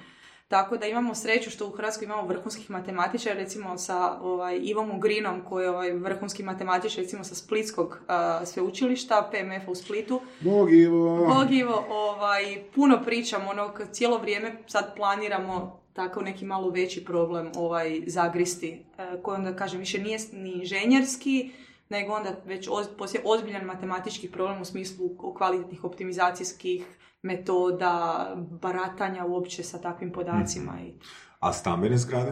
[0.53, 5.41] Tako da imamo sreću što u Hrvatskoj imamo vrhunskih matematičara, recimo sa ovaj, Ivom Ugrinom,
[5.49, 10.21] koji je ovaj, vrhunski matematičar, recimo sa Splitskog a, sveučilišta, PMF-a u Splitu.
[10.39, 11.25] Bog Ivo!
[11.25, 17.51] Bog Ivo, ovaj, puno pričamo, ono, cijelo vrijeme sad planiramo tako neki malo veći problem
[17.55, 21.51] ovaj, zagristi, e, koji onda, kažem, više nije ni inženjerski,
[21.93, 26.85] nego onda već oz, poslije ozbiljan matematički problem u smislu kvalitetnih optimizacijskih
[27.21, 28.27] metoda,
[28.61, 30.73] baratanja uopće sa takvim podacima.
[30.81, 30.93] I
[31.39, 32.31] A stambene zgrade?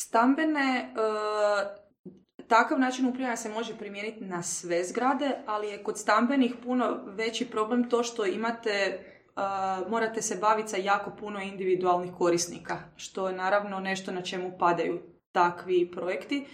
[0.00, 6.54] stambene, e, takav način upravljanja se može primijeniti na sve zgrade, ali je kod stambenih
[6.64, 9.04] puno veći problem to što imate
[9.38, 14.58] Uh, morate se baviti sa jako puno individualnih korisnika, što je naravno nešto na čemu
[14.58, 15.00] padaju
[15.32, 16.46] takvi projekti.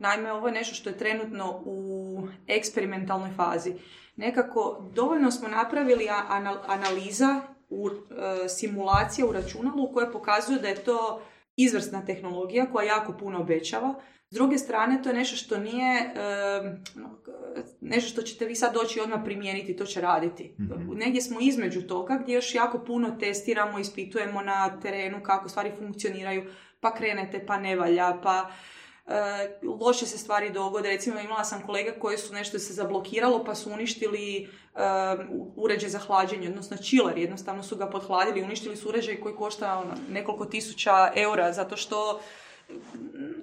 [0.00, 3.74] Naime, ovo je nešto što je trenutno u eksperimentalnoj fazi.
[4.16, 6.08] Nekako dovoljno smo napravili
[6.66, 11.22] analiza u e, simulacije u računalu koje pokazuju da je to
[11.56, 13.94] izvrsna tehnologija koja jako puno obećava.
[14.30, 16.12] S druge strane, to je nešto što nije e,
[17.80, 20.54] nešto što ćete vi sad doći odmah primijeniti, to će raditi.
[20.58, 25.72] mm Negdje smo između toga gdje još jako puno testiramo, ispitujemo na terenu kako stvari
[25.78, 26.50] funkcioniraju,
[26.80, 28.50] pa krenete, pa ne valja, pa
[29.80, 30.88] loše se stvari dogode.
[30.88, 34.80] Recimo imala sam kolega koji su nešto se zablokiralo pa su uništili uh,
[35.56, 37.18] uređaj za hlađenje, odnosno chiller.
[37.18, 42.20] Jednostavno su ga podhladili, uništili su uređaj koji košta ono, nekoliko tisuća eura zato što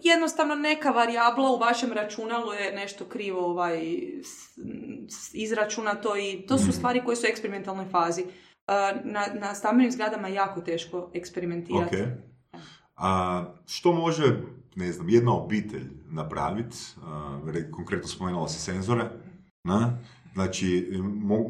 [0.04, 4.02] jednostavno neka varijabla u vašem računalu je nešto krivo ovaj,
[5.34, 6.72] izračunato i to su mhm.
[6.72, 8.24] stvari koje su u eksperimentalnoj fazi.
[8.24, 8.30] Uh,
[9.04, 11.96] na, na stambenim zgradama je jako teško eksperimentirati.
[11.96, 12.08] Okay.
[12.96, 14.36] A što može
[14.78, 16.78] ne znam, jedna obitelj napraviti,
[17.72, 19.10] konkretno spomenula se senzore,
[19.64, 19.98] na?
[20.34, 20.92] Znači,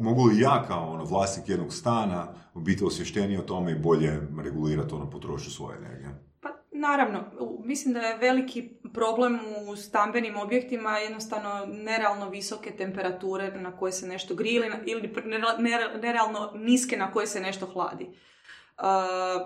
[0.00, 4.94] mogu li ja kao ono, vlasnik jednog stana biti osvješteniji o tome i bolje regulirati
[4.94, 6.08] ono potrošnju svoje energije?
[6.40, 7.24] Pa naravno,
[7.64, 9.38] mislim da je veliki problem
[9.68, 15.14] u stambenim objektima jednostavno nerealno visoke temperature na koje se nešto grije ili
[16.02, 18.10] nerealno niske na koje se nešto hladi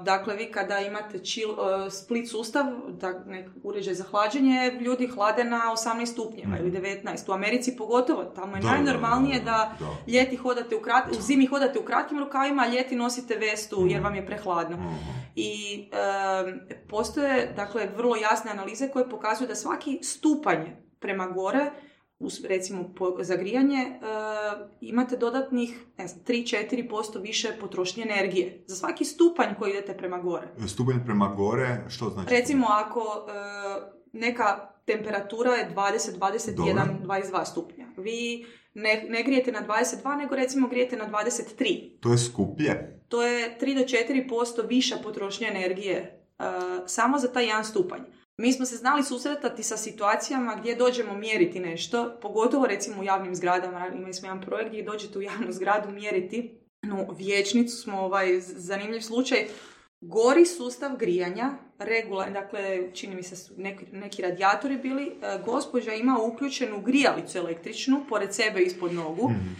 [0.02, 5.44] dakle, vi kada imate chill, uh, split sustav, da, nek uređaj za hlađenje, ljudi hlade
[5.44, 7.04] na 18 stupnjeva ili 19.
[7.04, 7.30] Mhm.
[7.32, 9.76] U Americi pogotovo, tamo je najnormalnije da,
[10.06, 14.00] ljeti hodate u krat, u zimi hodate u kratkim rukavima, a ljeti nosite vestu jer
[14.00, 14.04] mhm.
[14.04, 14.76] vam je prehladno.
[14.76, 15.10] Mhm.
[15.34, 15.84] I
[16.88, 20.66] postoje, dakle, vrlo jasne analize koje pokazuju da svaki stupanj
[21.00, 21.70] prema gore
[22.48, 28.64] recimo za grijanje, uh, imate dodatnih ne znam, 3-4% više potrošnje energije.
[28.66, 30.48] Za svaki stupanj koji idete prema gore.
[30.66, 32.34] Stupanj prema gore, što znači?
[32.34, 33.82] Recimo ako uh,
[34.12, 37.86] neka temperatura je 20, 21, 22 stupnja.
[37.96, 42.00] Vi ne, ne grijete na 22, nego recimo grijete na 23.
[42.00, 43.00] To je skuplje?
[43.08, 43.84] To je 3 do
[44.28, 46.44] 4% viša potrošnja energije uh,
[46.86, 48.00] samo za taj jedan stupanj.
[48.42, 53.34] Mi smo se znali susretati sa situacijama gdje dođemo mjeriti nešto, pogotovo recimo u javnim
[53.34, 58.40] zgradama, imali smo jedan projekt gdje dođete u javnu zgradu mjeriti, no vječnicu smo ovaj
[58.40, 59.46] zanimljiv slučaj,
[60.00, 65.92] gori sustav grijanja, regula, dakle čini mi se su neki, neki radijatori bili, e, gospođa
[65.92, 69.56] ima uključenu grijalicu električnu pored sebe ispod nogu, mm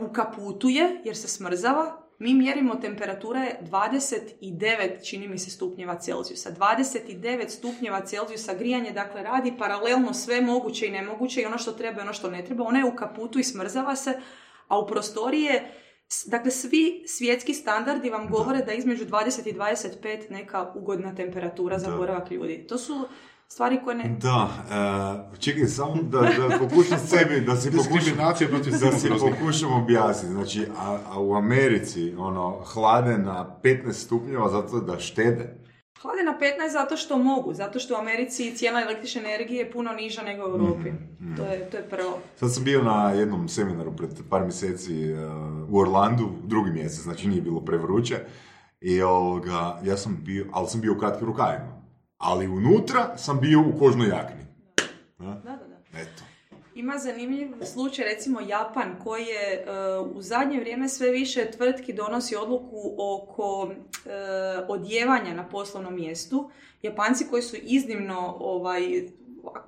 [0.00, 6.50] u kaputu je jer se smrzava, mi mjerimo temperature 29, čini mi se, stupnjeva Celzijusa.
[6.50, 11.98] 29 stupnjeva Celzijusa grijanje, dakle, radi paralelno sve moguće i nemoguće i ono što treba
[11.98, 12.64] i ono što ne treba.
[12.64, 14.20] Ona je u kaputu i smrzava se,
[14.68, 15.72] a u prostorije
[16.26, 21.78] Dakle, svi svjetski standardi vam govore da, da između 20 i 25 neka ugodna temperatura
[21.78, 22.66] za boravak ljudi.
[22.66, 23.08] To su
[23.48, 24.16] stvari koje ne...
[24.20, 24.48] Da,
[25.32, 28.16] uh, čekaj, samo da, da pokušam sebi, da se pokušam,
[28.80, 30.34] da se pokušam objasniti.
[30.34, 35.66] Znači, a, a, u Americi, ono, hlade na 15 stupnjeva zato da štede.
[36.02, 39.92] Hlade na 15 zato što mogu, zato što u Americi cijena električne energije je puno
[39.92, 40.90] niža nego u Europi.
[40.90, 42.18] Mm, To, je, to je prvo.
[42.36, 45.18] Sad sam bio na jednom seminaru pred par mjeseci uh,
[45.70, 48.16] u Orlandu, drugi mjesec, znači nije bilo prevruće.
[48.80, 51.85] I ovoga, ja sam bio, ali sam bio u kratkim rukavima
[52.18, 54.46] ali unutra sam bio u kožnoj jakni.
[55.18, 56.00] Da, da, da.
[56.00, 56.22] Eto.
[56.74, 59.66] Ima zanimljiv slučaj, recimo Japan, koji je
[60.00, 63.72] uh, u zadnje vrijeme sve više tvrtki donosi odluku oko uh,
[64.68, 66.50] odjevanja na poslovnom mjestu.
[66.82, 68.82] Japanci koji su iznimno ovaj,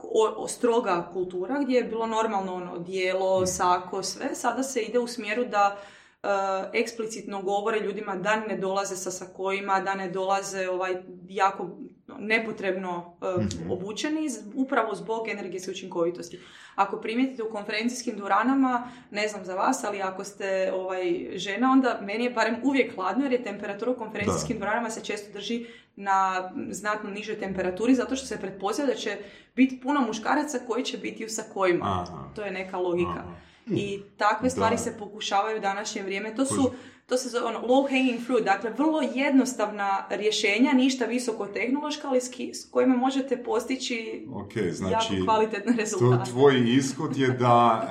[0.02, 4.98] o, o, stroga kultura, gdje je bilo normalno ono, dijelo, sako, sve, sada se ide
[4.98, 5.78] u smjeru da
[6.22, 6.30] Uh,
[6.72, 10.96] eksplicitno govore ljudima da ne dolaze sa sakojima, da ne dolaze ovaj,
[11.28, 11.70] jako
[12.18, 16.40] nepotrebno uh, obučeni upravo zbog energetske učinkovitosti.
[16.74, 22.00] Ako primijetite u konferencijskim dvoranama, ne znam za vas, ali ako ste ovaj, žena, onda
[22.02, 24.58] meni je barem uvijek hladno jer je temperatura u konferencijskim da.
[24.58, 25.66] dvoranama se često drži
[25.96, 29.16] na znatno nižoj temperaturi zato što se pretpostavlja da će
[29.56, 32.06] biti puno muškaraca koji će biti u sakojima.
[32.36, 33.24] To je neka logika.
[33.70, 34.82] I takve stvari Da.
[34.82, 36.34] se pokušavaju u današnje vrijeme.
[36.34, 36.70] To su
[37.06, 42.20] to se zove ono, low hanging fruit, dakle vrlo jednostavna rješenja, ništa visoko tehnološka, ali
[42.20, 46.30] s, ki- s kojima možete postići Ok, znači, jako kvalitetne to, rezultate.
[46.30, 47.82] tvoj ishod je da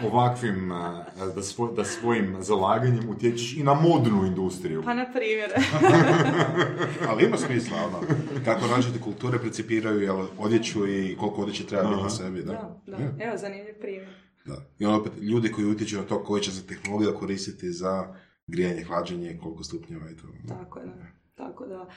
[0.00, 0.76] eh, ovakvim, eh,
[1.26, 4.82] da, svoj- da svojim zalaganjem utječeš i na modnu industriju.
[4.82, 5.50] Pa na primjer.
[7.08, 8.00] Ali ima smisla, ono,
[8.44, 12.52] kako različite kulture principiraju jel, odjeću i koliko odjeće treba biti na sebi, da?
[12.52, 12.96] da, da.
[12.96, 14.27] Je, Evo, zanimljiv primjer.
[14.48, 14.62] Da.
[14.78, 18.14] I ono opet, ljudi koji utječu na to koji će se tehnologija koristiti za
[18.46, 20.26] grijanje, hlađenje, koliko stupnjeva i to.
[20.48, 20.92] Tako da,
[21.34, 21.88] tako da.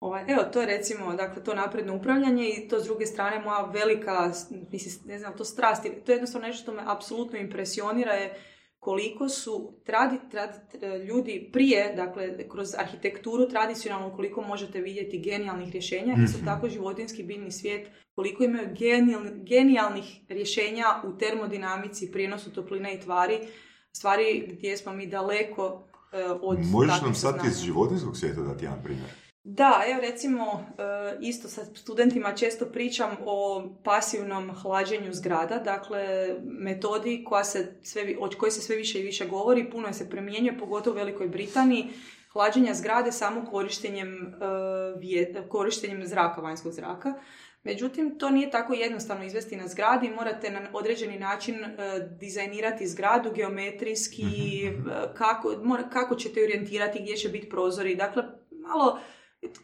[0.00, 3.70] Ovaj, evo, to je recimo, dakle, to napredno upravljanje i to s druge strane moja
[3.72, 4.32] velika,
[4.72, 8.34] mislim, ne znam, to strast, to je jednostavno nešto što me apsolutno impresionira je
[8.80, 16.16] koliko su tradi, tradi- ljudi prije, dakle, kroz arhitekturu tradicionalno koliko možete vidjeti genijalnih rješenja,
[16.24, 23.00] isto tako životinski biljni svijet, koliko imaju genijal- genijalnih rješenja u termodinamici, prijenosu topline i
[23.00, 23.38] tvari,
[23.92, 28.82] stvari gdje smo mi daleko e, od Možeš nam sad iz životinskog svijeta dati jedan
[28.82, 29.10] primjer?
[29.44, 30.44] Da, evo recimo
[30.78, 30.82] e,
[31.20, 36.06] isto sa studentima često pričam o pasivnom hlađenju zgrada, dakle
[36.42, 39.94] metodi koja se sve, vi- o kojoj se sve više i više govori, puno je
[39.94, 41.86] se primjenjuje, pogotovo u Velikoj Britaniji,
[42.32, 44.34] hlađenja zgrade samo korištenjem,
[45.34, 47.14] e, korištenjem zraka, vanjskog zraka.
[47.62, 51.76] Međutim, to nije tako jednostavno izvesti na zgradi, morate na određeni način e,
[52.20, 54.22] dizajnirati zgradu geometrijski,
[54.66, 54.72] e,
[55.14, 57.94] kako, mora- kako ćete orijentirati, gdje će biti prozori.
[57.96, 58.98] Dakle, malo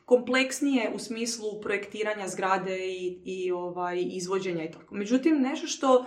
[0.04, 4.94] kompleksnije u smislu projektiranja zgrade i, i ovaj, izvođenja i tako.
[4.94, 6.06] Međutim, nešto što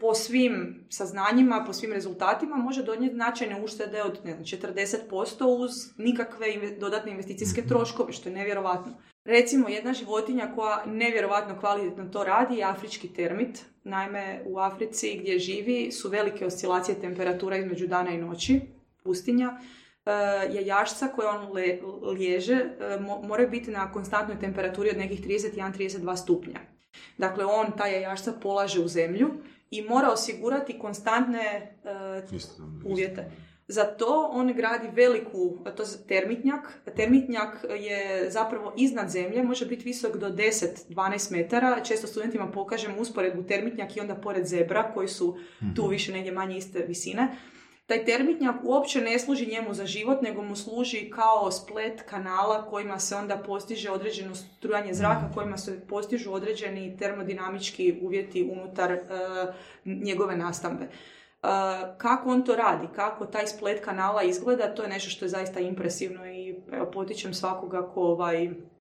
[0.00, 5.70] po svim saznanjima, po svim rezultatima može donijeti značajne uštede od ne znam, 40% uz
[5.96, 6.46] nikakve
[6.78, 8.92] dodatne investicijske troškove, što je nevjerovatno.
[9.24, 13.64] Recimo, jedna životinja koja nevjerovatno kvalitetno to radi je afrički termit.
[13.84, 18.60] Naime, u Africi gdje živi su velike oscilacije temperatura između dana i noći,
[19.04, 19.60] pustinja.
[20.06, 20.10] E,
[20.52, 26.16] jajašca koje on le, liježe e, mo- moraju biti na konstantnoj temperaturi od nekih 31-32
[26.16, 26.60] stupnja.
[27.18, 29.30] Dakle, on taj jajašca polaže u zemlju
[29.70, 31.76] i mora osigurati konstantne
[32.32, 33.30] Isto, uvjete.
[33.70, 36.80] Za to on gradi veliku, to je termitnjak.
[36.96, 41.80] Termitnjak je zapravo iznad zemlje, može biti visok do 10-12 metara.
[41.84, 45.36] Često studentima pokažem usporedbu termitnjak i onda pored zebra, koji su
[45.76, 47.28] tu više negdje manje iste visine.
[47.90, 52.98] Taj termitnjak uopće ne služi njemu za život, nego mu služi kao splet kanala kojima
[52.98, 59.00] se onda postiže određeno strujanje zraka, kojima se postižu određeni termodinamički uvjeti unutar e,
[59.84, 60.84] njegove nastambe.
[60.84, 61.48] Uh,
[61.98, 65.60] kako on to radi, kako taj splet kanala izgleda, to je nešto što je zaista
[65.60, 68.50] impresivno i evo, potičem svakoga ko ovaj,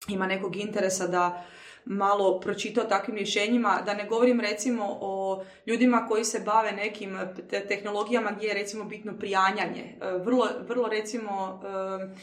[0.09, 1.45] ima nekog interesa da
[1.89, 7.19] malo pročita o takvim rješenjima, da ne govorim recimo o ljudima koji se bave nekim
[7.51, 9.85] te- tehnologijama gdje je recimo bitno prijanjanje.
[9.97, 12.15] Uh, Vrlo, vrlo recimo um,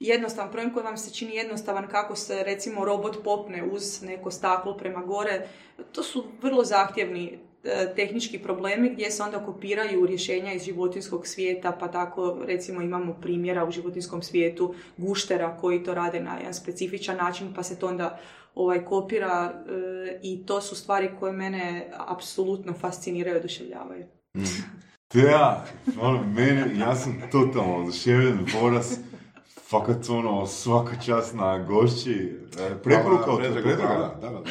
[0.00, 4.76] jednostavan problem koji vam se čini jednostavan kako se recimo robot popne uz neko staklo
[4.76, 5.48] prema gore.
[5.92, 11.72] To su vrlo zahtjevni e, tehnički problemi gdje se onda kopiraju rješenja iz životinskog svijeta,
[11.80, 17.16] pa tako recimo imamo primjera u životinskom svijetu guštera koji to rade na jedan specifičan
[17.16, 18.20] način, pa se to onda
[18.54, 24.04] ovaj kopira e, i to su stvari koje mene apsolutno fasciniraju i oduševljavaju.
[25.14, 25.64] Ja,
[26.00, 28.98] ono, mene, ja sam totalno oduševljen, Boras,
[29.68, 34.14] fakat ono, svaka čast na gošći, e, preporuka od Predragu, Predraga.
[34.20, 34.44] Da, da, da.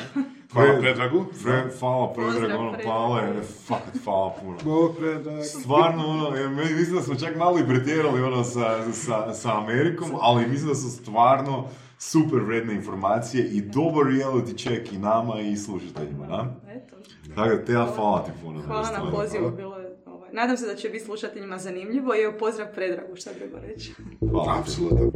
[0.53, 1.25] Hvala Predragu.
[1.43, 2.77] Fre, hvala Predrag, Pozdrav, ono.
[2.85, 4.93] Pale, fakat hvala puno.
[4.99, 5.43] Predrag.
[5.43, 9.57] Stvarno, ono, ja meni mislim da smo čak malo i pretjerali ono sa, sa, sa
[9.57, 11.67] Amerikom, ali mislim da su stvarno
[12.03, 16.55] super vredne informacije i dobar reality check i nama i slušateljima, da?
[16.69, 16.95] Eto.
[17.35, 18.61] Tako da, te ja hvala ti puno.
[18.61, 22.33] Hvala na pozivu, bilo je, ovaj, nadam se da će biti slušateljima zanimljivo i evo
[22.39, 23.93] pozdrav Predragu, šta drugo reći.
[24.31, 24.59] Hvala.
[24.59, 25.09] Apsolutno.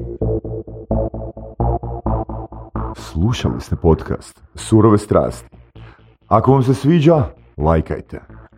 [2.96, 5.58] Slušali ste podcast Surove strasti.
[6.28, 7.24] Ako vam se sviđa,
[7.58, 8.22] lajkajte.